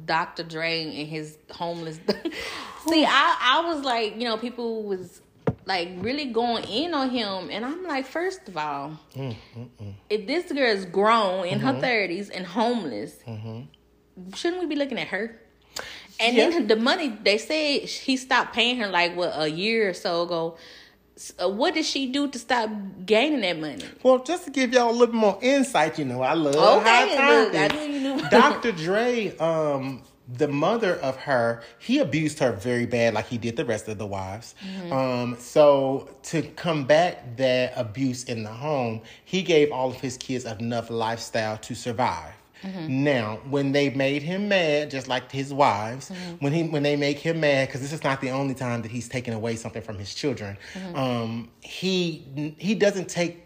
Dr. 0.05 0.43
Dre 0.43 0.83
and 0.83 1.07
his 1.07 1.37
homeless? 1.51 1.99
See, 2.87 3.03
I 3.05 3.37
I 3.53 3.57
was 3.73 3.83
like, 3.83 4.15
you 4.17 4.23
know, 4.23 4.37
people 4.37 4.83
was 4.83 5.21
like 5.65 5.89
really 5.97 6.25
going 6.41 6.63
in 6.65 6.93
on 6.93 7.09
him, 7.09 7.49
and 7.51 7.65
I'm 7.65 7.83
like, 7.83 8.05
first 8.05 8.47
of 8.47 8.55
all, 8.55 8.97
Mm, 9.15 9.35
if 10.09 10.25
this 10.25 10.51
girl 10.53 10.71
is 10.79 10.85
grown 10.85 11.45
in 11.47 11.59
Mm-hmm. 11.59 11.67
her 11.67 11.81
thirties 11.81 12.29
and 12.29 12.45
homeless, 12.45 13.13
shouldn't 14.35 14.61
we 14.61 14.67
be 14.67 14.75
looking 14.75 14.97
at 14.99 15.07
her? 15.07 15.39
And 16.19 16.35
Yeah. 16.35 16.49
then 16.49 16.67
the 16.67 16.75
money 16.75 17.17
they 17.23 17.37
said 17.37 17.81
he 17.81 18.17
stopped 18.17 18.53
paying 18.53 18.77
her 18.77 18.87
like 18.87 19.15
what 19.15 19.33
a 19.35 19.49
year 19.49 19.89
or 19.89 19.93
so 19.93 20.21
ago. 20.23 20.57
So 21.15 21.47
what 21.47 21.73
did 21.75 21.85
she 21.85 22.11
do 22.11 22.27
to 22.27 22.39
stop 22.39 22.69
gaining 23.05 23.41
that 23.41 23.59
money? 23.59 23.83
Well, 24.01 24.23
just 24.23 24.45
to 24.45 24.51
give 24.51 24.73
y'all 24.73 24.89
a 24.89 24.91
little 24.91 25.15
more 25.15 25.37
insight, 25.41 25.99
you 25.99 26.05
know, 26.05 26.21
I 26.21 26.33
love 26.33 26.81
Okay, 26.81 27.15
high 27.15 27.43
look, 27.43 27.55
I 27.55 27.67
knew 27.67 27.93
you 27.93 27.99
knew. 28.15 28.29
Dr. 28.29 28.71
Dre 28.71 29.35
um, 29.37 30.01
the 30.27 30.47
mother 30.47 30.95
of 30.95 31.17
her, 31.17 31.61
he 31.79 31.99
abused 31.99 32.39
her 32.39 32.51
very 32.53 32.85
bad, 32.85 33.13
like 33.13 33.27
he 33.27 33.37
did 33.37 33.55
the 33.57 33.65
rest 33.65 33.87
of 33.87 33.97
the 33.97 34.05
wives. 34.05 34.55
Um, 34.91 35.35
so 35.39 36.09
to 36.23 36.41
combat 36.41 37.37
that 37.37 37.73
abuse 37.75 38.23
in 38.23 38.43
the 38.43 38.49
home, 38.49 39.01
he 39.25 39.41
gave 39.43 39.71
all 39.71 39.89
of 39.89 39.99
his 39.99 40.17
kids 40.17 40.45
enough 40.45 40.89
lifestyle 40.89 41.57
to 41.57 41.75
survive. 41.75 42.33
Mm-hmm. 42.63 43.03
Now, 43.03 43.39
when 43.49 43.71
they 43.71 43.89
made 43.89 44.23
him 44.23 44.47
mad, 44.47 44.89
just 44.89 45.07
like 45.07 45.31
his 45.31 45.53
wives, 45.53 46.09
mm-hmm. 46.09 46.35
when 46.43 46.53
he 46.53 46.63
when 46.63 46.83
they 46.83 46.95
make 46.95 47.19
him 47.19 47.39
mad, 47.41 47.67
because 47.67 47.81
this 47.81 47.93
is 47.93 48.03
not 48.03 48.21
the 48.21 48.31
only 48.31 48.53
time 48.53 48.81
that 48.81 48.91
he's 48.91 49.07
taken 49.07 49.33
away 49.33 49.55
something 49.55 49.81
from 49.81 49.97
his 49.97 50.13
children, 50.13 50.57
mm-hmm. 50.73 50.95
um, 50.95 51.49
he 51.61 52.55
he 52.57 52.73
doesn't 52.75 53.09
take 53.09 53.45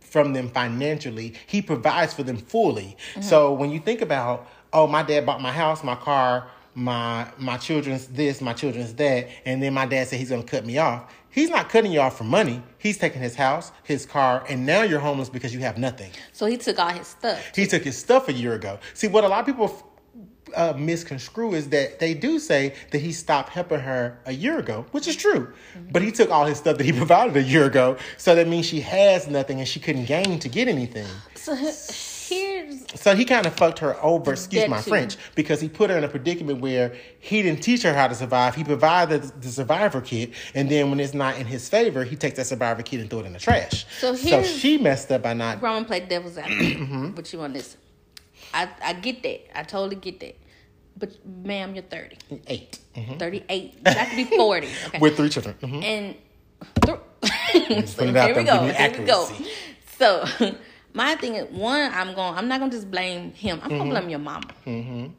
from 0.00 0.32
them 0.32 0.48
financially. 0.48 1.34
He 1.46 1.60
provides 1.60 2.14
for 2.14 2.22
them 2.22 2.36
fully. 2.36 2.96
So 3.20 3.52
when 3.52 3.70
you 3.70 3.80
think 3.80 4.00
about, 4.00 4.48
oh, 4.72 4.86
my 4.86 5.02
dad 5.02 5.26
bought 5.26 5.40
my 5.40 5.50
house, 5.50 5.82
my 5.82 5.96
car, 5.96 6.48
my 6.74 7.28
my 7.38 7.56
children's 7.56 8.06
this, 8.08 8.40
my 8.40 8.52
children's 8.52 8.94
that, 8.94 9.28
and 9.44 9.62
then 9.62 9.74
my 9.74 9.86
dad 9.86 10.08
said 10.08 10.18
he's 10.18 10.30
gonna 10.30 10.42
cut 10.42 10.64
me 10.64 10.78
off. 10.78 11.12
He's 11.34 11.50
not 11.50 11.68
cutting 11.68 11.90
you 11.90 11.98
off 11.98 12.16
for 12.16 12.22
money. 12.22 12.62
He's 12.78 12.96
taking 12.96 13.20
his 13.20 13.34
house, 13.34 13.72
his 13.82 14.06
car, 14.06 14.44
and 14.48 14.64
now 14.64 14.82
you're 14.82 15.00
homeless 15.00 15.28
because 15.28 15.52
you 15.52 15.58
have 15.60 15.78
nothing. 15.78 16.12
So 16.32 16.46
he 16.46 16.56
took 16.56 16.78
all 16.78 16.90
his 16.90 17.08
stuff. 17.08 17.50
He 17.56 17.66
took 17.66 17.82
his 17.82 17.98
stuff 17.98 18.28
a 18.28 18.32
year 18.32 18.54
ago. 18.54 18.78
See, 18.94 19.08
what 19.08 19.24
a 19.24 19.28
lot 19.28 19.40
of 19.40 19.46
people 19.46 19.94
uh, 20.54 20.74
misconstrue 20.76 21.54
is 21.54 21.70
that 21.70 21.98
they 21.98 22.14
do 22.14 22.38
say 22.38 22.74
that 22.92 22.98
he 22.98 23.10
stopped 23.10 23.48
helping 23.48 23.80
her 23.80 24.16
a 24.26 24.32
year 24.32 24.60
ago, 24.60 24.86
which 24.92 25.08
is 25.08 25.16
true. 25.16 25.52
But 25.90 26.02
he 26.02 26.12
took 26.12 26.30
all 26.30 26.44
his 26.44 26.58
stuff 26.58 26.78
that 26.78 26.84
he 26.84 26.92
provided 27.02 27.36
a 27.36 27.42
year 27.42 27.64
ago. 27.64 27.96
So 28.16 28.36
that 28.36 28.46
means 28.46 28.66
she 28.66 28.80
has 28.82 29.26
nothing 29.26 29.58
and 29.58 29.66
she 29.66 29.80
couldn't 29.80 30.04
gain 30.04 30.38
to 30.38 30.48
get 30.48 30.68
anything. 30.68 31.08
So 31.34 31.56
here's 32.28 32.84
So 33.00 33.14
he 33.14 33.24
kind 33.24 33.46
of 33.46 33.54
fucked 33.54 33.78
her 33.80 33.96
over, 34.02 34.32
excuse 34.32 34.68
my 34.68 34.80
too. 34.80 34.90
French, 34.90 35.16
because 35.34 35.60
he 35.60 35.68
put 35.68 35.90
her 35.90 35.98
in 35.98 36.04
a 36.04 36.08
predicament 36.08 36.60
where 36.60 36.94
he 37.18 37.42
didn't 37.42 37.62
teach 37.62 37.82
her 37.82 37.92
how 37.94 38.08
to 38.08 38.14
survive. 38.14 38.54
He 38.54 38.64
provided 38.64 39.22
the 39.42 39.48
survivor 39.48 40.00
kit, 40.00 40.32
and 40.54 40.70
then 40.70 40.90
when 40.90 41.00
it's 41.00 41.14
not 41.14 41.38
in 41.38 41.46
his 41.46 41.68
favor, 41.68 42.04
he 42.04 42.16
takes 42.16 42.36
that 42.36 42.46
survivor 42.46 42.82
kit 42.82 43.00
and 43.00 43.08
throw 43.10 43.20
it 43.20 43.26
in 43.26 43.32
the 43.32 43.38
trash. 43.38 43.86
So 44.00 44.14
so 44.14 44.42
she 44.42 44.78
messed 44.78 45.10
up 45.12 45.22
by 45.22 45.34
not. 45.34 45.60
Roman 45.62 45.84
play 45.84 46.00
devil's 46.00 46.38
advocate. 46.38 46.78
Mm-hmm. 46.84 47.10
But 47.10 47.32
you 47.32 47.40
on 47.40 47.52
this. 47.52 47.76
I, 48.52 48.68
I 48.82 48.92
get 48.92 49.22
that. 49.22 49.58
I 49.58 49.62
totally 49.62 49.96
get 49.96 50.20
that. 50.20 50.36
But 50.96 51.10
ma'am, 51.26 51.74
you're 51.74 51.82
30. 51.82 52.16
8 52.46 52.78
Mhm. 52.96 53.18
38. 53.18 53.74
You 53.74 53.82
got 53.82 54.08
to 54.10 54.16
be 54.16 54.24
40. 54.24 54.68
Okay. 54.86 54.98
with 55.00 55.16
three 55.16 55.28
children. 55.28 55.56
Mhm. 55.60 55.82
and 55.82 56.14
th- 56.84 57.88
so 57.88 57.98
put 57.98 58.08
it 58.10 58.16
out 58.16 58.26
here 58.28 58.36
we 58.36 58.44
go. 58.44 58.66
Here 58.66 58.94
we 58.98 59.04
go. 59.04 59.28
So 59.98 60.24
my 60.94 61.14
thing 61.16 61.34
is 61.34 61.46
one, 61.50 61.92
I'm 61.92 62.14
going 62.14 62.34
I'm 62.38 62.48
not 62.48 62.60
gonna 62.60 62.72
just 62.72 62.90
blame 62.90 63.32
him. 63.32 63.60
I'm 63.62 63.68
Mm-hmm. 63.70 63.78
gonna 63.78 63.90
blame 63.90 64.08
your 64.08 64.18
mama. 64.20 65.10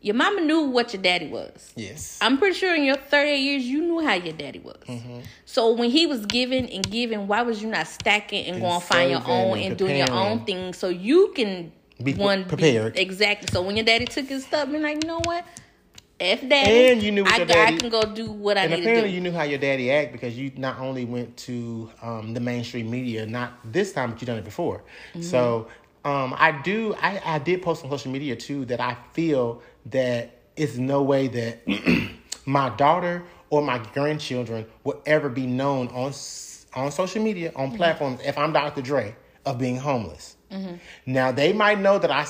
Your 0.00 0.14
mama 0.14 0.42
knew 0.42 0.62
what 0.68 0.92
your 0.92 1.00
daddy 1.02 1.28
was. 1.28 1.72
Yes. 1.76 2.18
I'm 2.20 2.36
pretty 2.36 2.54
sure 2.58 2.74
in 2.74 2.84
your 2.84 2.96
38 2.96 3.36
years 3.38 3.64
you 3.64 3.80
knew 3.80 4.00
how 4.06 4.12
your 4.12 4.34
daddy 4.34 4.58
was. 4.58 4.76
Mm-hmm. 4.86 5.20
So 5.46 5.72
when 5.72 5.88
he 5.90 6.04
was 6.06 6.26
giving 6.26 6.68
and 6.70 6.88
giving, 6.90 7.26
why 7.26 7.40
was 7.40 7.62
you 7.62 7.68
not 7.70 7.86
stacking 7.86 8.44
and, 8.46 8.60
going 8.60 8.80
find 8.82 9.10
your 9.10 9.22
own 9.26 9.56
and 9.58 9.66
and 9.68 9.76
doing 9.78 9.96
your 9.96 10.10
own 10.12 10.44
thing 10.44 10.74
so 10.74 10.90
you 10.90 11.32
can 11.34 11.72
Be 12.02 12.12
one 12.12 12.44
prepared. 12.44 12.98
exactly. 12.98 13.48
So 13.50 13.62
when 13.62 13.76
your 13.76 13.86
daddy 13.86 14.04
took 14.04 14.26
his 14.26 14.44
stuff, 14.44 14.70
be 14.70 14.78
like, 14.78 15.02
you 15.02 15.08
know 15.08 15.20
what? 15.24 15.46
F 16.20 16.40
daddy. 16.48 16.88
And 16.92 17.02
you 17.02 17.10
knew 17.12 17.24
I, 17.24 17.36
your 17.38 17.46
got- 17.46 17.68
I 17.74 17.76
can 17.76 17.88
go 17.90 18.02
do 18.02 18.30
what 18.30 18.56
I 18.56 18.62
And 18.62 18.70
need 18.70 18.76
to 18.78 18.82
do. 18.82 18.88
apparently, 18.90 19.14
you 19.14 19.20
knew 19.20 19.32
how 19.32 19.42
your 19.42 19.58
daddy 19.58 19.90
act 19.90 20.12
because 20.12 20.36
you 20.38 20.52
not 20.56 20.78
only 20.78 21.04
went 21.04 21.36
to 21.38 21.90
um, 22.02 22.34
the 22.34 22.40
mainstream 22.40 22.90
media, 22.90 23.26
not 23.26 23.52
this 23.64 23.92
time, 23.92 24.12
but 24.12 24.20
you 24.20 24.26
done 24.26 24.38
it 24.38 24.44
before. 24.44 24.84
Mm-hmm. 25.10 25.22
So 25.22 25.68
um, 26.04 26.34
I 26.36 26.52
do. 26.62 26.94
I, 27.00 27.20
I 27.24 27.38
did 27.40 27.62
post 27.62 27.84
on 27.84 27.90
social 27.90 28.12
media 28.12 28.36
too 28.36 28.64
that 28.66 28.80
I 28.80 28.96
feel 29.12 29.62
that 29.86 30.30
it's 30.56 30.76
no 30.76 31.02
way 31.02 31.26
that 31.28 31.66
my 32.46 32.68
daughter 32.70 33.24
or 33.50 33.62
my 33.62 33.78
grandchildren 33.92 34.66
will 34.84 35.02
ever 35.06 35.28
be 35.28 35.46
known 35.46 35.88
on 35.88 36.12
on 36.74 36.90
social 36.92 37.22
media 37.22 37.52
on 37.56 37.68
Mm-hmm. 37.68 37.76
platforms 37.76 38.20
if 38.24 38.36
I'm 38.38 38.52
Dr. 38.52 38.82
Dre 38.82 39.16
of 39.46 39.58
being 39.58 39.76
homeless. 39.78 40.36
Now 41.06 41.32
they 41.32 41.52
might 41.52 41.80
know 41.80 41.98
that 41.98 42.10
I. 42.12 42.26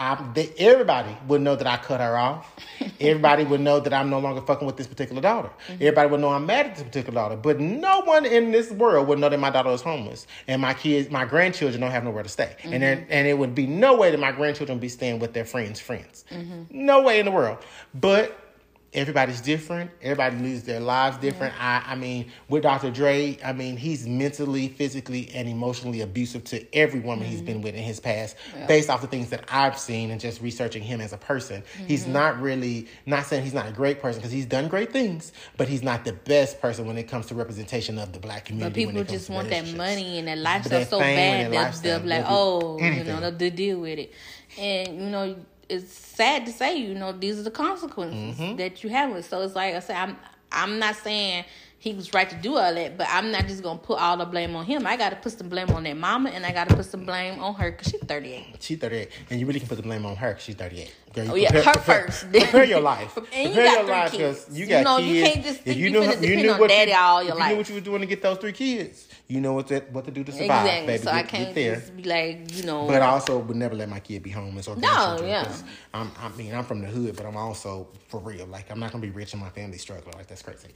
s- 0.00 0.18
I 0.18 0.32
they, 0.32 0.52
everybody 0.58 1.16
would 1.28 1.42
know 1.42 1.56
that 1.56 1.66
I 1.66 1.76
cut 1.76 2.00
her 2.00 2.16
off. 2.16 2.54
Everybody 3.00 3.44
would 3.44 3.60
know 3.60 3.80
that 3.80 3.92
I'm 3.92 4.10
no 4.10 4.18
longer 4.18 4.40
fucking 4.40 4.66
with 4.66 4.76
this 4.76 4.86
particular 4.86 5.20
daughter. 5.20 5.48
Mm-hmm. 5.48 5.74
Everybody 5.74 6.10
would 6.10 6.20
know 6.20 6.30
I'm 6.30 6.46
mad 6.46 6.66
at 6.66 6.74
this 6.76 6.84
particular 6.84 7.14
daughter. 7.14 7.36
But 7.36 7.60
no 7.60 8.00
one 8.00 8.24
in 8.24 8.50
this 8.50 8.70
world 8.70 9.08
would 9.08 9.18
know 9.18 9.28
that 9.28 9.38
my 9.40 9.50
daughter 9.50 9.70
is 9.70 9.82
homeless 9.82 10.26
and 10.46 10.60
my 10.62 10.74
kids, 10.74 11.10
my 11.10 11.24
grandchildren 11.24 11.80
don't 11.80 11.90
have 11.90 12.04
nowhere 12.04 12.22
to 12.22 12.28
stay. 12.28 12.56
And 12.64 12.82
then, 12.82 12.98
mm-hmm. 12.98 13.12
and 13.12 13.28
it 13.28 13.38
would 13.38 13.54
be 13.54 13.66
no 13.66 13.96
way 13.96 14.10
that 14.10 14.20
my 14.20 14.32
grandchildren 14.32 14.76
would 14.76 14.82
be 14.82 14.88
staying 14.88 15.18
with 15.18 15.32
their 15.32 15.44
friends' 15.44 15.80
friends. 15.80 16.24
Mm-hmm. 16.30 16.62
No 16.70 17.02
way 17.02 17.18
in 17.18 17.26
the 17.26 17.32
world. 17.32 17.58
But 17.94 18.49
everybody's 18.92 19.40
different. 19.40 19.90
Everybody 20.02 20.36
lives 20.36 20.64
their 20.64 20.80
lives 20.80 21.16
different. 21.18 21.54
I, 21.60 21.82
I 21.86 21.94
mean, 21.94 22.30
with 22.48 22.64
Dr. 22.64 22.90
Dre, 22.90 23.38
I 23.44 23.52
mean, 23.52 23.76
he's 23.76 24.06
mentally, 24.06 24.68
physically, 24.68 25.30
and 25.34 25.48
emotionally 25.48 26.00
abusive 26.00 26.44
to 26.44 26.74
every 26.74 27.00
woman 27.00 27.26
he's 27.26 27.38
mm-hmm. 27.38 27.46
been 27.46 27.62
with 27.62 27.74
in 27.74 27.82
his 27.82 28.00
past, 28.00 28.36
based 28.66 28.90
off 28.90 29.00
the 29.00 29.06
things 29.06 29.30
that 29.30 29.44
I've 29.48 29.78
seen 29.78 30.10
and 30.10 30.20
just 30.20 30.40
researching 30.42 30.82
him 30.82 31.00
as 31.00 31.12
a 31.12 31.18
person. 31.18 31.62
He's 31.86 32.02
mm-hmm. 32.02 32.12
not 32.12 32.40
really, 32.40 32.88
not 33.06 33.26
saying 33.26 33.44
he's 33.44 33.54
not 33.54 33.68
a 33.68 33.72
great 33.72 34.00
person 34.00 34.20
because 34.20 34.32
he's 34.32 34.46
done 34.46 34.68
great 34.68 34.92
things, 34.92 35.32
but 35.56 35.68
he's 35.68 35.82
not 35.82 36.04
the 36.04 36.12
best 36.12 36.60
person 36.60 36.86
when 36.86 36.98
it 36.98 37.04
comes 37.04 37.26
to 37.26 37.34
representation 37.34 37.98
of 37.98 38.12
the 38.12 38.18
black 38.18 38.46
community. 38.46 38.70
But 38.70 38.74
people 38.74 38.94
when 38.94 39.02
it 39.02 39.08
comes 39.08 39.20
just 39.20 39.30
want 39.30 39.50
that 39.50 39.72
money 39.76 40.18
and 40.18 40.26
that 40.26 40.38
lifestyle 40.38 40.84
so 40.84 40.98
bad 40.98 41.44
and 41.44 41.52
they'll, 41.54 41.62
lifestyle, 41.62 41.82
they'll 41.82 42.00
be 42.00 42.08
like, 42.08 42.24
oh, 42.26 42.78
you 42.80 43.04
know, 43.04 43.30
they'll 43.30 43.50
deal 43.50 43.80
with 43.80 43.98
it. 43.98 44.12
And 44.58 45.00
you 45.00 45.10
know, 45.10 45.36
it's 45.70 45.92
sad 45.92 46.46
to 46.46 46.52
say, 46.52 46.76
you 46.76 46.94
know, 46.94 47.12
these 47.12 47.38
are 47.38 47.42
the 47.42 47.50
consequences 47.50 48.36
Mm-hmm. 48.38 48.56
that 48.56 48.82
you 48.84 48.90
have 48.90 49.12
with. 49.12 49.26
So 49.28 49.40
it's 49.42 49.54
like 49.54 49.74
I 49.74 49.80
said, 49.80 49.96
I'm 49.96 50.16
I'm 50.52 50.78
not 50.80 50.96
saying 50.96 51.44
he 51.78 51.94
was 51.94 52.12
right 52.12 52.28
to 52.28 52.36
do 52.36 52.56
all 52.58 52.74
that, 52.74 52.98
but 52.98 53.06
I'm 53.08 53.30
not 53.30 53.46
just 53.46 53.62
gonna 53.62 53.78
put 53.78 53.98
all 53.98 54.16
the 54.18 54.26
blame 54.26 54.54
on 54.54 54.66
him. 54.66 54.86
I 54.86 54.96
got 54.98 55.10
to 55.10 55.16
put 55.16 55.32
some 55.32 55.48
blame 55.48 55.70
on 55.70 55.84
that 55.84 55.96
mama, 55.96 56.28
and 56.30 56.44
I 56.44 56.52
got 56.52 56.68
to 56.68 56.76
put 56.76 56.84
some 56.84 57.06
blame 57.06 57.38
on 57.40 57.54
her 57.54 57.70
because 57.70 57.88
she's 57.90 58.00
38. 58.02 58.56
She's 58.60 58.78
38, 58.78 59.08
and 59.30 59.40
you 59.40 59.46
really 59.46 59.60
can 59.60 59.68
put 59.68 59.76
the 59.76 59.82
blame 59.82 60.04
on 60.04 60.14
her 60.16 60.36
she's 60.38 60.56
38. 60.56 60.94
Girl, 61.14 61.30
Oh 61.30 61.34
yeah, 61.36 61.50
prepare- 61.50 61.64
her 61.72 61.78
prepare- 61.80 62.02
first. 62.08 62.30
Prepare 62.32 62.64
your 62.64 62.80
life. 62.80 63.16
And 63.32 63.48
you 63.48 63.54
prepare 63.54 63.64
got 63.64 63.74
your 63.76 63.84
three 63.86 63.94
life 63.94 64.12
kids. 64.12 64.46
you 64.50 64.64
You 64.64 64.68
got 64.68 64.84
know, 64.84 64.98
you 64.98 65.24
can't 65.24 65.42
just 65.44 65.60
if 65.64 65.76
you 65.76 65.84
you 65.84 65.90
knew, 65.90 66.02
you 66.20 66.36
knew 66.36 66.58
what 66.58 66.68
daddy 66.68 66.90
you, 66.90 66.96
all 66.98 67.22
your 67.22 67.32
if 67.32 67.38
life. 67.38 67.48
you 67.48 67.54
knew 67.54 67.58
what 67.60 67.68
you 67.70 67.74
were 67.76 67.80
doing 67.80 68.00
to 68.02 68.06
get 68.06 68.20
those 68.22 68.36
three 68.38 68.52
kids, 68.52 69.08
you 69.30 69.40
know 69.40 69.52
what 69.52 69.68
to, 69.68 69.78
what 69.92 70.04
to 70.04 70.10
do 70.10 70.24
to 70.24 70.32
survive, 70.32 70.66
Exactly. 70.66 70.86
baby. 70.86 71.02
so 71.04 71.10
I 71.10 71.22
can't 71.22 71.44
get 71.46 71.54
there. 71.54 71.74
just 71.76 71.96
be 71.96 72.02
like, 72.02 72.56
you 72.56 72.64
know. 72.64 72.88
But 72.88 73.00
I 73.00 73.06
also 73.06 73.38
would 73.38 73.56
never 73.56 73.76
let 73.76 73.88
my 73.88 74.00
kid 74.00 74.24
be 74.24 74.30
homeless 74.30 74.66
or 74.66 74.74
No, 74.74 75.18
yeah. 75.22 75.50
I'm, 75.94 76.10
I 76.18 76.28
mean, 76.30 76.52
I'm 76.52 76.64
from 76.64 76.80
the 76.80 76.88
hood, 76.88 77.14
but 77.16 77.24
I'm 77.26 77.36
also 77.36 77.86
for 78.08 78.18
real. 78.18 78.46
Like, 78.46 78.70
I'm 78.70 78.80
not 78.80 78.90
gonna 78.90 79.02
be 79.02 79.10
rich 79.10 79.32
and 79.32 79.40
my 79.40 79.50
family 79.50 79.78
struggling. 79.78 80.16
Like, 80.16 80.26
that's 80.26 80.42
crazy. 80.42 80.70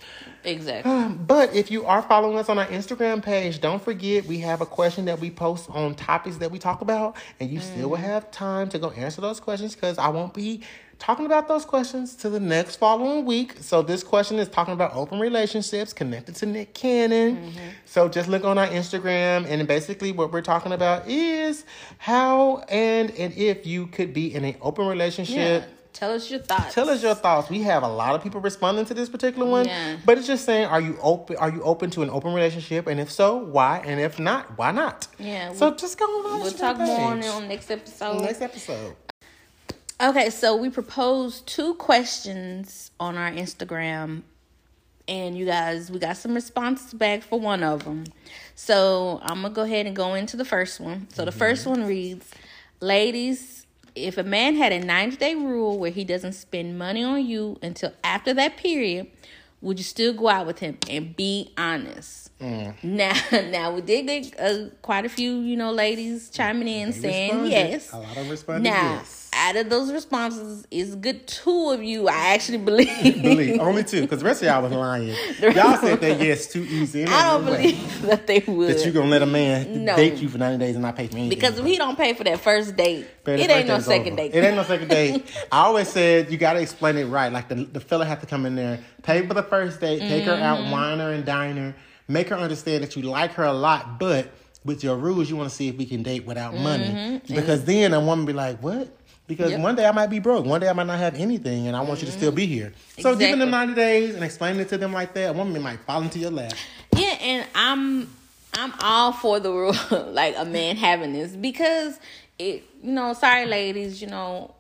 exactly. 0.45 0.91
Um, 0.91 1.17
but 1.27 1.53
if 1.53 1.73
you 1.73 1.85
are 1.85 2.03
following 2.03 2.39
us 2.39 2.49
on 2.49 2.59
our 2.59 2.67
Instagram 2.67 3.25
page, 3.25 3.61
don't 3.61 3.83
forget 3.83 4.25
we 4.27 4.39
have 4.39 4.61
a 4.61 4.67
question 4.67 5.07
that 5.07 5.19
we 5.19 5.33
post 5.33 5.69
on 5.71 5.97
topics 5.97 6.37
that 6.37 6.53
we 6.53 6.61
talk 6.61 6.81
about, 6.81 7.17
and 7.41 7.51
you 7.51 7.59
still 7.59 7.91
will 7.91 7.97
mm. 7.97 8.03
have 8.03 8.31
time 8.31 8.69
to 8.69 8.79
go 8.79 8.91
answer 8.91 9.21
those 9.21 9.41
questions 9.41 9.75
because 9.75 9.99
I 9.99 10.09
won't 10.09 10.33
be 10.33 10.63
talking 11.05 11.27
about 11.27 11.49
those 11.49 11.67
questions 11.67 12.15
to 12.17 12.31
the 12.31 12.41
next 12.41 12.77
following 12.77 13.27
week. 13.27 13.57
So 13.61 13.83
this 13.83 14.03
question 14.03 14.39
is 14.39 14.49
talking 14.49 14.73
about 14.73 14.95
open 14.95 15.21
relationships 15.21 15.93
connected 15.93 16.35
to 16.37 16.47
Nick 16.47 16.73
Cannon. 16.73 17.37
Mm-hmm. 17.37 17.59
So 17.85 18.09
just 18.09 18.29
look 18.29 18.43
on 18.45 18.57
our 18.57 18.67
Instagram, 18.69 19.45
and 19.47 19.69
basically 19.69 20.13
what 20.13 20.33
we're 20.33 20.41
talking 20.41 20.73
about 20.73 21.07
is 21.07 21.65
how 21.99 22.59
and 22.71 23.11
and 23.13 23.35
if 23.35 23.67
you 23.67 23.87
could 23.89 24.15
be 24.15 24.35
in 24.35 24.45
an 24.45 24.57
open 24.63 24.87
relationship. 24.87 25.63
yeah. 25.63 25.69
Tell 25.93 26.11
us 26.13 26.29
your 26.29 26.41
thoughts. 26.41 26.75
Tell 26.75 26.91
us 26.91 27.05
your 27.05 27.15
thoughts. 27.15 27.49
We 27.49 27.63
have 27.63 27.85
a 27.85 27.89
lot 27.89 28.17
of 28.17 28.23
people 28.25 28.41
responding 28.41 28.85
to 28.87 28.95
this 28.95 29.09
particular 29.09 29.49
one, 29.49 29.67
Yeah. 29.67 29.97
but 30.05 30.19
it's 30.19 30.27
just 30.27 30.45
saying, 30.45 30.67
are 30.67 30.81
you 30.81 30.99
open? 31.01 31.37
Are 31.37 31.51
you 31.51 31.63
open 31.63 31.91
to 31.91 32.03
an 32.03 32.11
open 32.11 32.35
relationship? 32.35 32.89
And 32.89 32.99
if 32.99 33.13
so, 33.13 33.37
why? 33.37 33.81
And 33.87 34.01
if 34.01 34.19
not, 34.19 34.59
why 34.59 34.73
not? 34.73 35.07
Yeah, 35.21 35.53
So 35.53 35.69
we'll- 35.69 35.77
just 35.77 35.97
go 35.97 36.05
on. 36.07 36.41
We'll 36.41 36.51
talk 36.51 36.79
more 36.79 37.01
on 37.13 37.21
it 37.23 37.29
on 37.29 37.47
next 37.47 37.71
episode. 37.71 38.23
next 38.23 38.41
episode. 38.43 38.97
Okay, 40.05 40.29
so 40.29 40.55
we 40.55 40.69
proposed 40.69 41.47
two 41.47 41.73
questions 41.77 42.91
on 43.01 43.17
our 43.17 43.31
Instagram, 43.31 44.21
and 45.09 45.35
you 45.35 45.47
guys, 45.47 45.91
we 45.91 45.99
got 45.99 46.19
some 46.19 46.35
responses 46.35 46.93
back 46.93 47.23
for 47.23 47.41
one 47.41 47.63
of 47.63 47.85
them. 47.85 48.05
So 48.55 49.21
I'm 49.23 49.41
gonna 49.41 49.55
go 49.55 49.63
ahead 49.63 49.87
and 49.87 49.97
go 49.97 50.13
into 50.13 50.37
the 50.37 50.45
first 50.45 50.79
one. 50.79 51.09
So 51.11 51.25
the 51.25 51.33
first 51.33 51.63
mm-hmm. 51.63 51.81
one 51.81 51.89
reads, 51.89 52.31
"Ladies, 52.81 53.65
if 53.95 54.19
a 54.19 54.23
man 54.23 54.57
had 54.57 54.73
a 54.73 54.81
90 54.85 55.17
day 55.17 55.37
rule 55.37 55.79
where 55.79 55.91
he 55.91 56.05
doesn't 56.05 56.35
spend 56.35 56.77
money 56.77 57.03
on 57.03 57.25
you 57.25 57.59
until 57.63 57.95
after 58.05 58.35
that 58.35 58.59
period, 58.59 59.07
would 59.63 59.79
you 59.79 59.85
still 59.85 60.13
go 60.13 60.29
out 60.29 60.47
with 60.47 60.59
him? 60.59 60.77
And 60.87 61.17
be 61.17 61.55
honest." 61.57 62.24
Now, 62.41 62.73
now 63.33 63.73
we 63.75 63.81
did 63.81 64.07
get 64.07 64.39
uh, 64.41 64.69
quite 64.83 65.07
a 65.07 65.09
few, 65.09 65.39
you 65.41 65.57
know, 65.57 65.73
ladies 65.73 66.29
chiming 66.31 66.69
in 66.69 66.93
saying 66.93 67.31
responded. 67.31 67.51
yes. 67.51 67.93
A 67.93 67.99
lot 67.99 68.17
of 68.17 68.29
responses. 68.29 68.65
Now, 68.65 68.93
yes. 68.97 69.31
out 69.33 69.57
of 69.57 69.71
those 69.71 69.91
responses, 69.91 70.67
it's 70.71 70.95
good 70.97 71.27
two 71.27 71.71
of 71.71 71.83
you. 71.83 72.07
I 72.09 72.35
actually 72.35 72.59
believe. 72.59 72.89
believe 73.23 73.61
only 73.61 73.83
two, 73.85 74.03
because 74.03 74.19
the 74.19 74.25
rest 74.27 74.43
of 74.43 74.49
y'all 74.49 74.63
was 74.63 74.73
lying. 74.73 75.09
Y'all 75.41 75.79
said 75.79 76.01
that 76.01 76.21
yes 76.21 76.47
too 76.49 76.63
easy. 76.65 77.07
I 77.07 77.31
don't 77.31 77.45
believe 77.47 78.03
that 78.03 78.27
they 78.27 78.41
would. 78.47 78.69
That 78.77 78.85
you 78.85 78.93
gonna 78.93 79.09
let 79.09 79.23
a 79.23 79.27
man 79.27 79.85
No. 79.85 79.97
date 79.97 80.17
you 80.17 80.29
for 80.29 80.37
ninety 80.39 80.59
days 80.59 80.75
and 80.75 80.83
not 80.83 80.97
pay 80.97 81.07
for 81.07 81.17
anything. 81.17 81.31
because 81.31 81.59
if 81.59 81.65
he 81.65 81.79
don't 81.79 81.97
pay 81.97 82.13
for 82.13 82.25
that 82.25 82.41
first 82.41 82.77
date, 82.77 83.07
it 83.27 83.49
ain't 83.51 83.69
no 83.69 83.79
second 83.79 84.15
over. 84.15 84.17
date. 84.17 84.35
It 84.35 84.45
ain't 84.45 84.57
no 84.57 84.65
second 84.65 84.89
date. 84.89 85.25
I 85.51 85.61
always 85.65 85.89
said 85.89 86.31
you 86.31 86.37
gotta 86.37 86.61
explain 86.61 86.97
it 86.99 87.05
right. 87.07 87.33
Like 87.33 87.49
the 87.49 87.55
the 87.55 87.81
fella 87.81 88.05
have 88.05 88.21
to 88.21 88.27
come 88.27 88.45
in 88.45 88.55
there, 88.55 88.81
pay 89.03 89.27
for 89.27 89.33
the 89.35 89.43
first 89.43 89.81
date, 89.81 90.01
take 90.01 90.25
her 90.25 90.33
Mm-hmm. 90.35 90.43
out, 90.43 90.71
wine 90.73 90.99
her 90.99 91.13
and 91.13 91.25
dine 91.25 91.57
her, 91.57 91.75
make 92.09 92.29
her 92.29 92.37
understand 92.37 92.85
that 92.85 92.97
you 92.97 93.03
like 93.03 93.33
her 93.33 93.45
a 93.45 93.53
lot, 93.53 93.99
but 93.99 94.31
with 94.65 94.83
your 94.83 94.97
rules, 94.97 95.29
you 95.29 95.37
want 95.37 95.51
to 95.51 95.55
see 95.55 95.69
if 95.69 95.77
we 95.77 95.85
can 95.87 96.03
date 96.03 96.25
without 96.25 96.55
money. 96.55 97.21
Because 97.29 97.65
then 97.65 97.93
a 97.93 98.01
woman 98.01 98.25
be 98.27 98.33
like, 98.33 98.63
"What?" 98.63 98.89
Because 99.27 99.47
Mm-hmm. 99.53 99.61
Yep. 99.61 99.65
one 99.65 99.77
day 99.77 99.87
I 99.87 99.93
might 99.93 100.11
be 100.11 100.19
broke, 100.19 100.45
one 100.45 100.61
day 100.61 100.69
I 100.69 100.73
might 100.75 100.87
not 100.87 100.99
have 100.99 101.15
anything, 101.15 101.67
and 101.67 101.77
I 101.77 101.81
want 101.81 102.01
you 102.01 102.07
to 102.07 102.13
still 102.13 102.33
be 102.33 102.47
here. 102.47 102.73
So 102.99 103.17
giving 103.17 103.39
them 103.39 103.51
ninety 103.51 103.75
days 103.75 104.15
and 104.15 104.23
explaining 104.25 104.61
it 104.61 104.69
to 104.71 104.79
them 104.79 104.93
like 104.93 105.15
that, 105.15 105.31
a 105.31 105.33
woman 105.33 105.61
might 105.63 105.81
fall 105.81 106.03
into 106.03 106.19
your 106.19 106.31
lap. 106.31 106.53
Yeah, 106.97 107.17
and 107.21 107.47
I'm 107.55 108.11
I'm 108.55 108.73
all 108.81 109.13
for 109.13 109.41
the 109.41 109.51
rule 109.51 109.75
like 110.13 110.35
a 110.37 110.45
man 110.45 110.77
having 110.77 111.13
this 111.13 111.35
because 111.37 111.99
it 112.39 112.65
you 112.83 112.93
know, 112.93 113.15
sorry 113.15 113.47
ladies, 113.47 114.01
you 114.03 114.09
know, 114.09 114.55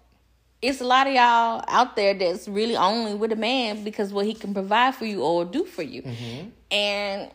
it's 0.62 0.80
a 0.80 0.84
lot 0.84 1.06
of 1.06 1.12
y'all 1.12 1.62
out 1.68 1.94
there 1.94 2.14
that's 2.14 2.48
really 2.48 2.74
only 2.76 3.14
with 3.14 3.32
a 3.32 3.36
man 3.36 3.84
because 3.84 4.12
what 4.14 4.24
he 4.24 4.32
can 4.32 4.54
provide 4.54 4.94
for 4.94 5.04
you 5.04 5.22
or 5.22 5.44
do 5.44 5.64
for 5.66 5.82
you. 5.82 6.02
And 6.74 7.30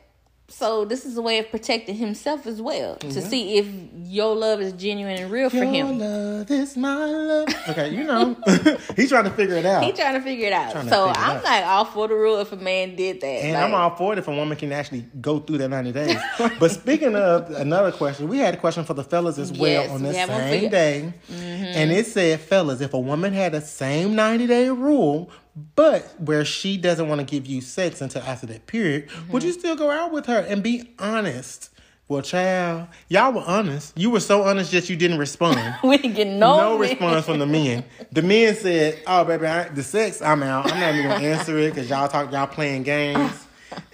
so 0.50 0.84
this 0.84 1.06
is 1.06 1.18
a 1.18 1.22
way 1.22 1.38
of 1.40 1.50
protecting 1.50 1.96
himself 1.96 2.48
as 2.48 2.62
well 2.62 2.96
to 2.98 3.22
see 3.22 3.58
if 3.58 3.68
your 3.94 4.36
love 4.36 4.60
is 4.60 4.74
genuine 4.74 5.22
and 5.22 5.32
real 5.32 5.50
for 5.50 5.58
Your 5.58 5.66
him. 5.66 6.00
love 6.00 6.50
is 6.50 6.76
my 6.76 6.96
love. 6.96 7.48
Okay, 7.70 7.90
you 7.90 8.04
know, 8.04 8.36
he's 8.96 9.10
trying 9.10 9.26
to 9.26 9.30
figure 9.30 9.56
it 9.56 9.66
out. 9.66 9.84
He's 9.84 9.96
trying 9.96 10.16
to 10.16 10.22
figure 10.22 10.48
it 10.48 10.54
out. 10.54 10.72
So 10.90 11.08
I'm 11.08 11.38
out. 11.38 11.44
like 11.44 11.66
all 11.66 11.86
for 11.86 12.08
the 12.08 12.16
rule 12.16 12.40
if 12.40 12.52
a 12.52 12.56
man 12.56 12.96
did 12.96 13.22
that. 13.22 13.28
And 13.28 13.54
Like, 13.54 13.64
I'm 13.64 13.74
all 13.74 13.96
for 13.96 14.14
it 14.14 14.20
if 14.20 14.28
a 14.28 14.36
woman 14.36 14.58
can 14.58 14.72
actually 14.72 15.06
go 15.22 15.40
through 15.40 15.60
that 15.60 15.70
90 15.70 15.92
days. 15.92 16.18
but 16.60 16.72
speaking 16.72 17.16
of 17.16 17.52
another 17.52 17.92
question, 17.92 18.28
we 18.28 18.40
had 18.40 18.56
a 18.56 18.58
question 18.58 18.84
for 18.84 18.96
the 18.96 19.04
fellas 19.04 19.38
as 19.38 19.52
well 19.52 19.92
on 19.92 20.02
we 20.02 20.10
the 20.10 20.14
for 20.14 20.28
same 20.28 20.70
day. 20.70 21.14
Mm-hmm. 21.32 21.64
And 21.64 21.92
it 21.92 22.08
said, 22.08 22.40
fellas, 22.42 22.82
if 22.82 22.94
a 22.94 23.00
woman 23.00 23.34
had 23.34 23.52
the 23.52 23.62
same 23.62 24.16
90 24.16 24.48
day 24.48 24.70
rule, 24.70 25.30
but 25.76 26.20
where 26.20 26.46
she 26.46 26.78
doesn't 26.78 27.08
want 27.08 27.20
to 27.20 27.26
give 27.26 27.46
you 27.46 27.62
sex 27.62 28.02
until 28.02 28.22
after 28.24 28.46
that 28.48 28.68
period, 28.68 29.10
would 29.30 29.42
mm-hmm. 29.42 29.48
you 29.48 29.54
still 29.54 29.76
go 29.76 29.90
out 29.92 30.12
with 30.12 30.26
her 30.26 30.40
and 30.40 30.64
be 30.64 30.94
honest? 31.00 31.70
Well, 32.08 32.24
child, 32.24 32.88
y'all 33.08 33.34
were 33.34 33.44
honest. 33.46 33.96
You 33.96 34.10
were 34.10 34.20
so 34.20 34.42
honest 34.42 34.72
that 34.72 34.90
you 34.90 34.96
didn't 34.96 35.20
respond. 35.20 35.76
we 35.84 35.98
didn't 35.98 36.16
get 36.16 36.28
no, 36.28 36.58
no 36.58 36.78
response 36.80 37.26
from 37.26 37.38
the 37.38 37.46
men. 37.46 37.86
The 38.12 38.24
men 38.24 38.56
said, 38.56 39.04
"Oh, 39.06 39.24
baby, 39.24 39.46
I, 39.46 39.70
the 39.70 39.84
sex, 39.84 40.20
I'm 40.20 40.42
out. 40.42 40.72
I'm 40.72 40.80
not 40.80 40.96
even 40.96 41.12
gonna 41.12 41.24
answer 41.24 41.60
it 41.60 41.70
because 41.70 41.88
y'all 41.88 42.08
talk, 42.08 42.32
y'all 42.32 42.48
playing 42.48 42.82
games." 42.82 43.46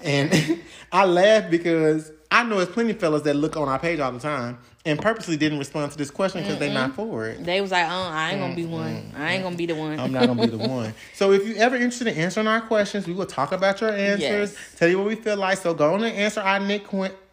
And 0.01 0.61
I 0.93 1.03
laughed 1.03 1.51
because 1.51 2.09
I 2.32 2.43
know 2.43 2.57
there's 2.57 2.69
plenty 2.69 2.91
of 2.91 2.99
fellas 2.99 3.21
that 3.23 3.36
look 3.36 3.55
on 3.55 3.67
our 3.69 3.80
page 3.80 3.99
all 3.99 4.11
the 4.11 4.19
time 4.19 4.57
and 4.86 4.99
purposely 4.99 5.38
didn't 5.38 5.59
respond 5.59 5.91
to 5.91 5.97
this 5.97 6.11
question 6.11 6.41
because 6.41 6.59
they're 6.59 6.73
not 6.73 6.93
for 6.93 7.28
it. 7.28 7.43
They 7.43 7.61
was 7.61 7.71
like, 7.71 7.86
"Oh, 7.88 7.89
I 8.11 8.32
ain't 8.32 8.39
gonna 8.41 8.55
be 8.55 8.65
one. 8.65 9.11
I 9.15 9.34
ain't 9.34 9.43
gonna 9.43 9.55
be 9.55 9.65
the 9.65 9.76
one." 9.76 9.99
I'm 9.99 10.11
not 10.11 10.28
gonna 10.28 10.41
be 10.41 10.55
the 10.55 10.57
one. 10.67 10.93
So 11.13 11.32
if 11.32 11.47
you're 11.47 11.57
ever 11.57 11.76
interested 11.76 12.07
in 12.07 12.15
answering 12.17 12.47
our 12.47 12.61
questions, 12.61 13.07
we 13.07 13.13
will 13.13 13.26
talk 13.26 13.51
about 13.51 13.80
your 13.82 13.91
answers, 13.91 14.21
Yes. 14.53 14.55
tell 14.78 14.88
you 14.89 14.97
what 14.97 15.07
we 15.07 15.15
feel 15.15 15.38
like. 15.38 15.57
So 15.59 15.73
go 15.73 15.93
on 15.93 16.03
and 16.03 16.15
answer 16.15 16.41
our 16.41 16.59
Nick 16.59 16.86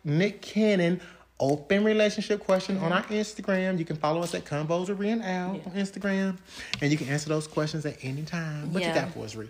Nick 0.05 0.41
Cannon 0.43 1.01
open 1.41 1.83
relationship 1.83 2.39
question 2.45 2.79
on 2.79 2.93
our 2.93 3.03
Instagram. 3.05 3.79
You 3.79 3.85
can 3.85 3.97
follow 3.97 4.23
us 4.23 4.33
at 4.35 4.45
Combos 4.45 4.89
with 4.89 4.99
Ree 5.01 5.11
and 5.11 5.23
Al 5.25 5.51
on 5.53 5.73
Instagram, 5.75 6.37
and 6.81 6.93
you 6.93 6.97
can 6.97 7.09
answer 7.09 7.29
those 7.29 7.49
questions 7.49 7.85
at 7.85 7.97
any 8.03 8.23
time. 8.23 8.73
What 8.73 8.83
Yeah. 8.83 8.89
you 8.95 9.01
got 9.01 9.13
for 9.13 9.25
us, 9.25 9.35
Ree? 9.35 9.49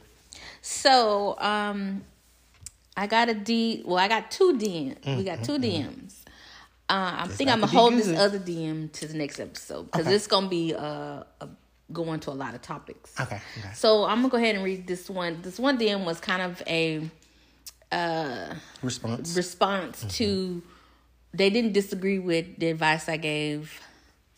So, 0.63 1.37
um, 1.39 2.03
I 2.97 3.07
got 3.07 3.29
a 3.29 3.35
D. 3.35 3.83
Well, 3.87 3.99
I 3.99 4.09
got 4.09 4.31
two 4.31 4.53
DM. 4.59 5.17
we 5.17 5.25
got 5.25 5.43
two 5.45 5.59
DMs. 5.59 6.19
Uh, 6.89 7.21
I 7.25 7.27
think 7.29 7.49
I'm 7.51 7.61
gonna 7.61 7.73
hold 7.73 7.95
this 7.95 8.07
good. 8.07 8.17
other 8.19 8.39
DM 8.39 8.93
to 8.93 9.07
the 9.09 9.15
next 9.17 9.41
episode 9.41 9.85
because 9.85 10.07
Okay. 10.07 10.15
it's 10.15 10.27
gonna 10.27 10.49
be 10.49 10.75
uh, 10.75 11.23
a, 11.41 11.49
going 11.93 12.21
to 12.21 12.31
a 12.31 12.33
lot 12.33 12.55
of 12.55 12.61
topics. 12.61 13.19
Okay. 13.19 13.41
okay. 13.59 13.71
So 13.75 14.05
I'm 14.05 14.19
gonna 14.19 14.29
go 14.29 14.37
ahead 14.37 14.57
and 14.57 14.65
read 14.65 14.87
this 14.87 15.09
one. 15.09 15.41
This 15.43 15.59
one 15.59 15.79
DM 15.79 16.05
was 16.05 16.21
kind 16.21 16.43
of 16.43 16.63
a 16.67 17.09
uh, 17.91 18.55
Response. 18.83 19.37
response 19.37 19.99
Mm-hmm. 20.01 20.09
to 20.09 20.63
they 21.35 21.49
didn't 21.49 21.73
disagree 21.73 22.19
with 22.19 22.59
the 22.59 22.69
advice 22.69 23.09
I 23.09 23.17
gave 23.17 23.81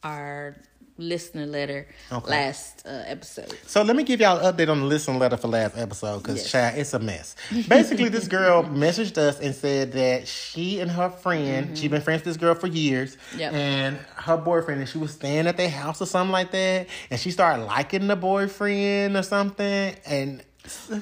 our 0.05 0.55
listener 0.97 1.47
letter 1.47 1.86
Okay. 2.12 2.30
last 2.30 2.86
uh, 2.86 3.03
episode. 3.07 3.53
So 3.66 3.82
let 3.82 3.97
me 3.97 4.05
give 4.05 4.20
y'all 4.20 4.38
an 4.38 4.55
update 4.55 4.68
on 4.68 4.80
the 4.80 4.86
listener 4.86 5.16
letter 5.18 5.36
for 5.36 5.49
last 5.49 5.76
episode 5.76 6.18
because 6.22 6.36
Yes. 6.42 6.51
child, 6.53 6.78
it's 6.78 6.95
a 6.95 6.99
mess. 6.99 7.34
Basically, 7.68 8.09
this 8.09 8.28
girl 8.28 8.62
messaged 8.64 9.18
us 9.18 9.40
and 9.40 9.55
said 9.55 9.92
that 9.92 10.28
she 10.28 10.80
and 10.80 10.90
her 10.90 11.11
friend, 11.11 11.76
she's 11.76 11.90
been 11.90 12.01
friends 12.03 12.20
with 12.20 12.26
this 12.34 12.36
girl 12.36 12.55
for 12.55 12.66
years, 12.68 13.16
Mm-hmm. 13.16 13.38
Yep. 13.40 13.53
and 13.53 13.97
her 14.16 14.36
boyfriend, 14.36 14.80
and 14.80 14.88
she 14.88 14.99
was 14.99 15.12
staying 15.12 15.47
at 15.47 15.57
their 15.57 15.68
house 15.70 16.01
or 16.01 16.07
something 16.07 16.32
like 16.32 16.51
that, 16.53 16.86
and 17.11 17.18
she 17.18 17.30
started 17.30 17.64
liking 17.64 18.07
the 18.07 18.16
boyfriend 18.16 19.16
or 19.16 19.22
something, 19.22 19.97
and 20.07 20.42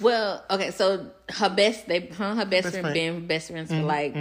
Well, 0.00 0.42
okay, 0.50 0.70
so 0.70 1.06
her 1.28 1.48
best 1.50 1.86
they 1.86 2.00
her, 2.06 2.34
her 2.34 2.44
best, 2.44 2.50
Best 2.50 2.68
friend, 2.70 2.82
friend. 2.84 2.94
been 2.94 3.26
best 3.26 3.50
friends 3.50 3.70
for 3.70 3.82
like 3.82 4.14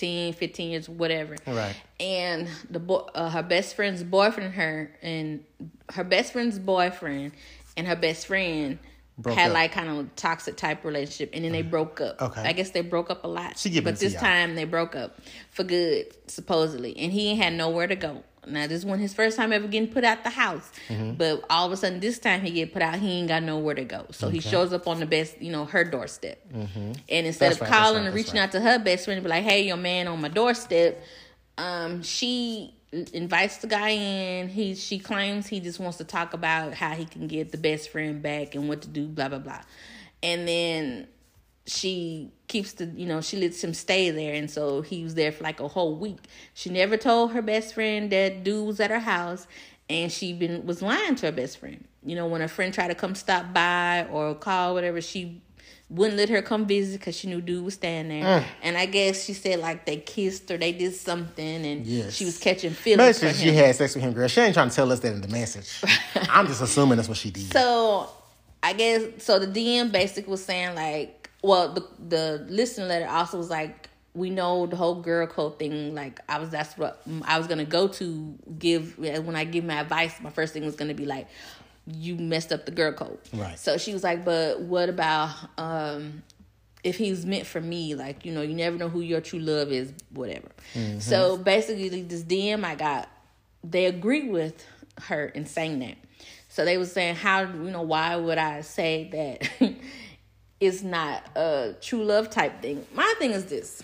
10, 0.00 0.32
15 0.32 0.70
years, 0.70 0.88
whatever. 0.88 1.36
Right. 1.46 1.76
And 2.00 2.48
the 2.70 2.78
boy, 2.78 3.06
uh, 3.14 3.28
her 3.28 3.42
best 3.42 3.76
friend's 3.76 4.02
boyfriend, 4.02 4.54
her 4.54 4.90
and 5.02 5.44
her 5.92 6.04
best 6.04 6.32
friend's 6.32 6.58
boyfriend 6.58 7.32
and 7.76 7.86
her 7.86 7.96
best 7.96 8.26
friend 8.26 8.78
Broke 9.18 9.36
had 9.36 9.50
up. 9.50 9.54
like 9.54 9.72
kind 9.72 9.90
of 9.90 10.16
toxic 10.16 10.56
type 10.56 10.84
relationship, 10.84 11.30
and 11.34 11.44
then 11.44 11.52
they 11.52 11.60
broke 11.60 12.00
up. 12.00 12.20
Okay. 12.22 12.42
I 12.42 12.52
guess 12.52 12.70
they 12.70 12.80
broke 12.80 13.10
up 13.10 13.24
a 13.24 13.28
lot. 13.28 13.58
She 13.58 13.78
but 13.80 13.98
this 13.98 14.14
y'all. 14.14 14.22
time 14.22 14.54
they 14.54 14.64
broke 14.64 14.96
up 14.96 15.18
for 15.50 15.64
good, 15.64 16.06
supposedly, 16.26 16.96
and 16.96 17.12
he 17.12 17.36
had 17.36 17.52
nowhere 17.52 17.86
to 17.86 17.96
go. 17.96 18.22
Now 18.46 18.66
this 18.66 18.84
wasn't 18.84 19.02
his 19.02 19.14
first 19.14 19.36
time 19.36 19.52
ever 19.52 19.68
getting 19.68 19.88
put 19.92 20.02
out 20.04 20.24
the 20.24 20.30
house, 20.30 20.70
Mm-hmm. 20.88 21.14
but 21.14 21.44
all 21.50 21.66
of 21.66 21.72
a 21.72 21.76
sudden 21.76 22.00
this 22.00 22.18
time 22.18 22.40
he 22.40 22.50
get 22.50 22.72
put 22.72 22.82
out, 22.82 22.98
he 22.98 23.18
ain't 23.18 23.28
got 23.28 23.42
nowhere 23.42 23.74
to 23.74 23.84
go. 23.84 24.06
So 24.10 24.28
he 24.28 24.40
shows 24.40 24.72
up 24.72 24.86
on 24.88 24.98
the 25.00 25.06
best, 25.06 25.40
you 25.42 25.52
know, 25.52 25.64
her 25.66 25.84
doorstep, 25.84 26.40
and 26.52 26.66
instead 26.66 27.02
Mm-hmm. 27.08 27.26
That's 27.38 27.54
of 27.56 27.60
right, 27.60 27.70
calling 27.70 27.96
right, 27.98 28.06
and 28.06 28.14
reaching 28.14 28.34
right. 28.36 28.42
out 28.44 28.52
to 28.52 28.60
her 28.60 28.78
best 28.78 29.04
friend 29.04 29.18
and 29.18 29.24
be 29.24 29.30
like, 29.30 29.44
"Hey, 29.44 29.66
your 29.66 29.76
man 29.76 30.08
on 30.08 30.20
my 30.20 30.28
doorstep," 30.28 31.02
um, 31.58 32.02
she 32.02 32.74
invites 33.12 33.58
the 33.58 33.66
guy 33.66 33.90
in. 33.90 34.48
He 34.48 34.74
she 34.74 34.98
claims 34.98 35.46
he 35.46 35.60
just 35.60 35.78
wants 35.78 35.98
to 35.98 36.04
talk 36.04 36.32
about 36.34 36.74
how 36.74 36.92
he 36.94 37.04
can 37.04 37.26
get 37.26 37.52
the 37.52 37.58
best 37.58 37.90
friend 37.90 38.22
back 38.22 38.54
and 38.54 38.68
what 38.68 38.82
to 38.82 38.88
do, 38.88 39.06
blah 39.06 39.28
blah 39.28 39.38
blah, 39.38 39.60
and 40.22 40.48
then 40.48 41.06
she 41.66 42.32
keeps 42.50 42.72
the 42.74 42.84
you 42.86 43.06
know 43.06 43.20
she 43.22 43.36
lets 43.38 43.62
him 43.64 43.72
stay 43.72 44.10
there 44.10 44.34
and 44.34 44.50
so 44.50 44.82
he 44.82 45.02
was 45.02 45.14
there 45.14 45.32
for 45.32 45.42
like 45.44 45.60
a 45.60 45.68
whole 45.68 45.94
week 45.96 46.18
she 46.52 46.68
never 46.68 46.96
told 46.96 47.32
her 47.32 47.40
best 47.40 47.72
friend 47.74 48.10
that 48.12 48.44
dude 48.44 48.66
was 48.66 48.78
at 48.80 48.90
her 48.90 48.98
house 48.98 49.46
and 49.88 50.10
she 50.12 50.32
been 50.32 50.66
was 50.66 50.82
lying 50.82 51.14
to 51.14 51.26
her 51.26 51.32
best 51.32 51.58
friend 51.58 51.84
you 52.04 52.14
know 52.16 52.26
when 52.26 52.40
her 52.40 52.48
friend 52.48 52.74
tried 52.74 52.88
to 52.88 52.94
come 52.94 53.14
stop 53.14 53.52
by 53.54 54.04
or 54.10 54.34
call 54.34 54.74
whatever 54.74 55.00
she 55.00 55.40
wouldn't 55.88 56.16
let 56.16 56.28
her 56.28 56.40
come 56.42 56.66
visit 56.66 56.98
because 57.00 57.16
she 57.16 57.26
knew 57.28 57.40
dude 57.40 57.64
was 57.64 57.74
staying 57.74 58.08
there 58.08 58.22
Mm. 58.40 58.44
and 58.62 58.76
i 58.76 58.86
guess 58.86 59.24
she 59.24 59.32
said 59.32 59.58
like 59.60 59.86
they 59.86 59.96
kissed 59.98 60.50
or 60.50 60.56
they 60.58 60.72
did 60.72 60.94
something 60.94 61.64
and 61.66 61.86
Yes. 61.86 62.14
she 62.14 62.24
was 62.24 62.38
catching 62.38 62.72
feelings 62.72 63.18
for 63.18 63.24
message 63.26 63.42
she 63.42 63.52
had 63.52 63.74
sex 63.76 63.94
with 63.94 64.04
him, 64.04 64.12
girl. 64.12 64.28
She 64.28 64.40
ain't 64.40 64.54
trying 64.54 64.70
to 64.70 64.74
tell 64.74 64.90
us 64.92 65.00
that 65.00 65.12
in 65.12 65.20
the 65.20 65.28
message. 65.28 65.82
I'm 66.30 66.46
just 66.46 66.62
assuming 66.62 66.96
that's 66.96 67.08
what 67.08 67.18
she 67.18 67.30
did. 67.30 67.50
So 67.52 68.08
I 68.62 68.72
guess 68.74 69.02
so. 69.24 69.38
The 69.38 69.46
DM 69.48 69.90
basically 69.90 70.30
was 70.30 70.44
saying 70.44 70.74
like, 70.76 71.19
well, 71.42 71.72
the 71.72 71.86
the 72.08 72.46
listener 72.48 72.86
letter 72.86 73.08
also 73.08 73.38
was 73.38 73.50
like, 73.50 73.88
we 74.14 74.30
know 74.30 74.66
the 74.66 74.76
whole 74.76 74.96
girl 74.96 75.26
code 75.26 75.58
thing. 75.58 75.94
Like 75.94 76.20
I 76.28 76.38
was 76.38 76.50
that's 76.50 76.76
what 76.76 77.02
I 77.24 77.38
was 77.38 77.46
gonna 77.46 77.64
go 77.64 77.88
to 77.88 78.34
give 78.58 78.98
when 78.98 79.36
I 79.36 79.44
give 79.44 79.64
my 79.64 79.80
advice. 79.80 80.20
My 80.20 80.30
first 80.30 80.52
thing 80.52 80.64
was 80.64 80.76
gonna 80.76 80.94
be 80.94 81.06
like, 81.06 81.28
you 81.86 82.16
messed 82.16 82.52
up 82.52 82.66
the 82.66 82.72
girl 82.72 82.92
code. 82.92 83.18
Right. 83.32 83.58
So 83.58 83.78
she 83.78 83.92
was 83.92 84.02
like, 84.02 84.24
but 84.24 84.60
what 84.60 84.88
about 84.88 85.34
um 85.58 86.22
if 86.82 86.96
he's 86.96 87.26
meant 87.26 87.46
for 87.46 87.60
me, 87.60 87.94
like, 87.94 88.24
you 88.24 88.32
know, 88.32 88.42
you 88.42 88.54
never 88.54 88.76
know 88.76 88.88
who 88.88 89.00
your 89.00 89.20
true 89.20 89.38
love 89.38 89.70
is, 89.70 89.92
whatever. 90.10 90.48
So 90.98 91.36
basically, 91.36 92.02
this 92.02 92.22
DM 92.22 92.64
I 92.64 92.74
got, 92.74 93.08
they 93.62 93.86
agreed 93.86 94.30
with 94.30 94.64
her 95.02 95.26
in 95.26 95.46
saying 95.46 95.80
that. 95.80 95.96
So 96.48 96.64
they 96.64 96.78
were 96.78 96.86
saying, 96.86 97.16
how, 97.16 97.42
you 97.42 97.70
know, 97.70 97.82
why 97.82 98.16
would 98.16 98.38
I 98.38 98.62
say 98.62 99.08
that 99.60 99.74
it's 100.60 100.82
not 100.82 101.24
a 101.36 101.74
true 101.80 102.04
love 102.04 102.30
type 102.30 102.60
thing? 102.62 102.86
My 102.94 103.14
thing 103.18 103.32
is 103.32 103.46
this. 103.46 103.82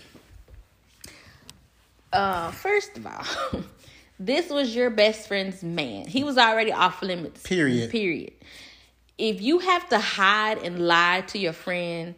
Uh, 2.13 2.51
first 2.51 2.97
of 2.97 3.05
all, 3.05 3.61
this 4.19 4.49
was 4.49 4.75
your 4.75 4.89
best 4.89 5.27
friend's 5.27 5.63
man. 5.63 6.07
He 6.07 6.23
was 6.23 6.37
already 6.37 6.71
off 6.71 7.01
limits. 7.01 7.43
Period. 7.43 7.91
Period. 7.91 8.33
If 9.17 9.41
you 9.41 9.59
have 9.59 9.89
to 9.89 9.99
hide 9.99 10.59
and 10.59 10.87
lie 10.87 11.21
to 11.27 11.39
your 11.39 11.53
friend 11.53 12.15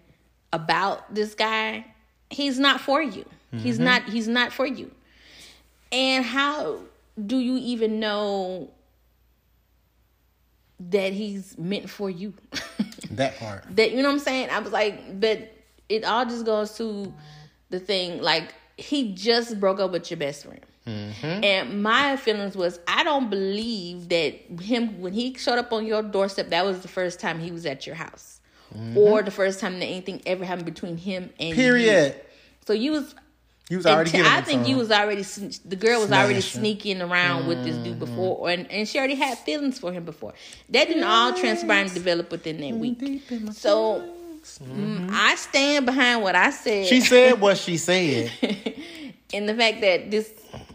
about 0.52 1.16
this 1.16 1.34
guy, 1.34 1.86
he's 2.30 2.60
not 2.60 2.82
for 2.82 3.02
you. 3.02 3.26
He's 3.52 3.80
not 3.80 4.04
he's 4.04 4.28
not 4.28 4.54
for 4.54 4.68
you. 4.68 4.92
And 5.92 6.24
how 6.24 6.80
do 7.26 7.40
you 7.40 7.58
even 7.58 8.00
know 8.00 8.70
that 10.80 11.14
he's 11.14 11.58
meant 11.58 11.90
for 11.90 12.10
you. 12.10 12.34
That 13.12 13.40
part. 13.40 13.66
that 13.76 13.92
you 13.92 14.04
know 14.04 14.10
what 14.10 14.14
I'm 14.14 14.20
saying? 14.20 14.50
I 14.52 14.60
was 14.60 14.72
like, 14.72 15.20
but 15.20 15.52
it 15.90 16.06
all 16.06 16.26
just 16.26 16.46
goes 16.46 16.78
to 16.78 17.12
the 17.70 17.80
thing 17.80 18.22
like 18.22 18.54
he 18.78 19.14
just 19.14 19.60
broke 19.60 19.80
up 19.80 19.92
with 19.92 20.12
your 20.12 20.20
best 20.20 20.46
friend. 20.46 20.62
Mm-hmm. 20.86 21.44
And 21.44 21.84
my 21.84 22.18
feelings 22.18 22.56
was 22.56 22.80
I 22.88 23.04
don't 23.04 23.30
believe 23.30 24.10
that 24.10 24.62
him 24.62 25.02
when 25.02 25.14
he 25.14 25.34
showed 25.34 25.58
up 25.58 25.74
on 25.74 25.88
your 25.88 26.04
doorstep 26.04 26.50
that 26.50 26.66
was 26.66 26.82
the 26.82 26.88
first 26.88 27.20
time 27.20 27.40
he 27.40 27.52
was 27.52 27.66
at 27.66 27.88
your 27.88 27.96
house. 27.96 28.40
Or 28.96 29.24
the 29.24 29.32
first 29.32 29.60
time 29.60 29.80
that 29.80 29.86
anything 29.86 30.22
ever 30.28 30.46
happened 30.46 30.68
between 30.68 30.96
him 30.96 31.32
and 31.40 31.50
you. 31.50 31.56
Period. 31.56 32.16
So 32.68 32.74
you 32.74 32.92
was 32.92 33.16
You 33.70 33.78
was 33.78 33.86
already 33.86 34.18
and 34.18 34.28
I 34.28 34.42
think 34.42 34.68
you 34.68 34.78
was 34.78 34.92
already 34.92 35.22
the 35.22 35.76
girl 35.76 36.02
was 36.02 36.12
already 36.12 36.42
sneaking 36.42 37.02
around 37.02 37.48
with 37.48 37.64
this 37.64 37.76
dude 37.78 38.00
Mm-hmm. 38.00 38.00
before, 38.00 38.50
and 38.50 38.70
and 38.72 38.88
she 38.88 38.98
already 38.98 39.16
had 39.16 39.38
feelings 39.38 39.78
for 39.80 39.92
him 39.94 40.06
before. 40.06 40.34
That 40.70 40.88
didn't 40.88 41.04
all 41.04 41.34
transpire 41.34 41.84
and 41.84 41.94
develop 41.94 42.32
within 42.32 42.60
that 42.62 42.74
week. 42.76 42.98
Deep 43.00 43.32
in 43.32 43.46
my 43.46 43.52
So 43.52 44.00
feelings. 44.00 44.60
mm, 44.64 45.10
I 45.12 45.36
stand 45.36 45.86
behind 45.86 46.24
what 46.24 46.36
I 46.36 46.50
said. 46.50 46.88
She 46.88 47.02
said 47.02 47.40
what 47.40 47.58
she 47.60 47.78
said. 47.90 48.32
And 49.34 49.48
the 49.48 49.54
fact 49.56 49.82
that 49.82 50.10
this 50.12 50.32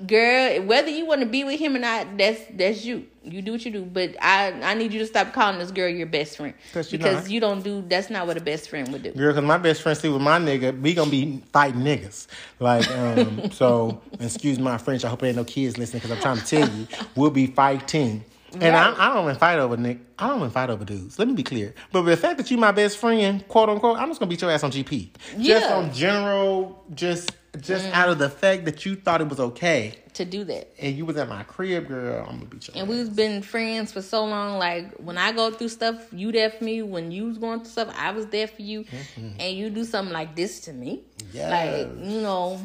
girl, 0.06 0.62
whether 0.62 0.88
you 0.88 1.06
want 1.06 1.20
to 1.20 1.26
be 1.26 1.44
with 1.44 1.58
him 1.58 1.74
or 1.76 1.78
not, 1.80 2.16
that's 2.16 2.40
that's 2.52 2.84
you. 2.84 3.06
You 3.24 3.40
do 3.42 3.52
what 3.52 3.64
you 3.64 3.72
do. 3.72 3.82
But 3.84 4.16
I 4.22 4.52
I 4.62 4.74
need 4.74 4.92
you 4.92 4.98
to 5.00 5.06
stop 5.06 5.32
calling 5.32 5.58
this 5.58 5.70
girl 5.70 5.88
your 5.88 6.06
best 6.06 6.36
friend 6.36 6.54
'Cause 6.72 6.90
because 6.90 7.22
not. 7.24 7.30
you 7.30 7.40
don't 7.40 7.62
do. 7.62 7.82
That's 7.88 8.10
not 8.10 8.26
what 8.26 8.36
a 8.36 8.40
best 8.40 8.68
friend 8.68 8.88
would 8.92 9.02
do. 9.02 9.12
Girl, 9.12 9.32
because 9.32 9.44
my 9.46 9.58
best 9.58 9.82
friend 9.82 9.96
sleep 9.96 10.12
with 10.12 10.22
my 10.22 10.38
nigga, 10.38 10.78
we 10.80 10.94
gonna 10.94 11.10
be 11.10 11.42
fighting 11.52 11.80
niggas. 11.80 12.26
Like, 12.60 12.88
um, 12.90 13.50
so, 13.52 14.02
excuse 14.20 14.58
my 14.58 14.78
French. 14.78 15.04
I 15.04 15.08
hope 15.08 15.20
there 15.20 15.28
ain't 15.28 15.36
no 15.36 15.44
kids 15.44 15.78
listening 15.78 16.00
because 16.02 16.10
I'm 16.16 16.20
trying 16.22 16.38
to 16.38 16.44
tell 16.44 16.68
you, 16.68 16.86
we'll 17.16 17.30
be 17.30 17.46
fighting. 17.46 18.24
And 18.60 18.76
I, 18.76 18.94
I 18.96 19.14
don't 19.14 19.24
even 19.24 19.36
fight 19.36 19.58
over 19.58 19.76
Nick. 19.76 19.98
I 20.16 20.28
don't 20.28 20.38
even 20.38 20.50
fight 20.50 20.70
over 20.70 20.84
dudes. 20.84 21.18
Let 21.18 21.26
me 21.26 21.34
be 21.34 21.42
clear. 21.42 21.74
But 21.90 22.02
the 22.02 22.16
fact 22.16 22.36
that 22.38 22.50
you 22.52 22.56
my 22.56 22.70
best 22.70 22.98
friend, 22.98 23.46
quote 23.48 23.68
unquote, 23.68 23.98
I'm 23.98 24.08
just 24.08 24.20
gonna 24.20 24.28
beat 24.30 24.42
your 24.42 24.50
ass 24.52 24.62
on 24.62 24.70
GP. 24.70 25.08
Yeah. 25.38 25.58
Just 25.58 25.70
on 25.72 25.92
general, 25.92 26.84
just 26.94 27.32
just 27.60 27.86
out 27.86 28.08
of 28.08 28.18
the 28.18 28.28
fact 28.30 28.64
that 28.64 28.84
you 28.84 28.96
thought 28.96 29.20
it 29.20 29.28
was 29.28 29.40
okay, 29.40 29.94
To 30.14 30.24
do 30.24 30.44
that. 30.44 30.72
and 30.78 30.96
you 30.96 31.04
was 31.06 31.16
at 31.16 31.28
my 31.28 31.42
crib, 31.44 31.88
girl. 31.88 32.24
I'm 32.28 32.36
gonna 32.38 32.46
beat 32.46 32.68
your 32.68 32.76
And 32.76 32.88
we've 32.88 33.14
been 33.14 33.42
friends 33.42 33.92
for 33.92 34.02
so 34.02 34.24
long. 34.24 34.58
Like 34.58 34.92
when 34.94 35.18
I 35.18 35.32
go 35.32 35.50
through 35.50 35.68
stuff, 35.68 35.96
you 36.12 36.32
there 36.32 36.50
for 36.50 36.64
me. 36.64 36.82
When 36.82 37.10
you 37.10 37.26
was 37.26 37.38
going 37.38 37.60
through 37.60 37.70
stuff, 37.70 37.94
I 37.96 38.10
was 38.12 38.26
there 38.26 38.46
for 38.46 38.62
you. 38.62 38.84
Mm-hmm. 38.84 39.40
And 39.40 39.56
you 39.56 39.70
do 39.70 39.84
something 39.84 40.12
like 40.12 40.34
this 40.36 40.60
to 40.60 40.72
me, 40.72 41.02
like 41.34 41.88
you 41.98 42.20
know, 42.20 42.60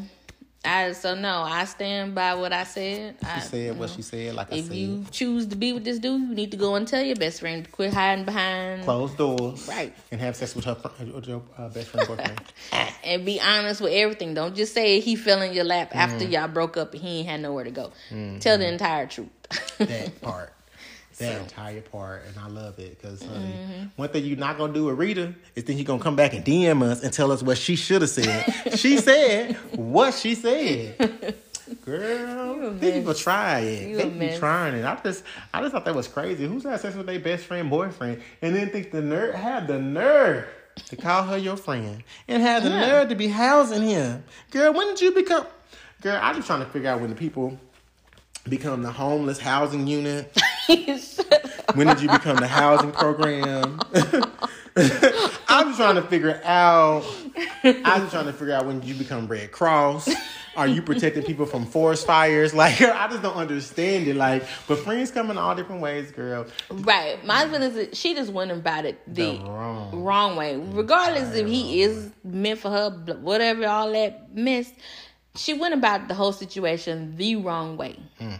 I 0.65 0.91
so 0.91 1.15
no, 1.15 1.41
I 1.43 1.63
stand 1.65 2.13
by 2.13 2.33
what 2.35 2.51
I 2.51 2.65
said. 2.65 3.15
I, 3.23 3.39
She 3.39 3.47
said 3.47 3.79
what 3.79 3.89
she 3.91 4.01
said. 4.01 4.35
Like 4.35 4.51
I 4.51 4.57
if 4.57 4.73
you 4.73 5.05
choose 5.09 5.47
to 5.47 5.55
be 5.55 5.71
with 5.71 5.85
this 5.85 5.99
dude, 5.99 6.21
you 6.29 6.35
need 6.35 6.51
to 6.51 6.57
go 6.57 6.75
and 6.75 6.85
tell 6.87 7.01
your 7.01 7.15
best 7.15 7.39
friend. 7.39 7.63
To 7.63 7.71
quit 7.71 7.93
hiding 7.93 8.25
behind 8.25 8.83
closed 8.83 9.17
doors, 9.17 9.67
Right. 9.69 9.93
and 10.11 10.19
have 10.19 10.35
sex 10.35 10.55
with 10.55 10.65
her 10.65 10.75
with 11.13 11.27
your 11.27 11.41
uh, 11.57 11.69
best 11.69 11.87
friend 11.87 12.07
boyfriend. 12.07 12.41
and 13.05 13.25
be 13.25 13.39
honest 13.39 13.79
with 13.79 13.93
everything. 13.93 14.33
Don't 14.33 14.53
just 14.55 14.73
say 14.73 14.99
he 14.99 15.15
fell 15.15 15.41
in 15.41 15.53
your 15.53 15.63
lap 15.63 15.95
after 15.95 16.25
Mm. 16.25 16.31
y'all 16.31 16.47
broke 16.49 16.75
up 16.75 16.93
and 16.93 17.01
he 17.01 17.19
ain't 17.19 17.29
had 17.29 17.41
nowhere 17.41 17.63
to 17.63 17.71
go. 17.71 17.91
Tell 18.41 18.57
the 18.57 18.67
entire 18.67 19.07
truth. 19.07 19.29
that 19.77 20.19
part. 20.21 20.53
That 21.19 21.35
So- 21.35 21.41
entire 21.43 21.81
part, 21.81 22.23
and 22.27 22.37
I 22.39 22.47
love 22.47 22.79
it 22.79 22.97
because 23.01 23.21
Mm-hmm. 23.23 23.83
one 23.97 24.09
thing 24.09 24.23
you're 24.25 24.37
not 24.37 24.57
gonna 24.57 24.73
do 24.73 24.85
with 24.85 24.97
Rita 24.97 25.33
is 25.55 25.65
then 25.65 25.77
you're 25.77 25.85
gonna 25.85 26.01
come 26.01 26.15
back 26.15 26.33
and 26.33 26.43
DM 26.45 26.81
us 26.81 27.03
and 27.03 27.11
tell 27.13 27.31
us 27.31 27.43
what 27.43 27.57
she 27.57 27.75
should 27.75 28.01
have 28.01 28.09
said. 28.09 28.45
she 28.77 28.97
said 29.09 29.53
what 29.75 30.13
she 30.13 30.33
said. 30.35 31.35
Girl, 31.85 32.71
these 32.73 32.93
people 32.93 33.13
try 33.13 33.59
it. 33.59 33.89
You 33.89 33.97
they 33.97 34.09
be 34.09 34.37
trying 34.37 34.73
it. 34.75 34.85
I 34.85 34.97
just, 35.03 35.23
I 35.53 35.61
just 35.61 35.71
thought 35.73 35.85
that 35.85 35.93
was 35.93 36.07
crazy. 36.07 36.47
Who's 36.47 36.63
had 36.63 36.79
sex 36.79 36.95
with 36.95 37.05
their 37.05 37.19
best 37.19 37.45
friend, 37.45 37.69
boyfriend, 37.69 38.21
and 38.41 38.55
then 38.55 38.69
think 38.69 38.91
the 38.91 39.01
nerve 39.01 39.35
had 39.35 39.67
the 39.67 39.77
nerve 39.79 40.47
to 40.87 40.95
call 40.95 41.23
her 41.25 41.37
your 41.37 41.57
friend 41.57 42.03
and 42.27 42.41
had 42.41 42.63
the 42.63 42.69
Yeah. 42.69 42.87
nerve 42.87 43.09
to 43.09 43.15
be 43.15 43.27
housing 43.27 43.83
him. 43.83 44.23
Girl, 44.51 44.73
when 44.73 44.87
did 44.87 45.01
you 45.01 45.11
become? 45.11 45.45
Girl, 46.01 46.17
I'm 46.21 46.35
just 46.35 46.47
trying 46.47 46.61
to 46.61 46.65
figure 46.71 46.89
out 46.89 47.01
when 47.01 47.09
the 47.09 47.15
people 47.15 47.59
become 48.47 48.81
the 48.81 48.91
homeless 48.91 49.37
housing 49.39 49.85
unit. 49.85 50.35
When 51.75 51.87
did 51.87 52.01
you 52.01 52.09
become 52.09 52.37
the 52.37 52.47
housing 52.47 52.91
program? 52.91 53.79
I'm 55.47 55.67
just 55.67 55.77
trying 55.77 55.95
to 55.95 56.03
figure 56.03 56.39
out. 56.43 57.03
I'm 57.63 58.01
just 58.01 58.11
trying 58.11 58.25
to 58.25 58.33
figure 58.33 58.53
out 58.53 58.65
when 58.65 58.81
you 58.83 58.93
become 58.93 59.27
Red 59.27 59.51
Cross. 59.51 60.09
Are 60.55 60.67
you 60.67 60.81
protecting 60.81 61.23
people 61.23 61.45
from 61.45 61.65
forest 61.65 62.05
fires? 62.05 62.53
Like 62.59 62.81
I 62.81 63.07
just 63.07 63.21
don't 63.21 63.35
understand 63.35 64.07
it. 64.07 64.15
Like, 64.15 64.43
but 64.67 64.79
friends 64.79 65.09
come 65.11 65.31
in 65.31 65.37
all 65.37 65.55
different 65.55 65.81
ways, 65.81 66.11
girl. 66.11 66.45
right. 66.69 67.23
My 67.25 67.37
husband 67.37 67.63
is 67.63 67.97
she 67.97 68.13
just 68.13 68.31
went 68.31 68.51
about 68.51 68.85
it 68.85 68.99
the, 69.07 69.37
The 69.37 69.43
wrong- 69.43 70.03
wrong 70.03 70.35
way. 70.35 70.57
Regardless 70.57 71.33
if 71.35 71.47
he 71.47 71.81
is 71.81 72.11
meant 72.23 72.59
for 72.59 72.69
her, 72.69 72.89
whatever 73.21 73.67
all 73.67 73.91
that 73.93 74.35
mess, 74.35 74.71
she 75.35 75.53
went 75.53 75.73
about 75.73 76.07
the 76.07 76.13
whole 76.13 76.33
situation 76.33 77.15
the 77.17 77.37
wrong 77.37 77.77
way. 77.77 77.97
Hmm. 78.19 78.35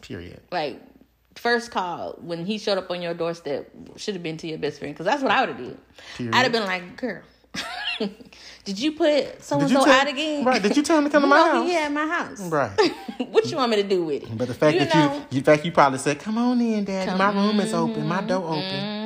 Period. 0.00 0.40
Like 0.50 0.80
first 1.38 1.70
call 1.70 2.16
when 2.20 2.44
he 2.44 2.58
showed 2.58 2.78
up 2.78 2.90
on 2.90 3.00
your 3.00 3.14
doorstep 3.14 3.70
should 3.96 4.14
have 4.14 4.22
been 4.22 4.36
to 4.38 4.46
your 4.46 4.58
best 4.58 4.78
friend 4.78 4.94
because 4.94 5.06
that's 5.06 5.22
what 5.22 5.30
I 5.30 5.40
would 5.40 5.48
have 5.50 5.58
did. 5.58 5.78
Period. 6.16 6.34
I'd 6.34 6.42
have 6.42 6.52
been 6.52 6.64
like, 6.64 6.96
girl. 6.96 7.22
Did 8.64 8.78
you 8.78 8.92
put 8.92 9.42
so 9.42 9.58
and 9.58 9.68
so 9.70 9.88
out 9.88 10.06
again? 10.06 10.44
Right? 10.44 10.62
Did 10.62 10.76
you 10.76 10.82
tell 10.82 10.98
him 10.98 11.04
to 11.04 11.10
come 11.10 11.22
to 11.22 11.26
my 11.28 11.36
know 11.36 11.52
house? 11.52 11.70
Yeah, 11.70 11.78
at 11.78 11.92
my 11.92 12.06
house. 12.06 12.40
Right. 12.42 12.92
what 13.30 13.50
you 13.50 13.56
want 13.56 13.70
me 13.70 13.82
to 13.82 13.88
do 13.88 14.04
with 14.04 14.24
it? 14.24 14.38
But 14.38 14.48
the 14.48 14.54
fact 14.54 14.74
You 14.74 14.84
that 14.84 14.94
know- 14.94 15.26
you, 15.30 15.40
the 15.40 15.44
fact 15.44 15.64
you 15.64 15.72
probably 15.72 15.98
said, 15.98 16.18
"Come 16.20 16.36
on 16.38 16.60
in, 16.60 16.84
Daddy. 16.84 17.16
My 17.16 17.32
room 17.32 17.58
is 17.60 17.72
open. 17.72 18.06
My 18.06 18.20
door 18.20 18.42
mm-hmm. 18.42 18.52
open." 18.52 18.97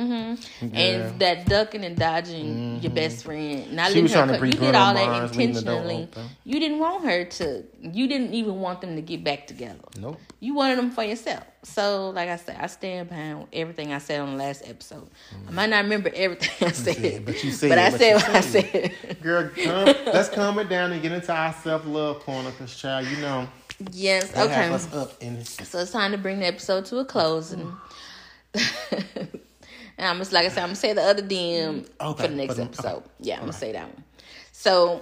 Mm-hmm. 0.69 0.75
And 0.75 1.19
that 1.19 1.45
ducking 1.45 1.83
and 1.83 1.97
dodging 1.97 2.79
your 2.81 2.91
best 2.91 3.23
friend, 3.25 3.73
not 3.73 3.87
Mm-hmm. 3.91 3.93
She 3.95 4.01
was 4.03 4.13
her. 4.13 4.25
trying 4.25 4.33
to 4.33 4.37
co- 4.39 4.45
you 4.45 4.51
did 4.53 4.75
all 4.75 4.93
that 4.93 5.05
Mars, 5.05 5.35
leaving 5.35 5.55
the 5.55 5.61
door 5.61 5.81
intentionally. 5.81 6.33
You 6.45 6.59
didn't 6.59 6.79
want 6.79 7.03
her 7.05 7.25
to. 7.25 7.63
You 7.81 8.07
didn't 8.07 8.33
even 8.33 8.55
want 8.61 8.81
them 8.81 8.95
to 8.95 9.01
get 9.01 9.23
back 9.23 9.47
together. 9.47 9.79
Nope. 9.99 10.19
You 10.39 10.53
wanted 10.55 10.77
them 10.77 10.91
for 10.91 11.03
yourself. 11.03 11.43
So, 11.63 12.09
like 12.09 12.29
I 12.29 12.35
said, 12.35 12.57
I 12.59 12.67
stand 12.67 13.09
behind 13.09 13.47
everything 13.53 13.93
I 13.93 13.97
said 13.99 14.19
on 14.19 14.31
the 14.31 14.37
last 14.37 14.63
episode. 14.67 15.07
I 15.47 15.51
might 15.51 15.69
not 15.69 15.83
remember 15.83 16.11
everything 16.13 16.67
I 16.67 16.71
said, 16.73 16.95
Mm. 16.97 17.25
but 17.25 17.43
you 17.43 17.51
said 17.51 17.69
But 17.69 17.77
I 17.79 17.89
what 17.89 17.99
said 17.99 18.15
what 18.15 18.29
I 18.29 18.41
said. 18.41 18.93
said. 19.01 19.21
Girl, 19.21 19.49
come, 19.55 19.85
let's 20.13 20.29
calm 20.29 20.59
it 20.59 20.67
down 20.69 20.91
and 20.91 21.01
get 21.01 21.11
into 21.13 21.31
our 21.33 21.53
self 21.53 21.85
love 21.85 22.19
corner, 22.21 22.51
cause 22.57 22.75
child, 22.75 23.07
you 23.07 23.17
know 23.17 23.47
yes. 23.91 24.31
that 24.31 24.45
Okay. 24.45 24.53
have 24.53 24.73
us 24.73 24.93
up 24.93 25.21
in 25.23 25.43
So 25.45 25.79
it's 25.79 25.91
time 25.91 26.11
to 26.11 26.17
bring 26.17 26.39
the 26.39 26.47
episode 26.47 26.85
to 26.85 26.97
a 26.97 27.05
close, 27.05 27.53
and, 27.53 27.71
and 29.97 30.07
I'm 30.07 30.17
just 30.17 30.31
like 30.31 30.45
I 30.45 30.49
said, 30.49 30.61
I'm 30.63 30.69
gonna 30.69 30.75
say 30.75 30.93
the 30.93 31.01
other 31.03 31.21
DM 31.21 31.87
Okay, 32.01 32.23
for 32.23 32.27
the 32.29 32.35
next 32.35 32.55
for 32.55 32.61
episode. 32.61 32.97
okay. 32.97 33.07
Yeah, 33.19 33.35
I'm 33.35 33.41
gonna 33.41 33.53
say 33.53 33.71
that 33.73 33.87
one. 33.87 34.03
So, 34.51 35.01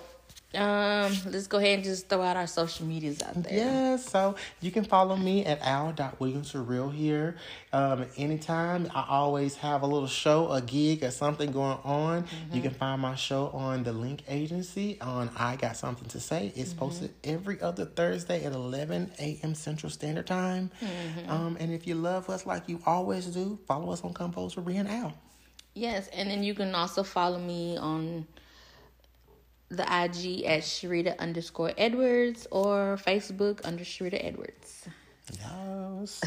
um, 0.54 1.14
let's 1.28 1.47
go 1.47 1.58
ahead 1.58 1.76
and 1.76 1.84
just 1.84 2.10
throw 2.10 2.22
out 2.22 2.38
our 2.38 2.47
social 2.47 2.86
medias 2.86 3.22
out 3.22 3.41
there. 3.43 3.54
Yeah, 3.54 3.95
so 3.97 4.36
you 4.60 4.72
can 4.72 4.84
follow 4.84 5.16
me 5.16 5.45
at 5.45 5.62
al.williamsforreal 5.62 6.93
here. 6.93 7.38
Um, 7.72 8.06
anytime 8.18 8.89
I 8.93 9.06
always 9.08 9.56
have 9.58 9.82
a 9.82 9.88
little 9.88 10.08
show, 10.08 10.52
a 10.52 10.62
gig, 10.62 11.04
or 11.04 11.12
something 11.12 11.52
going 11.52 11.78
on. 11.84 12.26
You 12.52 12.62
can 12.62 12.72
find 12.72 13.02
my 13.02 13.16
show 13.16 13.49
on 13.49 13.84
the 13.84 13.93
Link 13.93 14.24
Agency 14.28 14.99
on 15.02 15.30
I 15.38 15.56
Got 15.56 15.78
Something 15.78 16.08
to 16.10 16.20
Say. 16.20 16.52
It's 16.56 16.74
posted 16.74 17.14
every 17.24 17.62
other 17.62 17.86
Thursday 17.86 18.43
at 18.43 18.54
11 18.54 19.12
a.m. 19.20 19.56
Central 19.56 19.89
Standard 19.89 20.28
Time. 20.28 20.72
Um, 21.28 21.58
and 21.60 21.72
if 21.72 21.88
you 21.88 21.95
love 21.95 22.30
us 22.30 22.45
like 22.45 22.68
you 22.68 22.82
always 22.86 23.28
do, 23.28 23.60
follow 23.68 23.91
us 23.91 24.04
on 24.04 24.14
Combos 24.14 24.54
for 24.54 24.62
Brian 24.62 24.88
Al. 24.88 25.14
Yes, 25.74 26.10
and 26.10 26.30
then 26.30 26.43
you 26.43 26.54
can 26.54 26.76
also 26.76 27.04
follow 27.04 27.39
me 27.39 27.78
on 27.78 28.28
the 29.72 29.84
IG 29.84 30.43
at 30.43 30.61
Sharita 30.63 31.17
underscore 31.17 31.72
Edwards 31.78 32.45
or 32.51 32.99
Facebook 33.03 33.61
under 33.63 33.84
Sharita 33.84 34.24
Edwards. 34.24 34.86
Yes. 35.39 36.22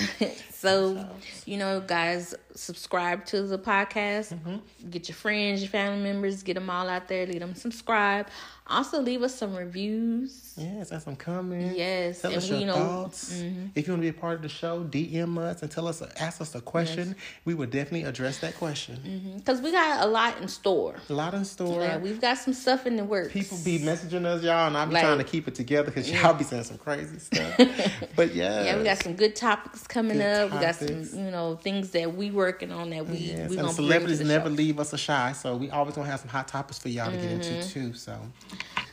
so, 0.50 1.06
you 1.44 1.58
know, 1.58 1.80
guys, 1.80 2.34
subscribe 2.54 3.26
to 3.26 3.42
the 3.42 3.58
podcast. 3.58 4.32
Mm-hmm. 4.32 4.88
Get 4.88 5.08
your 5.08 5.16
friends, 5.16 5.60
your 5.60 5.68
family 5.68 6.02
members, 6.02 6.42
get 6.42 6.54
them 6.54 6.70
all 6.70 6.88
out 6.88 7.06
there. 7.08 7.26
Leave 7.26 7.40
them 7.40 7.54
subscribe. 7.54 8.28
Also, 8.66 8.98
leave 9.02 9.22
us 9.22 9.34
some 9.34 9.54
reviews. 9.54 10.54
Yes, 10.56 10.90
and 10.90 11.02
some 11.02 11.16
comments. 11.16 11.76
Yes, 11.76 12.22
Tell 12.22 12.30
and 12.30 12.38
us 12.38 12.48
we, 12.48 12.58
your 12.58 12.66
know, 12.68 12.74
thoughts. 12.74 13.32
If 13.74 13.86
you 13.86 13.92
want 13.92 14.02
to 14.02 14.02
be 14.02 14.08
a 14.08 14.12
part 14.14 14.36
of 14.36 14.42
the 14.42 14.48
show, 14.48 14.84
DM 14.84 15.36
us 15.36 15.60
and 15.60 15.70
tell 15.70 15.86
us, 15.86 16.00
ask 16.18 16.40
us 16.40 16.54
a 16.54 16.62
question. 16.62 17.14
We 17.44 17.52
will 17.52 17.66
definitely 17.66 18.04
address 18.04 18.38
that 18.38 18.56
question. 18.56 19.34
because 19.36 19.60
we 19.60 19.70
got 19.70 20.02
a 20.02 20.06
lot 20.06 20.40
in 20.40 20.48
store. 20.48 20.94
A 21.10 21.12
lot 21.12 21.34
in 21.34 21.44
store. 21.44 21.82
Yeah, 21.82 21.98
we've 21.98 22.20
got 22.22 22.38
some 22.38 22.54
stuff 22.54 22.86
in 22.86 22.96
the 22.96 23.04
works. 23.04 23.32
People 23.34 23.58
be 23.64 23.80
messaging 23.80 24.24
us, 24.24 24.42
y'all, 24.42 24.68
and 24.68 24.76
I 24.78 24.86
be 24.86 24.94
Like- 24.94 25.02
trying 25.02 25.18
to 25.18 25.24
keep 25.24 25.46
it 25.46 25.54
together 25.54 25.90
because 25.90 26.10
y'all 26.10 26.32
be 26.32 26.44
saying 26.44 26.64
some 26.64 26.78
crazy 26.78 27.18
stuff. 27.18 27.56
but 28.16 28.34
yeah, 28.34 28.64
Yeah, 28.64 28.78
we 28.78 28.84
got 28.84 29.02
some 29.02 29.14
good 29.14 29.36
topics 29.36 29.86
coming 29.86 30.16
Good 30.18 30.24
up. 30.26 30.52
We 30.52 30.58
got 30.60 30.76
some, 30.76 31.02
you 31.24 31.30
know, 31.30 31.56
things 31.56 31.90
that 31.90 32.14
we 32.16 32.30
working 32.30 32.72
on 32.72 32.88
that 32.90 33.06
we 33.06 33.16
Yes, 33.18 33.50
we 33.50 33.56
and 33.56 33.66
gonna 33.66 33.72
celebrities 33.74 34.18
bring 34.18 34.28
to 34.28 34.32
the 34.32 34.38
never 34.38 34.48
show. 34.48 34.54
leave 34.54 34.80
us 34.80 34.92
a 34.94 34.98
shy, 34.98 35.32
so 35.32 35.54
we 35.56 35.68
always 35.68 35.94
gonna 35.96 36.08
have 36.08 36.20
some 36.20 36.30
hot 36.30 36.48
topics 36.48 36.78
for 36.78 36.88
y'all 36.88 37.10
to 37.10 37.16
get 37.18 37.24
Mm-hmm. 37.24 37.54
into 37.56 37.68
too. 37.68 37.92
So 37.94 38.16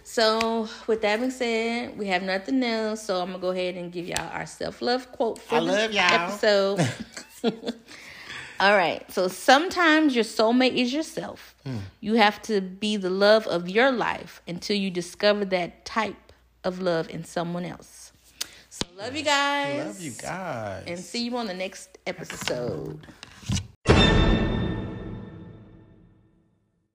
So, 0.03 0.67
with 0.87 1.01
that 1.03 1.19
being 1.19 1.31
said, 1.31 1.97
we 1.97 2.07
have 2.07 2.21
nothing 2.23 2.61
else. 2.63 3.05
So 3.05 3.21
I'm 3.21 3.27
gonna 3.27 3.39
go 3.39 3.51
ahead 3.51 3.75
and 3.75 3.91
give 3.91 4.07
y'all 4.07 4.29
our 4.33 4.45
self 4.45 4.81
love 4.81 5.11
quote 5.11 5.39
for 5.39 5.55
I 5.55 5.63
this 5.63 5.95
y'all. 5.95 6.79
episode. 6.79 7.73
All 8.59 8.75
right. 8.75 9.09
So 9.11 9.27
sometimes 9.27 10.13
your 10.13 10.23
soulmate 10.23 10.75
is 10.75 10.93
yourself. 10.93 11.55
Hmm. 11.65 11.77
You 11.99 12.15
have 12.15 12.41
to 12.43 12.61
be 12.61 12.95
the 12.97 13.09
love 13.09 13.47
of 13.47 13.69
your 13.69 13.91
life 13.91 14.41
until 14.47 14.75
you 14.75 14.91
discover 14.91 15.45
that 15.45 15.83
type 15.85 16.31
of 16.63 16.79
love 16.79 17.09
in 17.09 17.23
someone 17.23 17.65
else. 17.65 18.11
So 18.69 18.85
love 18.97 19.15
you 19.15 19.23
guys. 19.23 19.85
Love 19.85 20.01
you 20.01 20.11
guys. 20.11 20.83
And 20.85 20.99
see 20.99 21.23
you 21.23 21.35
on 21.37 21.47
the 21.47 21.53
next 21.55 21.97
episode. 22.05 23.07